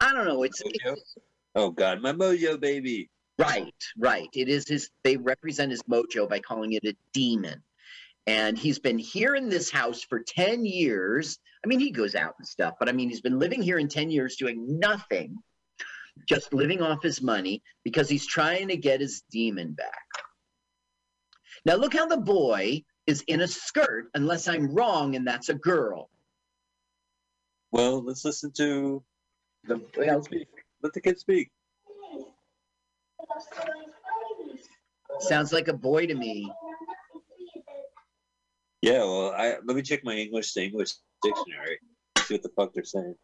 [0.00, 0.42] I don't know.
[0.44, 1.16] It's, it's
[1.54, 3.10] Oh God, my mojo baby.
[3.38, 4.28] Right, right.
[4.34, 7.62] It is his, they represent his mojo by calling it a demon.
[8.26, 11.38] And he's been here in this house for 10 years.
[11.64, 13.88] I mean, he goes out and stuff, but I mean, he's been living here in
[13.88, 15.36] 10 years doing nothing,
[16.28, 20.06] just living off his money because he's trying to get his demon back.
[21.64, 25.54] Now, look how the boy is in a skirt, unless I'm wrong, and that's a
[25.54, 26.08] girl.
[27.72, 29.02] Well, let's listen to
[29.64, 30.48] the let speak.
[30.82, 31.50] Let the kid speak.
[35.20, 36.50] Sounds like a boy to me.
[38.82, 40.92] Yeah, well, I let me check my English to English
[41.22, 41.78] dictionary.
[42.18, 43.14] See what the fuck they're saying.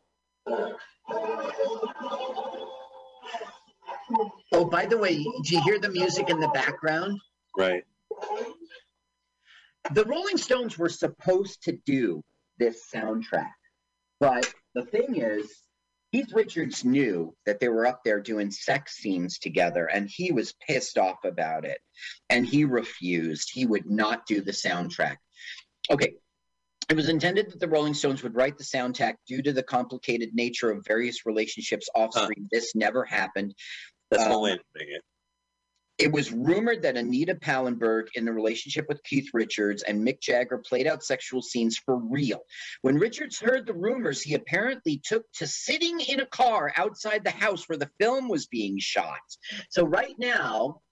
[4.53, 7.19] Oh, by the way, do you hear the music in the background?
[7.57, 7.85] Right.
[9.93, 12.23] The Rolling Stones were supposed to do
[12.59, 13.53] this soundtrack,
[14.21, 15.51] but the thing is,
[16.13, 20.55] Keith Richards knew that they were up there doing sex scenes together, and he was
[20.67, 21.79] pissed off about it,
[22.31, 23.51] and he refused.
[23.53, 25.17] He would not do the soundtrack.
[25.91, 26.15] Okay.
[26.89, 30.35] It was intended that the Rolling Stones would write the soundtrack due to the complicated
[30.35, 32.49] nature of various relationships off screen.
[32.53, 33.55] This never happened.
[34.11, 35.03] That's Um, way of it.
[35.99, 40.59] It was rumored that Anita Pallenberg, in the relationship with Keith Richards and Mick Jagger,
[40.59, 42.43] played out sexual scenes for real.
[42.83, 47.31] When Richards heard the rumors, he apparently took to sitting in a car outside the
[47.31, 49.19] house where the film was being shot.
[49.71, 50.83] So right now,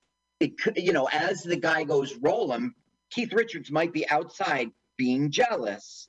[0.40, 2.74] it could, you know, as the guy goes roll 'em,
[3.10, 6.08] Keith Richards might be outside being jealous.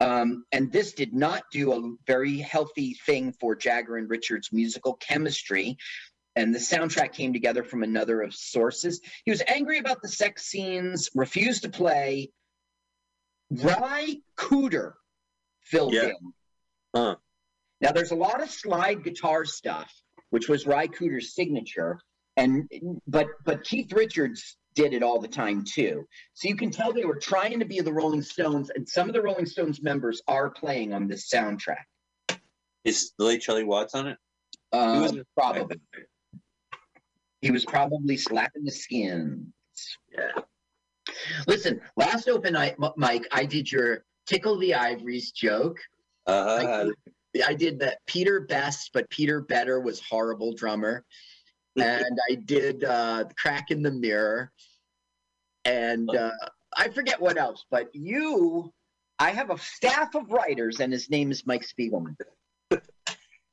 [0.00, 4.94] Um, and this did not do a very healthy thing for Jagger and Richards' musical
[4.94, 5.76] chemistry
[6.36, 9.00] and the soundtrack came together from another of sources.
[9.24, 12.32] He was angry about the sex scenes, refused to play.
[13.50, 14.94] Ry Cooder
[15.60, 16.08] filled Yeah.
[16.08, 16.32] in.
[16.94, 17.16] Huh.
[17.80, 19.92] Now there's a lot of slide guitar stuff,
[20.30, 22.00] which was Ry Cooder's signature,
[22.36, 22.68] and
[23.06, 26.06] but but Keith Richards did it all the time too.
[26.34, 29.14] So you can tell they were trying to be the Rolling Stones, and some of
[29.14, 31.84] the Rolling Stones members are playing on this soundtrack.
[32.84, 34.18] Is the late Charlie Watts on it?
[34.72, 35.26] Uh, was it?
[35.36, 35.76] probably.
[37.40, 39.46] He was probably slapping the skins.
[40.12, 40.42] Yeah.
[41.46, 45.78] Listen, last open night, Mike, I did your tickle the ivories joke.
[46.26, 46.86] Uh,
[47.46, 51.04] I did that Peter Best, but Peter Better was horrible drummer.
[51.76, 54.52] And I did uh, crack in the mirror.
[55.64, 56.30] And uh,
[56.76, 58.72] I forget what else, but you,
[59.18, 62.16] I have a staff of writers, and his name is Mike Spiegelman.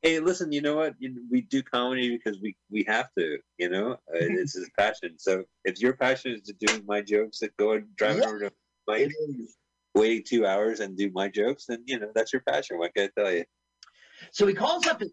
[0.03, 0.95] Hey, listen, you know what?
[1.29, 3.37] We do comedy because we we have to.
[3.59, 5.19] You know, uh, it's his passion.
[5.19, 8.25] So if your passion is to do my jokes, that go and drive Yeah.
[8.25, 8.51] over to
[8.87, 9.11] Mike,
[9.93, 12.79] waiting two hours and do my jokes, then you know that's your passion.
[12.79, 13.45] What can I tell you?
[14.31, 15.11] So he calls up his,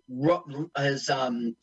[0.77, 1.57] his um,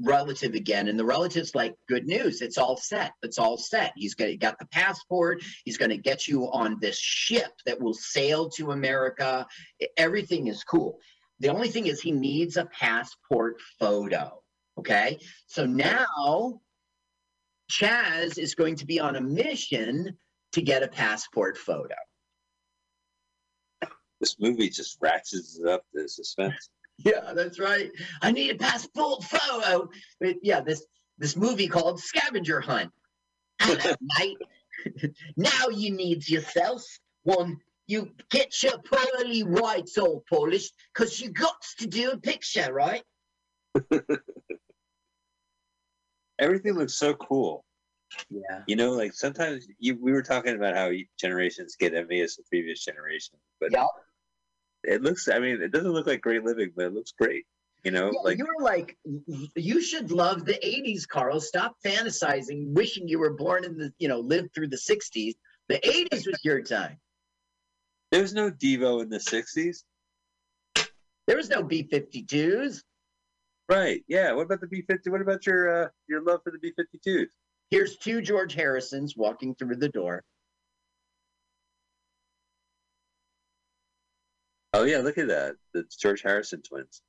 [0.00, 2.42] relative again, and the relative's like, "Good news!
[2.42, 3.12] It's all set.
[3.22, 3.92] It's all set.
[3.96, 5.42] He's got, got the passport.
[5.64, 9.46] He's going to get you on this ship that will sail to America.
[9.96, 10.98] Everything is cool.
[11.40, 14.40] The only thing is he needs a passport photo.
[14.78, 16.60] Okay, so now
[17.68, 20.16] Chas is going to be on a mission
[20.52, 21.94] to get a passport photo.
[24.24, 26.70] This movie just ratchets up the suspense.
[26.96, 27.90] Yeah, that's right.
[28.22, 29.90] I need a passport photo.
[30.18, 30.86] But yeah, this
[31.18, 32.90] this movie called Scavenger Hunt.
[33.60, 34.38] Hello, mate.
[35.36, 36.82] now you need yourself
[37.24, 37.58] one.
[37.86, 43.02] You get your pearly whites all polished because you got to do a picture, right?
[46.38, 47.62] Everything looks so cool.
[48.30, 48.62] Yeah.
[48.66, 50.90] You know, like sometimes you, we were talking about how
[51.20, 53.84] generations get envious of previous generations, but Yeah.
[54.84, 55.28] It looks.
[55.28, 57.44] I mean, it doesn't look like great living, but it looks great.
[57.84, 58.96] You know, Yeah, like you're like,
[59.56, 61.40] you should love the '80s, Carl.
[61.40, 65.34] Stop fantasizing, wishing you were born in the, you know, lived through the '60s.
[65.68, 66.98] The '80s was your time.
[68.10, 69.82] there was no Devo in the '60s.
[71.26, 72.82] There was no B-52s.
[73.68, 74.04] Right.
[74.08, 74.32] Yeah.
[74.32, 75.08] What about the B fifty?
[75.10, 77.28] What about your uh, your love for the B fifty twos?
[77.70, 80.22] Here's two George Harrisons walking through the door.
[84.74, 85.54] Oh yeah, look at that.
[85.72, 87.00] The George Harrison twins.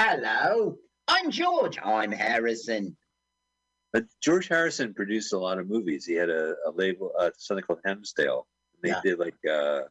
[0.00, 1.78] Hello, I'm George.
[1.82, 2.96] I'm Harrison.
[3.92, 6.04] But George Harrison produced a lot of movies.
[6.04, 8.42] He had a, a label, uh, something called Hemsdale.
[8.82, 9.00] They Yeah.
[9.04, 9.82] did like uh,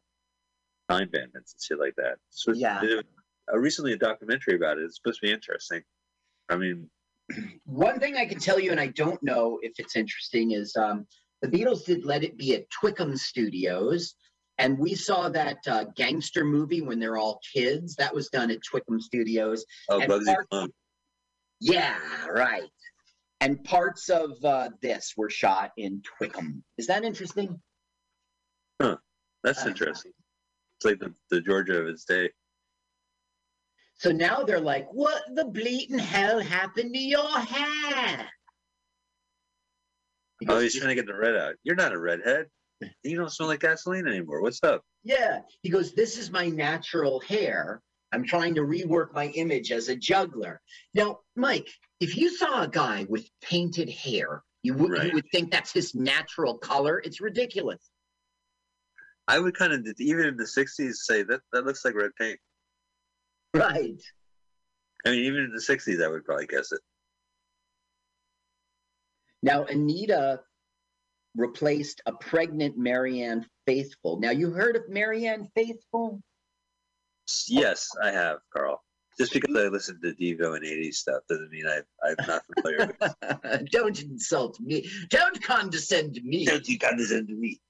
[0.90, 2.16] Time Bandits and shit like that.
[2.28, 2.82] So Yeah.
[2.82, 3.06] did
[3.48, 4.84] a, recently a documentary about it.
[4.84, 5.82] It's supposed to be interesting.
[6.50, 6.90] I mean,
[7.64, 11.06] One thing I can tell you, and I don't know if it's interesting, is um,
[11.40, 14.16] the Beatles did Let It Be at Twickham Studios.
[14.58, 17.96] And we saw that uh, gangster movie when they're all kids.
[17.96, 19.64] That was done at Twickham Studios.
[19.88, 20.70] oh, And Bugsy part- Malone.
[21.60, 21.98] Yeah,
[22.28, 22.68] right.
[23.40, 26.62] And parts of uh, this were shot in Twickham.
[26.78, 27.60] Is that interesting?
[28.80, 28.96] Huh.
[29.42, 30.12] That's Uh, interesting.
[30.78, 32.30] It's like the, the Georgia of its day.
[33.94, 38.28] So now they're like, what the bleating hell happened to your hair?
[40.48, 41.54] Oh, he's trying to get the red out.
[41.62, 42.46] You're not a redhead.
[43.02, 44.42] You don't smell like gasoline anymore.
[44.42, 44.82] What's up?
[45.04, 45.40] Yeah.
[45.62, 47.80] He goes, This is my natural hair.
[48.12, 50.60] I'm trying to rework my image as a juggler.
[50.94, 51.68] Now, Mike,
[52.00, 55.06] if you saw a guy with painted hair, you would, Right.
[55.06, 57.00] you would think that's his natural color.
[57.04, 57.90] It's ridiculous.
[59.28, 62.38] I would kind of even in the '60s say that that looks like red paint.
[63.54, 64.00] Right.
[65.06, 66.80] I mean, even in the '60s, I would probably guess it.
[69.42, 70.40] Now, Anita
[71.36, 74.20] replaced a pregnant Marianne Faithfull.
[74.20, 76.20] Now, you heard of Marianne Faithfull?
[77.48, 78.82] Yes, I have, Carl.
[79.18, 82.86] Just because I listened to Devo and '80s stuff doesn't mean I, I'm not familiar
[82.86, 83.14] with.
[83.22, 83.70] it.
[83.72, 84.88] Don't insult me.
[85.10, 86.46] Don't condescend to me.
[86.46, 87.60] Don't you condescend to me?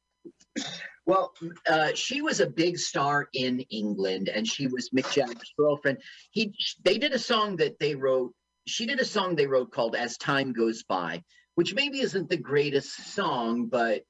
[1.05, 1.33] Well,
[1.69, 5.99] uh, she was a big star in England, and she was Mick Jagger's girlfriend.
[6.31, 8.33] He, they did a song that they wrote.
[8.69, 11.25] She did a song they wrote called "As Time Goes By,"
[11.55, 14.03] which maybe isn't the greatest song, but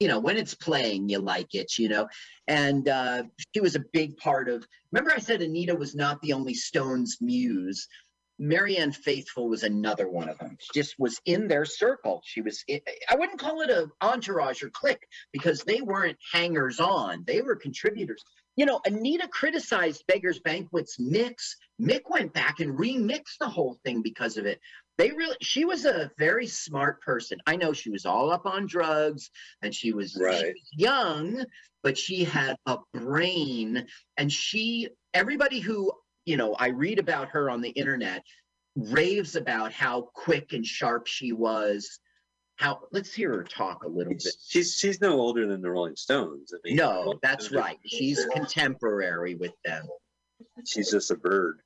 [0.00, 2.08] you know, when it's playing, you like it, you know.
[2.48, 3.24] And uh,
[3.54, 4.66] she was a big part of.
[4.92, 7.86] Remember, I said Anita was not the only Stones muse.
[8.38, 10.56] Marianne Faithfull was another one of them.
[10.58, 12.22] She just was in their circle.
[12.24, 12.64] She was.
[12.70, 17.24] I wouldn't call it a entourage or clique because they weren't hangers on.
[17.26, 18.24] They were contributors.
[18.56, 21.56] You know, Anita criticized Beggars Banquet's mix.
[21.80, 24.58] Mick went back and remixed the whole thing because of it.
[25.00, 27.38] They really, she was a very smart person.
[27.46, 29.30] I know she was all up on drugs
[29.62, 31.42] and she was, she was young,
[31.82, 33.86] but she had a brain
[34.18, 35.90] and she, everybody who,
[36.26, 38.22] you know, I read about her on the internet
[38.76, 41.98] raves about how quick and sharp she was.
[42.56, 44.34] How, let's hear her talk a little bit.
[44.46, 46.52] She's she's no older than the Rolling Stones.
[46.52, 47.78] I mean, No, that's Stones right.
[47.86, 49.86] She's contemporary with them.
[50.66, 51.60] She's just a bird.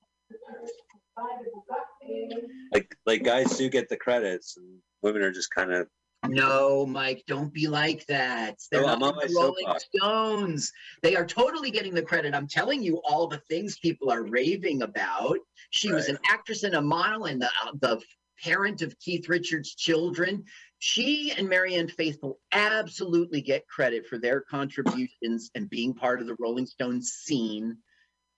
[2.72, 5.88] Like like guys do get the credits, and women are just kind of
[6.26, 8.58] No, Mike, don't be like that.
[8.70, 9.84] They're No, not the Rolling soapbox.
[9.94, 10.72] Stones.
[11.02, 12.34] They are totally getting the credit.
[12.34, 15.38] I'm telling you all the things people are raving about.
[15.70, 18.00] She was an actress and a model and the, uh, the
[18.42, 20.44] parent of Keith Richards' children.
[20.78, 26.36] She and Marianne Faithfull absolutely get credit for their contributions and being part of the
[26.38, 27.76] Rolling Stones scene.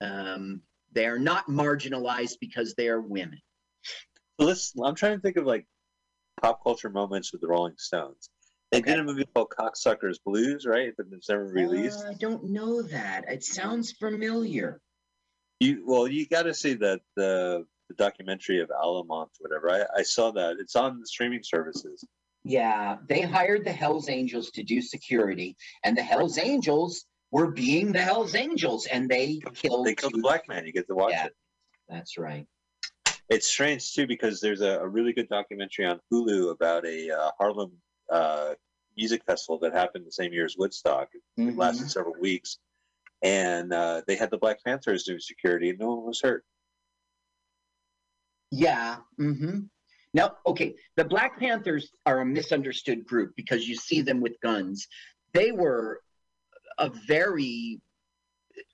[0.01, 0.62] Um,
[0.93, 3.40] they are not marginalized because they are women.
[4.38, 4.72] Let's.
[4.82, 5.66] I'm trying to think of like
[6.40, 8.28] pop culture moments with the Rolling Stones.
[8.72, 10.92] They did a movie called Cocksuckers Blues, right?
[10.96, 12.04] That was never released.
[12.04, 13.24] Uh, I don't know that.
[13.28, 14.80] It sounds familiar.
[15.60, 19.70] You well, you got to see that the the documentary of Altamont, whatever.
[19.70, 20.56] I, I saw that.
[20.58, 22.04] It's on the streaming services.
[22.44, 27.92] Yeah, they hired the Hells Angels to do security, and the Hells Angels were being
[27.92, 29.86] the Hells Angels, and they killed.
[29.86, 30.66] They killed the black man.
[30.66, 31.26] You get to watch Yeah.
[31.26, 31.36] it.
[31.88, 32.46] That's right.
[33.28, 37.31] It's strange too because there's a, a really good documentary on Hulu about a uh,
[37.39, 37.73] Harlem
[38.11, 38.55] uh,
[38.97, 41.09] music festival that happened the same year as Woodstock.
[41.15, 41.57] It Mhm.
[41.57, 42.59] lasted several weeks,
[43.23, 46.44] and uh, they had the Black Panthers doing security, and no one was hurt.
[48.53, 48.98] Yeah.
[49.19, 49.61] Mm-hmm.
[50.15, 54.86] Now, okay, the Black Panthers are a misunderstood group because you see them with guns.
[55.35, 56.01] They were
[56.78, 57.81] a very,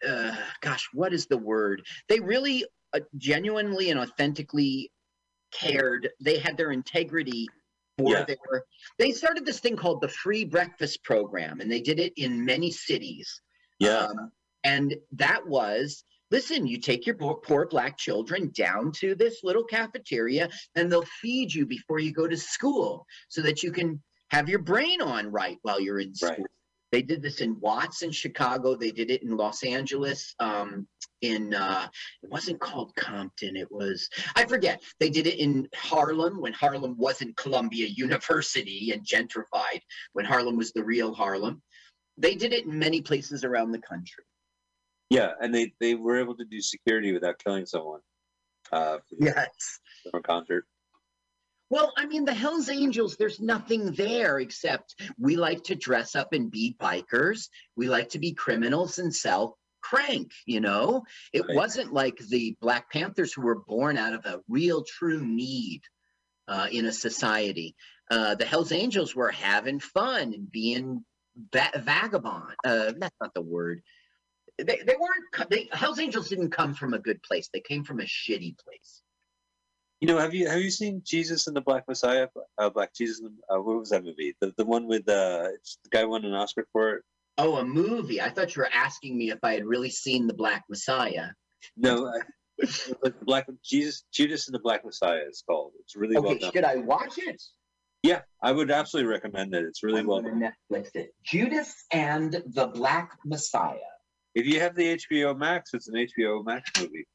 [0.07, 1.83] uh, gosh, what is the word?
[2.09, 4.91] They really uh, genuinely and authentically
[5.53, 6.11] cared.
[6.21, 7.49] They had their integrity
[7.99, 8.25] for Yeah.
[8.25, 8.65] their.
[8.99, 12.71] They started this thing called the Free Breakfast Program, and they did it in many
[12.71, 13.41] cities.
[13.79, 14.07] Yeah.
[14.07, 14.33] Um,
[14.65, 19.63] and that was listen, you take your poor, poor black children down to this little
[19.63, 24.49] cafeteria and they'll feed you before you go to school so that you can have
[24.49, 26.31] your brain on right while you're in school.
[26.31, 26.47] Right.
[26.93, 28.77] They did this in Watts in Chicago.
[28.77, 30.35] They did it in Los Angeles.
[30.39, 30.87] Um,
[31.23, 31.89] in uh,
[32.23, 33.57] it wasn't called Compton.
[33.57, 34.83] It was I forget.
[35.01, 39.81] They did it in Harlem when Harlem wasn't Columbia University and gentrified.
[40.13, 41.63] When Harlem was the real Harlem.
[42.19, 44.25] They did it in many places around the country.
[45.09, 48.01] Yeah, and they, they were able to do security without killing someone.
[48.71, 49.79] Uh, Yes.
[50.05, 50.67] summer concert.
[51.73, 56.35] Well, I mean, the Hells Angels, there's nothing there except we like to dress up
[56.35, 57.49] and be bikers.
[57.77, 61.05] We like to be criminals and sell crank, you know?
[61.33, 61.57] It Right.
[61.57, 65.81] wasn't like the Black Panthers who were born out of a real, true need
[66.47, 67.75] uh, in a society.
[68.11, 71.07] Uh, the Hells Angels were having fun and being
[71.55, 72.55] va- vagabond.
[72.63, 73.81] Uh, that's not the word.
[74.59, 77.49] They, they weren't, they, Hells Angels didn't come from a good place.
[77.51, 79.03] They came from a shitty place.
[80.03, 82.27] You know, have you have you seen Jesus and the Black Messiah?
[82.59, 83.21] Uh, Black Jesus.
[83.21, 84.35] And, uh, what was that movie?
[84.41, 87.03] The the one with uh, it's, the guy won an Oscar for it.
[87.39, 88.21] Oh, a movie.
[88.21, 91.29] I thought you were asking me if I had really seen The Black Messiah.
[91.77, 92.19] No, I,
[93.01, 95.23] was Black Jesus Judas and the Black Messiah.
[95.31, 95.71] is called.
[95.79, 96.53] It's really well Okay, done.
[96.53, 97.41] should I watch it?
[98.03, 99.65] Yeah, I would absolutely recommend it.
[99.65, 100.41] It's really I'm well done.
[100.73, 101.15] Netflix it.
[101.25, 103.77] Judas and the Black Messiah.
[104.35, 107.07] If you have the HBO Max, it's an HBO Max movie.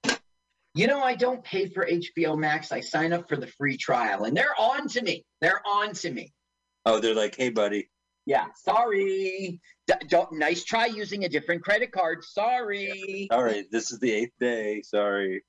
[0.78, 2.72] You know, I don't pay for HBO Max.
[2.72, 5.26] I sign up for the free trial, and they're on to me.
[5.42, 6.32] They're on to me.
[6.86, 7.90] Oh, they're like, hey, buddy.
[8.28, 9.60] Yeah, sorry.
[9.88, 12.24] D- don't, nice try using a different credit card.
[12.24, 13.28] Sorry.
[13.32, 14.84] All right, this is the eighth day.
[14.84, 15.44] Sorry.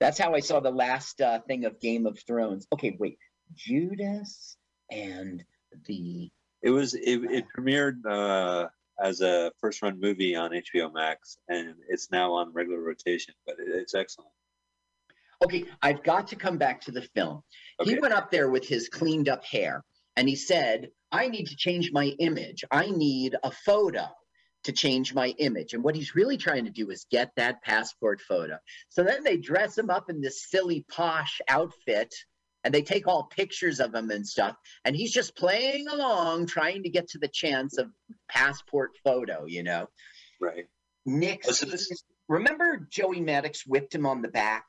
[0.00, 2.66] That's how I saw the last uh, thing of Game of Thrones.
[2.74, 3.16] Okay, wait.
[3.54, 4.58] Judas
[4.90, 5.42] and
[5.86, 6.30] the.
[6.60, 8.68] It was it, it premiered uh,
[9.00, 13.34] as a first run movie on HBO Max, and it's now on regular rotation.
[13.46, 14.30] But it's excellent.
[15.42, 17.42] Okay, I've got to come back to the film.
[17.82, 19.82] He went up there with his cleaned up hair
[20.16, 22.62] and he said, I need to change my image.
[22.70, 24.06] I need a photo
[24.64, 25.72] to change my image.
[25.72, 28.58] And what he's really trying to do is get that passport photo.
[28.90, 32.14] So then they dress him up in this silly posh outfit
[32.64, 34.56] and they take all pictures of him and stuff.
[34.84, 37.90] And he's just playing along, trying to get to the chance of
[38.28, 39.86] passport photo, you know?
[40.40, 40.66] Right.
[41.06, 44.66] Nick, Oh, so this- remember Joey Maddocks whipped him on the back?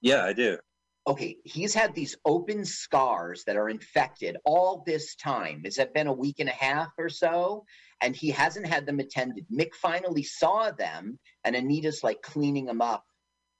[0.00, 0.58] Yeah, I do.
[1.04, 5.62] okay, he's had these open scars that are infected all this time.
[5.64, 7.64] Has that been a week and a half or so?
[8.00, 9.44] And he hasn't had them attended.
[9.52, 13.04] Mick finally saw them, and Anita's like cleaning them up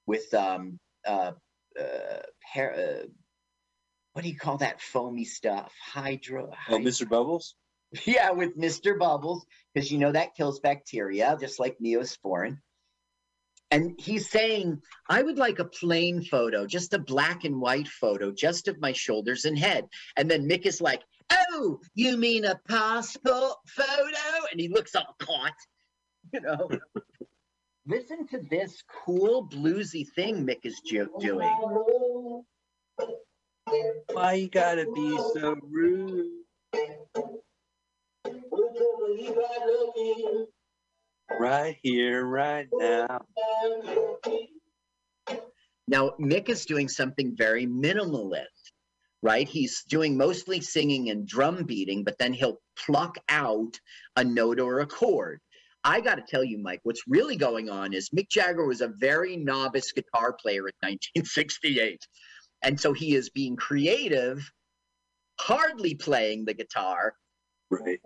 [0.05, 1.33] with um uh
[1.79, 3.03] uh, uh
[4.13, 5.73] what do you call that foamy stuff?
[5.83, 6.51] Hydro.
[6.69, 7.09] Oh, Mr.
[7.09, 7.55] Bubbles.
[8.05, 8.97] yeah, with Mr.
[8.97, 12.57] Bubbles, because you know that kills bacteria, just like Neosporin.
[13.71, 18.31] And he's saying, I would like a plain photo, just a black and white photo,
[18.31, 19.87] just of my shoulders and head.
[20.15, 21.01] And then Mick is like,
[21.31, 24.45] Oh, you mean a passport photo?
[24.51, 25.53] And he looks all caught,
[26.33, 26.69] you know.
[27.85, 30.79] Listen to this cool bluesy thing Mick is
[31.19, 31.49] doing.
[34.13, 36.43] Why you gotta be so rude?
[41.39, 43.25] Right here, right now.
[45.85, 48.71] Now, Mick is doing something very minimalist,
[49.21, 49.47] right?
[49.47, 53.77] He's doing mostly singing and drum beating, but then he'll pluck out
[54.15, 55.41] a note or a chord.
[55.83, 58.87] I got to tell you, Mike, what's really going on is Mick Jagger was a
[58.87, 62.07] very novice guitar player in 1968.
[62.61, 64.49] And so he is being creative,
[65.39, 67.15] hardly playing the guitar.
[67.69, 67.99] Right.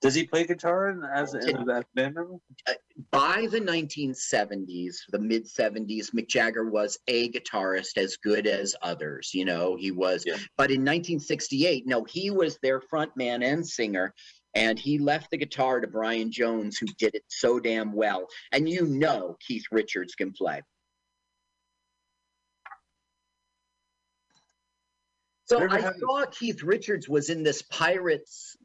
[0.00, 2.36] Does he play guitar in, as in that band member?
[2.68, 2.74] Uh,
[3.10, 9.32] by the 1970s, the mid 70s, Mick Jagger was a guitarist as good as others.
[9.34, 10.24] You know, he was.
[10.56, 14.14] But in 1968, no, he was their front man and singer.
[14.58, 18.26] And he left the guitar to Brian Jones, who did it so damn well.
[18.50, 20.62] And you know Keith Richards can play.
[25.44, 28.56] So I saw Keith Richards was in this Pirates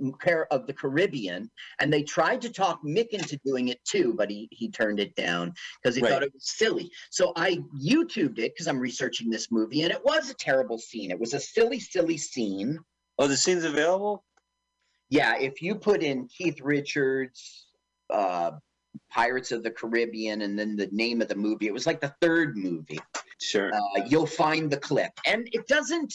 [0.51, 1.49] of the Caribbean,
[1.79, 5.15] and they tried to talk Mick into doing it too, but he he turned it
[5.15, 6.11] down because he Right.
[6.11, 6.91] thought it was silly.
[7.09, 11.11] So I YouTubed it because I'm researching this movie, and it was a terrible scene.
[11.11, 12.79] It was a silly, silly scene.
[13.17, 14.25] Oh, the scene's available?
[15.13, 17.67] Yeah, if you put in Keith Richards,
[18.09, 18.53] uh,
[19.11, 22.15] Pirates of the Caribbean, and then the name of the movie, it was like the
[22.19, 22.99] third movie.
[23.39, 23.71] Sure.
[23.71, 26.11] Uh, you'll find the clip, and it doesn't.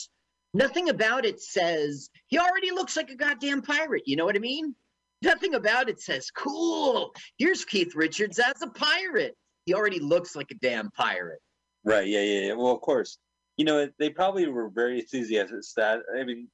[0.53, 4.03] Nothing about it says he already looks like a goddamn pirate.
[4.05, 4.75] You know what I mean?
[5.23, 7.13] Nothing about it says cool.
[7.37, 9.37] Here's Keith Richards as a pirate.
[9.67, 11.39] He already looks like a damn pirate.
[11.85, 12.09] Right.
[12.09, 12.23] Yeah.
[12.23, 12.41] Yeah.
[12.49, 12.53] yeah.
[12.55, 13.19] Well, of course.
[13.59, 15.61] You know, they probably were very enthusiastic.
[15.77, 16.49] That I mean,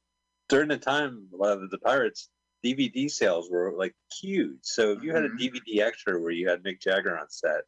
[0.50, 2.28] during the time of the Pirates,
[2.64, 4.58] DVD sales were like huge.
[4.62, 7.62] So if you had a DVD extra where you had Mick Jagger on set,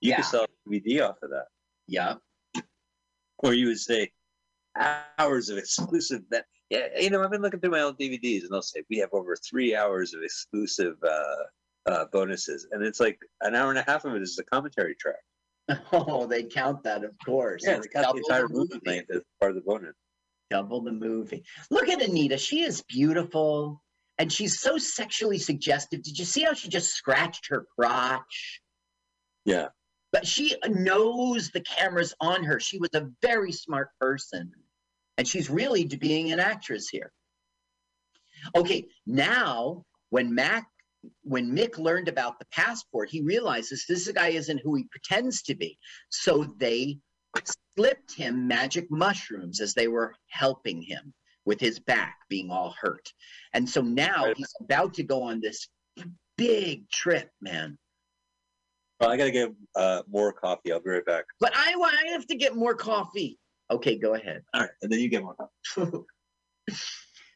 [0.00, 0.16] you Yeah.
[0.16, 1.46] could sell a DVD off of that.
[1.86, 2.14] Yeah.
[3.38, 4.10] Or you would say
[5.18, 6.22] hours of exclusive.
[6.30, 8.98] That yeah, you know, I've been looking through my old DVDs, and they'll say we
[8.98, 13.78] have over three hours of exclusive uh, uh, bonuses, and it's like an hour and
[13.78, 15.16] a half of it is the commentary track.
[15.92, 17.62] Oh, they count that, of course.
[17.64, 19.94] Yeah, they got the entire movie length as part of the bonus.
[20.50, 21.42] Double the movie.
[21.70, 22.36] Look at Anita.
[22.36, 23.82] She is beautiful.
[24.18, 26.02] And she's so sexually suggestive.
[26.02, 28.60] Did you see how she just scratched her crotch?
[29.44, 29.68] Yeah.
[30.12, 32.60] But she knows the camera's on her.
[32.60, 34.52] She was a very smart person.
[35.18, 37.12] And she's really being an actress here.
[38.54, 40.66] Okay, now when Mac
[41.22, 45.54] when Mick learned about the passport, he realizes this guy isn't who he pretends to
[45.54, 45.78] be.
[46.08, 46.98] So they
[47.76, 51.12] slipped him magic mushrooms as they were helping him
[51.46, 53.12] with his back being all hurt.
[53.52, 55.68] And so now he's about to go on this
[56.36, 57.78] big trip, man.
[59.00, 60.72] Well, I gotta get uh, more coffee.
[60.72, 61.24] I'll be right back.
[61.40, 63.38] But I, I have to get more coffee.
[63.70, 64.42] Okay, go ahead.
[64.54, 65.34] All right, and then you get one.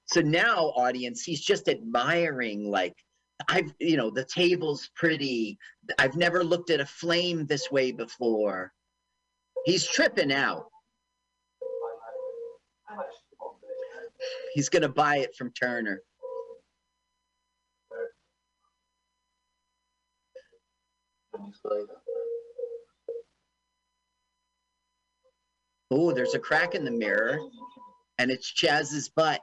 [0.06, 2.94] so now, audience, he's just admiring, like,
[3.48, 5.58] I've, you know, the table's pretty.
[5.98, 8.72] I've never looked at a flame this way before.
[9.64, 10.66] He's tripping out.
[14.54, 16.02] He's going to buy it from Turner.
[25.90, 27.38] Oh, there's a crack in the mirror,
[28.18, 29.40] and it's Chas's butt.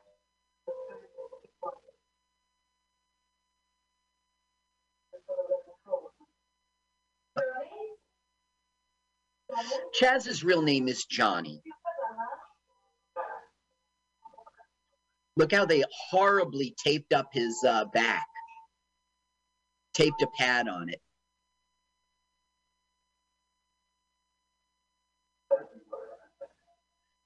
[9.93, 11.61] Chas's real name is Johnny.
[15.37, 18.25] Look how they horribly taped up his uh, back,
[19.93, 21.01] taped a pad on it.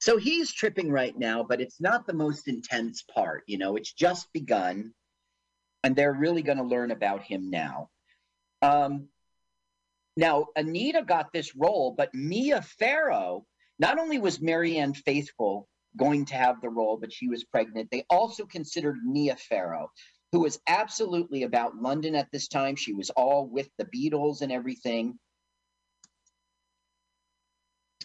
[0.02, 3.44] So he's tripping right now, but it's not the most intense part.
[3.48, 4.94] You know, it's just begun,
[5.84, 7.90] and they're really going to learn about him now.
[8.62, 9.10] Um,
[10.18, 13.46] now, Anita got this role, but Mia Farrow,
[13.78, 18.06] not only was Marianne Faithfull going to have the role, but she was pregnant, they
[18.10, 19.90] also considered Mia Farrow,
[20.32, 22.76] who was absolutely about London at this time.
[22.76, 25.18] She was all with the Beatles and everything.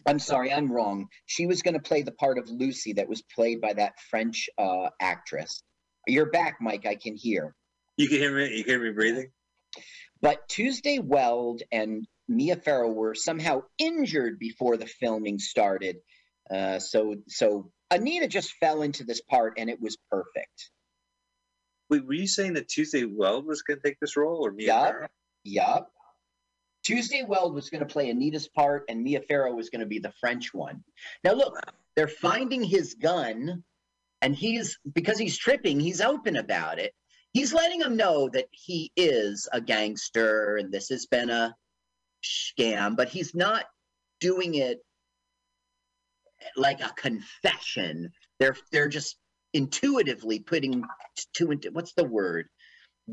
[0.07, 1.07] I'm sorry, I'm wrong.
[1.27, 4.49] She was going to play the part of Lucy that was played by that French
[4.59, 5.63] uh, actress.
[6.07, 6.85] You're back, Mike.
[6.87, 7.55] I can hear.
[7.97, 8.57] You can hear me.
[8.57, 9.31] You can hear me breathing.
[10.21, 15.97] But Tuesday Weld and Mia Farrow were somehow injured before the filming started.
[16.51, 20.71] Uh, so, so Anita just fell into this part, and it was perfect.
[21.91, 24.67] Wait, were you saying that Tuesday Weld was going to take this role, or Mia
[24.67, 24.85] Yup.
[24.85, 25.09] Farrow?
[25.45, 25.91] Yup.
[26.85, 29.99] Tuesday Weld was going to play Anita's part, and Mia Farrow was going to be
[29.99, 30.85] the French one.
[31.23, 31.59] Now, look,
[31.97, 33.65] they're finding his gun,
[34.21, 36.93] and he's because he's tripping, he's open about it.
[37.33, 41.55] He's letting them know that he is a gangster and this has been a
[42.25, 43.65] scam, but he's not
[44.21, 44.79] doing it
[46.57, 48.11] like a confession.
[48.39, 49.17] They're they're just
[49.53, 50.85] intuitively putting
[51.35, 52.49] to what's the word?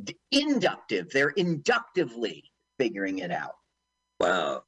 [0.04, 1.10] D- Inductive.
[1.12, 3.56] They're inductively figuring it out.
[4.20, 4.64] Wow.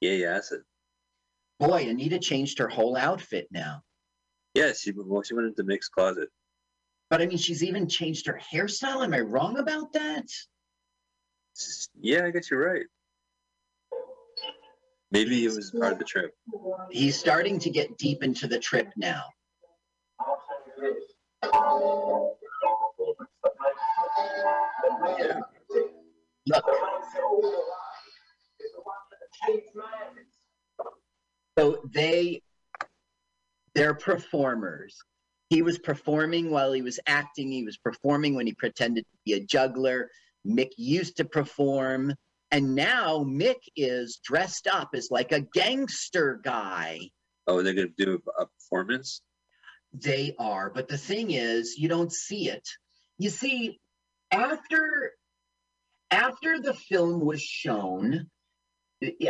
[0.00, 0.62] Yeah, yeah, that's it.
[1.60, 3.82] Boy, Anita changed her whole outfit now.
[4.54, 6.28] Yeah, she, well, she went into Mick's closet.
[7.08, 9.04] But I mean, she's even changed her hairstyle.
[9.04, 10.26] Am I wrong about that?
[12.00, 12.86] Yeah, I guess you're right.
[15.12, 16.34] Maybe it was part of the trip.
[16.90, 19.24] He's starting to get deep into the trip now.
[26.46, 26.64] Look.
[31.58, 32.40] So they,
[33.74, 34.96] they're performers.
[35.50, 37.52] He was performing while he was acting.
[37.52, 40.08] He was performing when he pretended to be a juggler.
[40.46, 42.14] Mick used to perform.
[42.52, 47.00] And now Mick is dressed up as like a gangster guy.
[47.46, 49.22] Oh, they're going to do a performance?
[49.94, 50.70] They are.
[50.70, 52.68] But the thing is, you don't see it.
[53.18, 53.80] You see,
[54.30, 55.12] after
[56.10, 58.26] after the film was shown,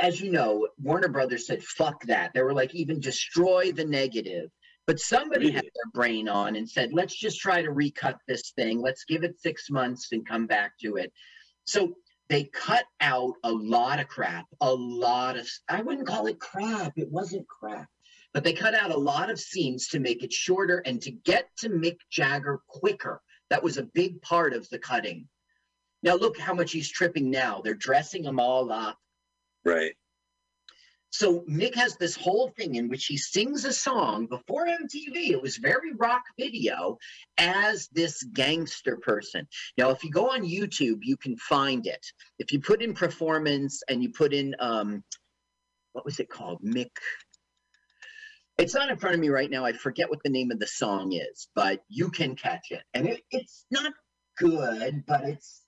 [0.01, 2.33] as you know, Warner Brothers said, fuck that.
[2.35, 4.51] They were like, even destroy the negative.
[4.87, 8.81] But somebody had their brain on and said, let's just try to recut this thing.
[8.81, 11.13] Let's give it six months and come back to it.
[11.65, 11.95] So
[12.29, 16.93] they cut out a lot of crap, a lot of, I wouldn't call it crap.
[16.97, 17.89] It wasn't crap.
[18.33, 21.49] But they cut out a lot of scenes to make it shorter and to get
[21.59, 23.21] to Mick Jagger quicker.
[23.51, 25.29] That was a big part of the cutting.
[26.03, 27.61] Now look how much he's tripping now.
[27.63, 28.97] They're dressing him all up.
[29.65, 29.93] Right.
[31.13, 35.31] So Mick has this whole thing in which he sings a song before MTV.
[35.31, 36.97] It was very rock video
[37.37, 39.47] as this gangster person.
[39.77, 42.05] Now, if you go on YouTube, you can find it.
[42.39, 45.05] If you put in performance and you put in um,
[45.93, 46.63] what was it called?
[46.65, 46.91] Mick.
[48.57, 49.67] It's not in front of me right now.
[49.67, 52.83] I forget what the name of the song is, but you can catch it.
[52.95, 53.93] And it, it's not
[54.39, 55.63] good, but it's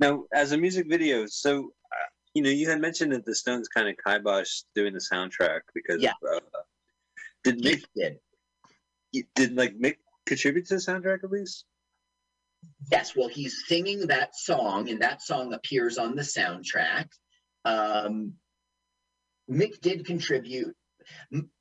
[0.00, 1.72] Now, as a music video, so
[2.34, 6.02] you know, you had mentioned that the Stones kind of kiboshed doing the soundtrack because
[6.02, 6.12] Yeah.
[6.22, 6.58] of, uh,
[7.44, 8.18] did Mick did
[9.34, 9.96] did like Mick
[10.26, 11.64] contribute to the soundtrack at least?
[12.90, 17.08] Yes, well, he's singing that song, and that song appears on the soundtrack.
[17.64, 18.34] Um,
[19.50, 20.76] Mick did contribute.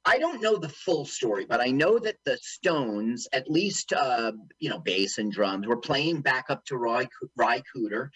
[0.05, 4.31] I don't know the full story, but I know that the Stones, at least, uh,
[4.59, 8.09] you know, bass and drums, were playing back up to Ry, Ry Cooder,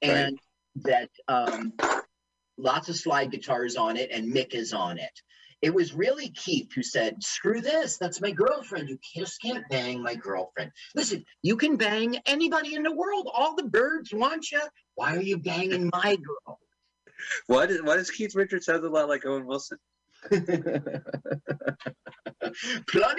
[0.00, 0.38] and
[0.84, 1.72] that um,
[2.56, 5.10] lots of slide guitars on it, and Mick is on it.
[5.60, 7.98] It was really Keith who said, "Screw this.
[7.98, 8.88] That's my girlfriend.
[8.88, 13.28] You just can't bang my girlfriend." Listen, you can bang anybody in the world.
[13.32, 14.60] All the birds want you.
[14.94, 16.60] Why are you banging my girl?
[17.46, 19.78] Why does why does Keith Richards sound a lot like Owen Wilson?
[20.30, 20.62] Plenty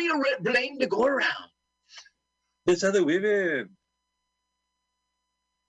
[0.08, 1.50] of blame to go around.
[2.66, 3.70] There's other women.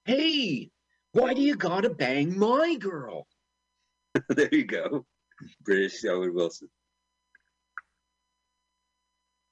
[0.05, 0.71] Hey,
[1.13, 3.27] why do you gotta bang my girl?
[4.29, 5.05] there you go.
[5.65, 6.69] British Owen Wilson.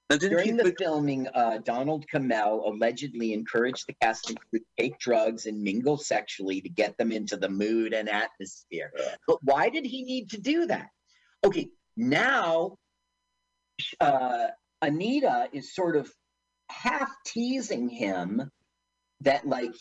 [0.09, 5.98] During the filming, uh, Donald Cammell allegedly encouraged the cast to take drugs and mingle
[5.98, 8.90] sexually to get them into the mood and atmosphere.
[9.26, 10.89] But why did he need to do that?
[11.44, 12.78] Okay, now
[14.01, 14.47] uh,
[14.80, 16.10] Anita is sort of
[16.70, 18.51] half teasing him
[19.20, 19.74] that, like,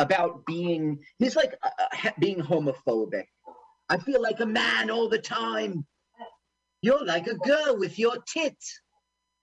[0.00, 1.68] about being, he's like uh,
[2.04, 3.26] uh, being homophobic.
[3.88, 5.86] I feel like a man all the time.
[6.82, 8.80] You're like a girl with your tits.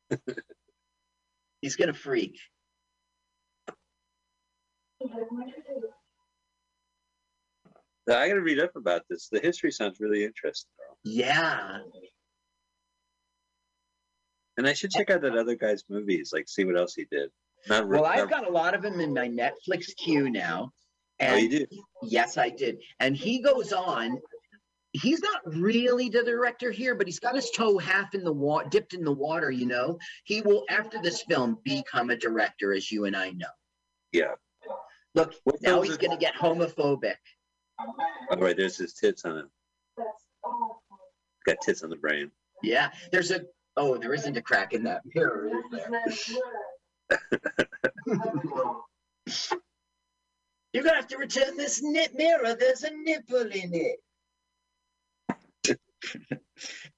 [1.61, 2.39] He's gonna freak.
[8.09, 9.27] I got to read up about this.
[9.29, 10.71] The history sounds really interesting,
[11.03, 11.79] Yeah.
[14.57, 17.29] And I should check out that other guy's movies, like see what else he did.
[17.67, 20.71] Not re- Well, I've not- got a lot of them in my Netflix queue now.
[21.19, 21.73] Oh, you And did?
[22.03, 22.77] yes, I did.
[22.99, 24.21] And he goes on.
[24.93, 28.67] He's not really the director here, but he's got his toe half in the water,
[28.69, 29.51] dipped in the water.
[29.51, 33.47] You know, he will after this film become a director, as you and I know.
[34.11, 34.35] Yeah.
[35.13, 37.15] Look, What now he's going to get homophobic.
[37.79, 39.49] All right, there's his tits on him.
[41.45, 42.31] Got tits on the brain.
[42.63, 43.41] Yeah, there's a.
[43.75, 46.37] Oh, there isn't a crack in that mirror, is there?
[50.73, 52.55] You're gonna have to return this nip mirror.
[52.55, 53.99] There's a nipple in it.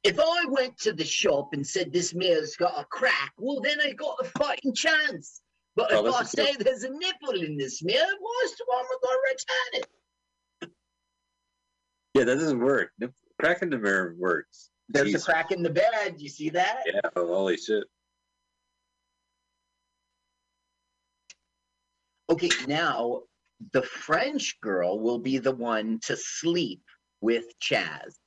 [0.04, 3.80] if I went to the shop and said this mirror's got a crack, well, then
[3.82, 5.42] I got a fighting chance.
[5.76, 8.66] But Oh, if I a good- say there's a nipple in this mirror, what's the
[8.68, 9.88] one we're gonna return it?
[12.16, 12.92] Yeah, that doesn't work.
[12.98, 14.72] The crack in the mirror works.
[14.90, 15.22] There's Jeez.
[15.22, 16.16] a crack in the bed.
[16.20, 16.82] You see that?
[16.86, 17.84] Yeah, oh, holy shit.
[22.30, 23.24] Okay, now
[23.74, 26.82] the French girl will be the one to sleep
[27.22, 28.18] with Chas.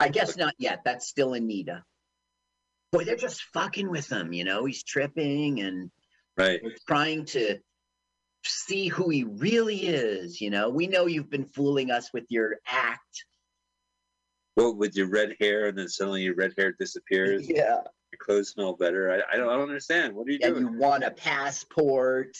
[0.00, 0.80] I guess not yet.
[0.84, 1.84] That's still Anita.
[2.92, 4.64] Boy, they're just fucking with him, you know.
[4.64, 5.90] He's tripping and
[6.36, 6.60] Right.
[6.88, 7.58] trying to
[8.44, 10.68] see who he really is, you know.
[10.68, 13.24] We know you've been fooling us with your act.
[14.56, 17.48] Well, with your red hair, and then suddenly your red hair disappears.
[17.48, 17.82] Yeah.
[18.14, 19.10] Your clothes smell better.
[19.10, 19.48] I, I don't.
[19.48, 20.14] I don't understand.
[20.14, 20.52] What are you doing?
[20.52, 20.74] And doing?
[20.74, 22.36] you want a passport.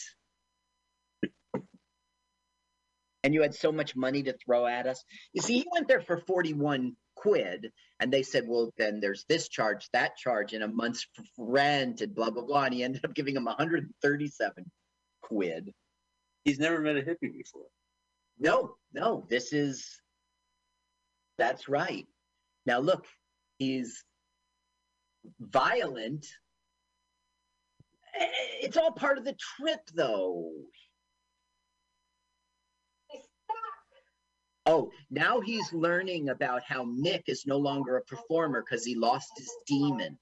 [3.24, 5.02] And you had so much money to throw at us.
[5.32, 9.48] You see, he went there for 41 quid, and they said, well, then there's this
[9.48, 11.06] charge, that charge, and a month's
[11.38, 12.64] rent, and blah, blah, blah.
[12.64, 14.70] And he ended up giving him 137
[15.22, 15.72] quid.
[16.44, 17.66] He's never met a hippie before.
[18.38, 19.88] No, no, this is,
[21.38, 22.06] that's right.
[22.66, 23.06] Now, look,
[23.58, 24.04] he's
[25.40, 26.26] violent.
[28.60, 30.50] It's all part of the trip, though.
[34.66, 39.28] Oh, now he's learning about how Mick is no longer a performer because he lost
[39.36, 40.18] his demon.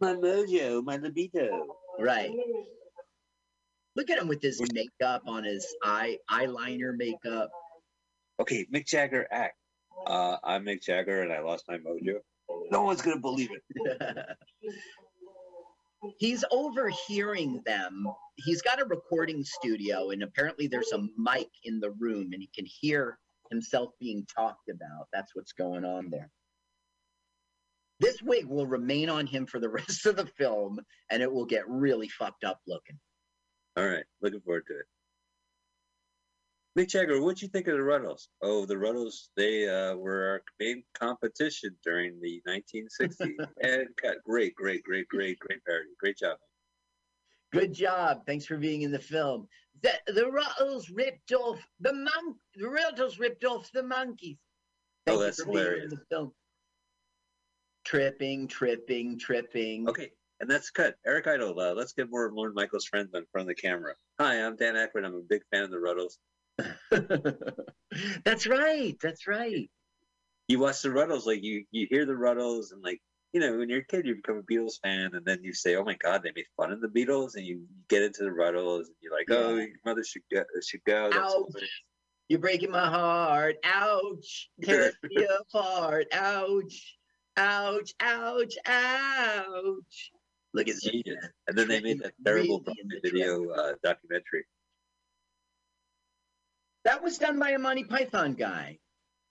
[0.00, 1.66] My mojo, my libido.
[1.98, 2.30] Right.
[3.96, 7.50] Look at him with his makeup on his eye eyeliner makeup.
[8.40, 9.56] Okay, Mick Jagger act.
[10.06, 12.20] Uh, I'm Mick Jagger, and I lost my mojo.
[12.70, 14.26] No one's gonna believe it.
[16.18, 18.06] He's overhearing them.
[18.36, 22.48] He's got a recording studio, and apparently there's a mic in the room, and he
[22.54, 23.18] can hear
[23.50, 25.08] himself being talked about.
[25.12, 26.30] That's what's going on there.
[28.00, 30.78] This wig will remain on him for the rest of the film,
[31.10, 32.98] and it will get really fucked up looking.
[33.76, 34.86] All right, looking forward to it.
[36.78, 38.28] Mick Jagger, what'd you think of the Rutles?
[38.40, 43.34] Oh, the Rutles, they uh, were our main competition during the 1960s.
[43.62, 44.18] and cut.
[44.24, 45.88] Great, great, great, great, great parody.
[45.98, 46.36] Great job.
[47.52, 48.20] Good job.
[48.26, 49.48] Thanks for being in the film.
[49.82, 52.36] The the Rutles ripped off the monk.
[52.54, 54.38] The Rutles ripped off the Monkees.
[55.08, 55.90] Oh, Thank you that's for being in hilarious.
[55.90, 56.32] the film.
[57.84, 59.88] Tripping, tripping, tripping.
[59.88, 60.94] Okay, and that's cut.
[61.04, 63.94] Eric Idle, uh, let's get more of Lorne Michaels' friends in front of the camera.
[64.20, 65.04] Hi, I'm Dan Aykroyd.
[65.04, 66.18] I'm a big fan of the Rutles.
[68.24, 68.96] that's right.
[69.00, 69.70] That's right.
[70.48, 73.00] You watch the Rutles, like you you hear the Rutles, and like
[73.32, 75.76] you know, when you're a kid, you become a Beatles fan, and then you say,
[75.76, 78.86] "Oh my God, they made fun of the Beatles," and you get into the Rutles,
[78.86, 81.84] and you're like, "Oh, your mother should go, should go." That's Ouch.
[82.28, 83.56] You're breaking my heart.
[83.64, 84.50] Ouch.
[84.62, 86.06] Tear me apart.
[86.12, 86.96] Ouch.
[87.36, 87.94] Ouch.
[88.00, 88.54] Ouch.
[88.66, 90.12] Ouch.
[90.54, 91.26] Look at Genius.
[91.46, 94.44] And then they made that terrible Really video uh, documentary.
[96.88, 98.78] That was done by a Monty Python guy.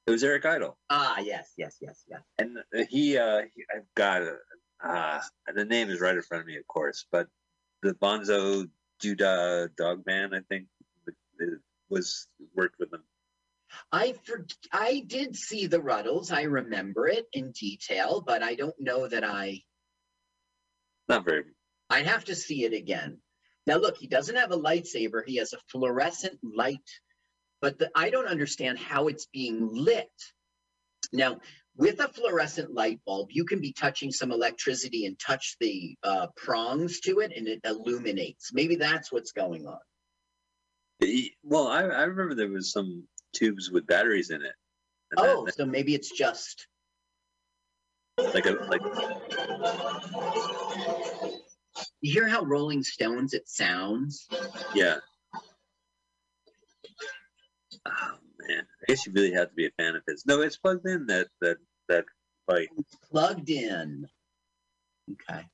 [0.06, 2.22] It was Eric Idle, Ah, yes, yes, yes, yes.
[2.38, 4.22] and uh, he, uh, he I've got.
[4.80, 5.20] Uh,
[5.56, 7.28] the name is right in front of me, of course, but
[7.82, 8.70] the Bonzo
[9.04, 10.68] Duda Dog Man, I think,
[11.90, 13.04] was worked with them.
[13.92, 16.32] I for, I did see the Rutles.
[16.32, 19.64] I remember it in detail, but I don't know that I.
[21.10, 21.46] Not very.
[21.90, 23.18] I'd have to see it again.
[23.66, 25.24] Now, look, he doesn't have a lightsaber.
[25.26, 26.88] He has a fluorescent light,
[27.62, 30.10] but the, I don't understand how it's being lit.
[31.14, 31.40] Now,
[31.76, 36.28] with a fluorescent light bulb, you can be touching some electricity and touch the uh,
[36.36, 38.52] prongs to it, and it illuminates.
[38.54, 39.80] Maybe that's what's going on.
[41.44, 43.04] Well, I, I remember there was some
[43.34, 44.54] tubes with batteries in it.
[45.16, 46.68] Oh, that- so maybe it's just.
[48.18, 48.82] like a like
[52.02, 54.28] You hear how Rolling Stones it sounds?
[54.74, 54.98] yeah.
[57.86, 58.18] Oh
[58.48, 60.26] man, I guess you really have to be a fan of his.
[60.26, 61.58] No, it's plugged in that that
[61.90, 62.06] that
[62.48, 62.70] like
[63.12, 64.08] plugged in.
[65.12, 65.46] Okay.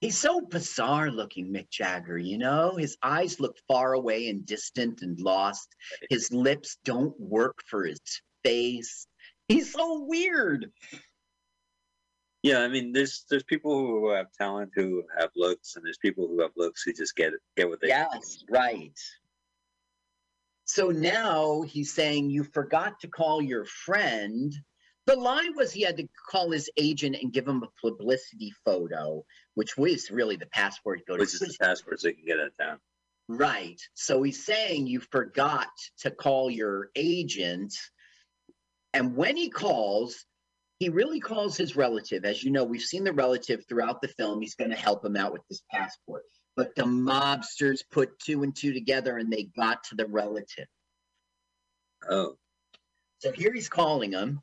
[0.00, 2.76] He's so bizarre looking, Mick Jagger, you know?
[2.76, 5.74] His eyes look far away and distant and lost.
[6.10, 8.00] His lips don't work for his
[8.44, 9.06] face.
[9.48, 10.70] He's so weird.
[12.42, 12.58] yeah.
[12.58, 16.42] I mean, there's there's people who have talent who have looks, and there's people who
[16.42, 17.88] have looks who just get get what they.
[17.88, 18.98] Yes, right.
[20.66, 24.52] So now he's saying you forgot to call your friend.
[25.06, 29.24] The lie was he had to call his agent and give him a publicity photo,
[29.54, 31.20] which was really the passport photo.
[31.20, 32.78] Which is the passport so you can get out of town.
[33.28, 33.80] Right.
[33.94, 35.68] So he's saying you forgot
[36.00, 37.72] to call your agent.
[38.92, 40.24] And when he calls,
[40.80, 42.24] he really calls his relative.
[42.24, 44.40] As you know, we've seen the relative throughout the film.
[44.40, 46.24] He's going to help him out with this passport.
[46.56, 50.66] But the mobsters put two and two together and they got to the relative.
[52.08, 52.36] Oh,
[53.18, 54.40] So here he's calling him.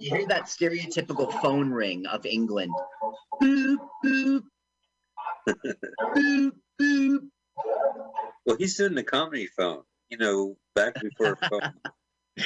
[0.00, 2.72] You hear that stereotypical phone ring of England.
[3.40, 4.42] Boop, boop.
[5.48, 6.50] boop,
[6.80, 7.18] boop.
[8.44, 9.82] well, he's doing the comedy phone.
[10.08, 11.72] You know, back before phone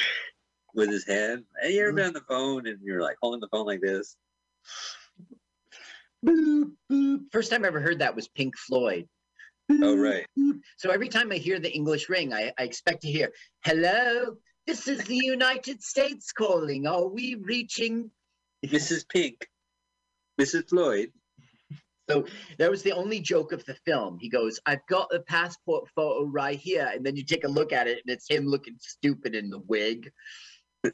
[0.75, 1.45] with his hand.
[1.61, 4.15] Hey, you ever been on the phone and you're like holding the phone like this?
[6.25, 7.19] Boop, boop.
[7.31, 9.07] First time I ever heard that was Pink Floyd.
[9.69, 10.25] Oh, right.
[10.77, 13.31] So every time I hear the English ring, I, I expect to hear,
[13.65, 16.87] hello, this is the United States calling.
[16.87, 18.09] Are we reaching?
[18.65, 19.07] Mrs.
[19.09, 19.47] Pink,
[20.39, 20.69] Mrs.
[20.69, 21.11] Floyd.
[22.09, 22.25] So
[22.57, 24.17] that was the only joke of the film.
[24.21, 26.89] He goes, I've got the passport photo right here.
[26.93, 29.59] And then you take a look at it and it's him looking stupid in the
[29.59, 30.09] wig.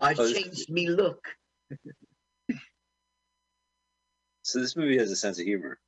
[0.00, 1.26] I've Oh, changed me look.
[4.50, 5.78] So this movie has a sense of humor.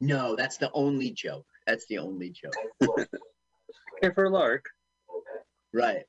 [0.00, 1.46] No, that's the only joke.
[1.66, 2.54] That's the only joke.
[2.82, 4.66] Okay, for a lark.
[5.72, 6.04] Right.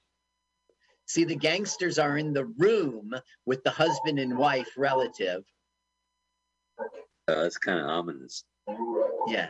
[1.08, 3.12] See, the gangsters are in the room
[3.48, 5.44] with the husband and wife relative.
[6.80, 6.86] Uh,
[7.28, 8.44] that's kind of ominous.
[9.28, 9.50] Yeah.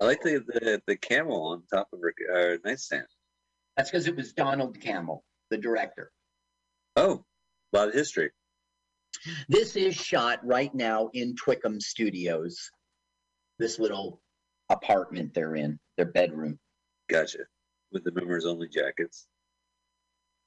[0.00, 3.06] I like the the, the camel on top of her uh, nightstand.
[3.76, 5.20] That's because it was Donald Cammell,
[5.50, 6.10] the director.
[6.96, 7.24] Oh,
[7.72, 8.30] a lot of history.
[9.48, 12.70] This is shot right now in Twickham Studios.
[13.58, 14.20] This little
[14.70, 16.58] apartment they're in, their bedroom.
[17.08, 17.40] Gotcha.
[17.92, 19.26] With the members only jackets.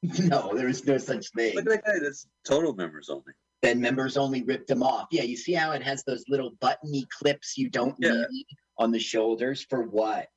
[0.20, 1.56] No, there's no such thing.
[1.56, 2.00] Look at that guy.
[2.00, 3.34] That's total members only.
[3.64, 5.08] Then members only ripped them off.
[5.12, 8.26] Yeah, you see how it has those little buttony clips you don't Yeah.
[8.30, 8.46] need
[8.78, 10.28] on the shoulders for what?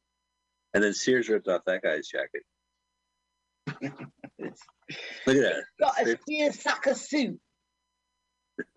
[0.73, 2.43] And then Sears ripped off that guy's jacket.
[3.83, 3.93] Look
[4.43, 4.55] at
[5.27, 5.65] that.
[5.81, 7.39] got a seersucker suit.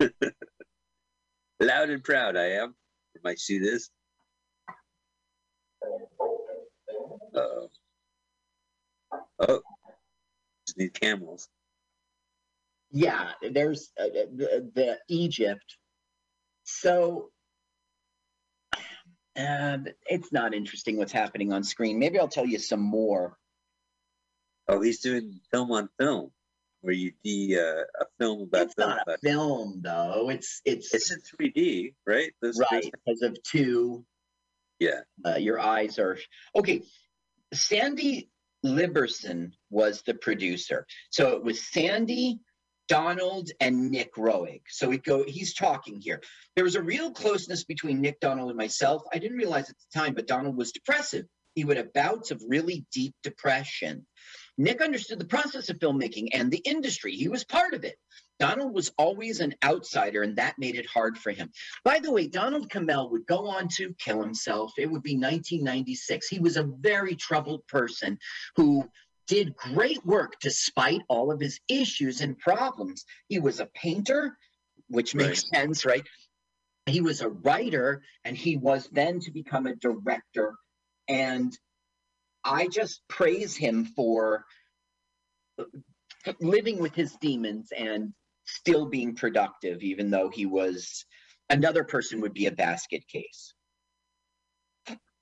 [1.60, 2.74] Loud and proud I am.
[3.22, 3.90] My suit is.
[7.34, 7.68] Uh-oh.
[9.40, 9.60] Oh.
[10.66, 11.48] Just need camels.
[12.90, 15.76] Yeah, there's uh, the, the Egypt.
[16.64, 17.30] So
[19.36, 21.98] uh, it's not interesting what's happening on screen.
[21.98, 23.36] Maybe I'll tell you some more.
[24.68, 26.30] Oh, he's doing film on film,
[26.80, 28.90] where you see uh, a film about It's film.
[28.90, 30.30] not a film though.
[30.30, 32.32] It's it's It's in 3D, right?
[32.40, 34.04] Those- right because of two.
[34.80, 35.00] Yeah.
[35.24, 36.18] Uh, your eyes are
[36.56, 36.82] okay.
[37.52, 38.30] Sandy
[38.64, 42.40] Lieberson was the producer, so it was Sandy,
[42.88, 44.62] Donald and Nick Roeg.
[44.68, 46.20] So he go he's talking here.
[46.56, 49.02] There was a real closeness between Nick Donald and myself.
[49.12, 51.26] I didn't realize at the time, but Donald was depressive.
[51.54, 54.04] He would have bouts of really deep depression.
[54.56, 57.12] Nick understood the process of filmmaking and the industry.
[57.12, 57.96] He was part of it.
[58.38, 61.50] Donald was always an outsider, and that made it hard for him.
[61.84, 64.72] By the way, Donald Cammell would go on to kill himself.
[64.76, 66.28] It would be 1996.
[66.28, 68.18] He was a very troubled person
[68.56, 68.88] who
[69.26, 73.04] did great work despite all of his issues and problems.
[73.28, 74.36] He was a painter,
[74.88, 76.06] which makes sense, right?
[76.86, 80.54] He was a writer, and he was then to become a director.
[81.08, 81.56] And
[82.44, 84.44] I just praise him for
[86.40, 88.12] living with his demons and
[88.44, 91.04] still being productive, even though he was
[91.50, 93.54] another person would be a basket case.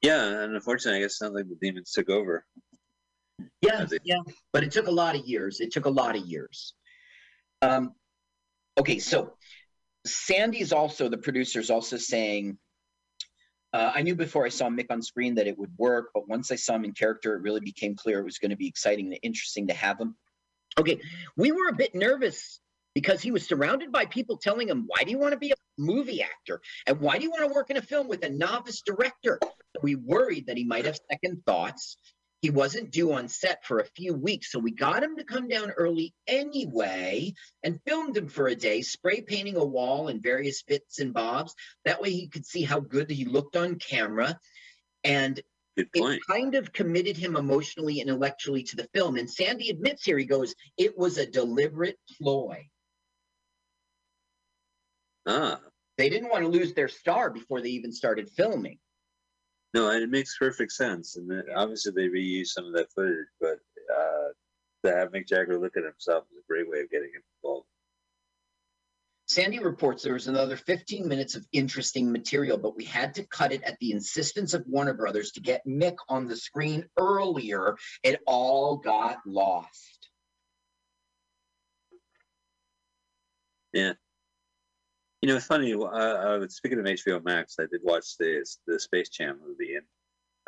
[0.02, 2.44] Yeah, and unfortunately, I guess it sounds like the demons took over.
[3.60, 4.18] Yeah, yeah,
[4.52, 5.60] but it took a lot of years.
[5.60, 6.74] It took a lot of years.
[7.60, 7.92] Um,
[8.78, 9.34] okay, so
[10.04, 12.58] Sandy's also the producer's also saying.
[13.72, 16.50] Uh, I knew before I saw Mick on screen that it would work, but once
[16.50, 19.06] I saw him in character, it really became clear it was going to be exciting
[19.06, 20.14] and interesting to have him.
[20.78, 21.00] Okay,
[21.36, 22.60] we were a bit nervous
[22.94, 25.54] because he was surrounded by people telling him, Why do you want to be a
[25.78, 26.60] movie actor?
[26.86, 29.38] And why do you want to work in a film with a novice director?
[29.82, 31.96] We worried that he might have second thoughts.
[32.42, 35.48] He wasn't due on set for a few weeks, so we got him to come
[35.48, 37.32] down early anyway
[37.62, 41.54] and filmed him for a day, spray painting a wall and various bits and bobs.
[41.84, 44.38] That way he could see how good he looked on camera.
[45.04, 45.40] And
[45.76, 45.88] it
[46.28, 49.16] kind of committed him emotionally and intellectually to the film.
[49.16, 52.68] And Sandy admits here, he goes, it was a deliberate ploy.
[55.26, 55.60] Ah.
[55.98, 58.78] They didn't want to lose their star before they even started filming.
[59.74, 61.16] No, it makes perfect sense.
[61.16, 63.58] And then obviously they reused some of that footage, but
[63.94, 64.28] uh,
[64.84, 67.66] to have Mick Jagger look at himself is a great way of getting him involved.
[69.28, 73.50] Sandy reports there was another 15 minutes of interesting material, but we had to cut
[73.50, 77.76] it at the insistence of Warner Brothers to get Mick on the screen earlier.
[78.02, 80.10] It all got lost.
[83.72, 83.94] Yeah.
[85.22, 85.72] You know, it's funny.
[85.72, 89.86] Uh, uh, speaking of HBO Max, I did watch the the Space Jam movie, and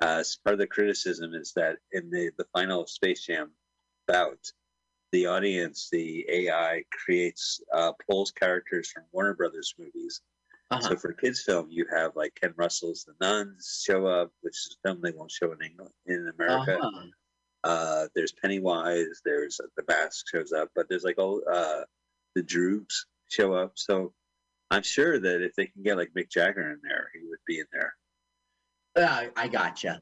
[0.02, 3.52] uh, part of the criticism is that in the the final Space Jam
[4.08, 4.40] bout,
[5.12, 10.20] the audience, the AI creates uh, pulls characters from Warner Brothers movies.
[10.72, 10.80] Uh-huh.
[10.80, 14.76] So for kids film, you have like Ken Russell's The Nuns show up, which is
[14.76, 16.78] a film they won't show in England in America.
[16.82, 17.06] Uh-huh.
[17.62, 19.20] Uh, there's Pennywise.
[19.24, 21.82] There's uh, the mask shows up, but there's like all uh,
[22.34, 23.72] the Droogs show up.
[23.76, 24.12] So
[24.74, 27.60] I'm sure that if they can get like Mick Jagger in there, he would be
[27.60, 27.94] in there.
[28.96, 30.00] Uh, I gotcha.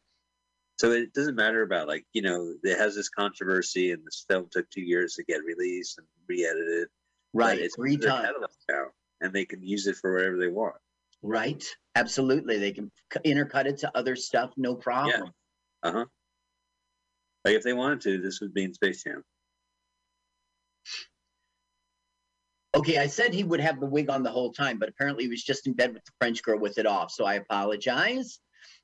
[0.78, 4.49] So it doesn't matter about like you know it has this controversy, and this film
[4.51, 6.89] took two years to get released and re-edited.
[7.35, 8.28] Right, it's three times.
[8.70, 8.86] now,
[9.20, 10.74] and they can use it for whatever they want.
[11.23, 11.65] Right.
[11.94, 12.59] Absolutely.
[12.59, 12.90] They can
[13.24, 15.31] intercut it to other stuff, no problem.
[15.85, 15.89] Yeah.
[15.89, 16.05] Uh huh.
[17.44, 19.23] Like if they wanted to, this would be in Space Jam.
[22.74, 25.31] Okay, I said he would have the wig on the whole time, but apparently he
[25.31, 27.11] was just in bed with the French girl with it off.
[27.11, 28.39] So I apologize.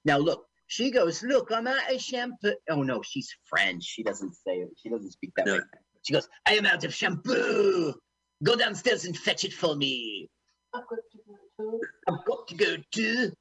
[0.04, 2.54] Now look, she goes, look, I'm out of shampoo.
[2.68, 3.84] Oh no, she's French.
[3.84, 4.68] She doesn't say it.
[4.76, 5.60] She doesn't speak that way.
[6.02, 7.94] She goes, I am out of shampoo.
[8.42, 10.28] Go downstairs and fetch it for me.
[10.74, 11.80] I've got to go too.
[12.08, 13.32] I've got to go too.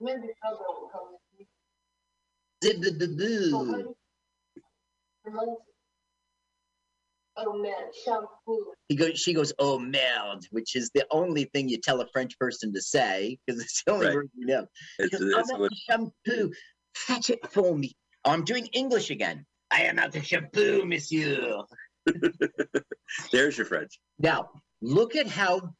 [0.00, 0.90] Maybe Father will
[8.88, 12.38] He goes, she goes, oh merde, which is the only thing you tell a French
[12.38, 14.14] person to say because it's the only Right.
[14.14, 14.66] word you know.
[14.98, 16.52] It's, goes, it's I'm out what, of shampoo.
[16.94, 17.94] Fetch it for me.
[18.24, 19.46] Oh, I'm doing English again.
[19.70, 21.62] I am out of shampoo, monsieur.
[23.32, 24.00] there's your French.
[24.18, 24.50] Now,
[24.80, 25.74] look at how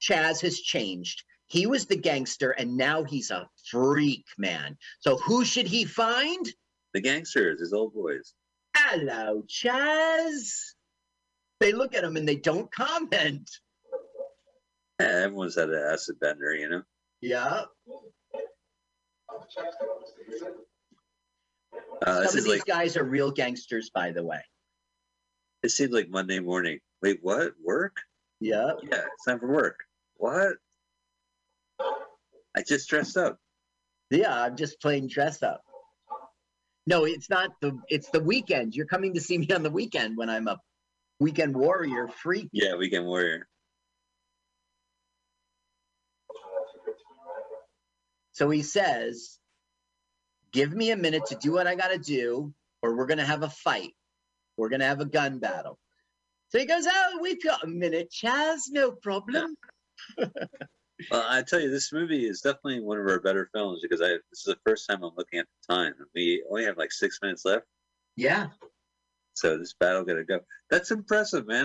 [0.00, 1.22] Chas has changed.
[1.46, 4.76] He was the gangster and now he's a freak, man.
[5.00, 6.46] So who should he find?
[6.94, 8.34] The gangsters, his old boys.
[8.76, 10.74] Hello, Chas.
[11.60, 13.50] They look at them and they don't comment.
[15.00, 16.82] Yeah, everyone's had an acid bender, you know.
[17.20, 17.62] Yeah.
[22.02, 24.40] Uh, Some of these like guys are real gangsters, by the way.
[25.62, 26.78] it seems like Monday morning.
[27.02, 27.52] Wait, what?
[27.64, 27.96] Work?
[28.40, 28.72] Yeah.
[28.82, 29.78] Yeah, it's time for work.
[30.16, 30.54] What?
[31.80, 33.38] I just dressed up.
[34.10, 35.62] Yeah, I'm just playing dress up.
[36.86, 38.74] No, it's not the it's the weekend.
[38.74, 40.58] You're coming to see me on the weekend when I'm a
[41.20, 42.48] weekend warrior freak.
[42.52, 43.48] Yeah, weekend warrior.
[48.32, 49.38] So he says,
[50.52, 53.50] Give me a minute to do what I gotta do, or we're gonna have a
[53.50, 53.92] fight.
[54.56, 55.78] We're gonna have a gun battle.
[56.48, 59.54] So he goes, Oh, we've got a minute, Chas, no problem.
[61.10, 64.08] Well, I tell you, this movie is definitely one of our better films because I
[64.30, 65.92] this is the first time I'm looking at the time.
[66.14, 67.66] We only have like six minutes left,
[68.16, 68.46] Yeah.
[69.36, 70.40] So this battle gonna go.
[70.70, 71.54] That's impressive, man.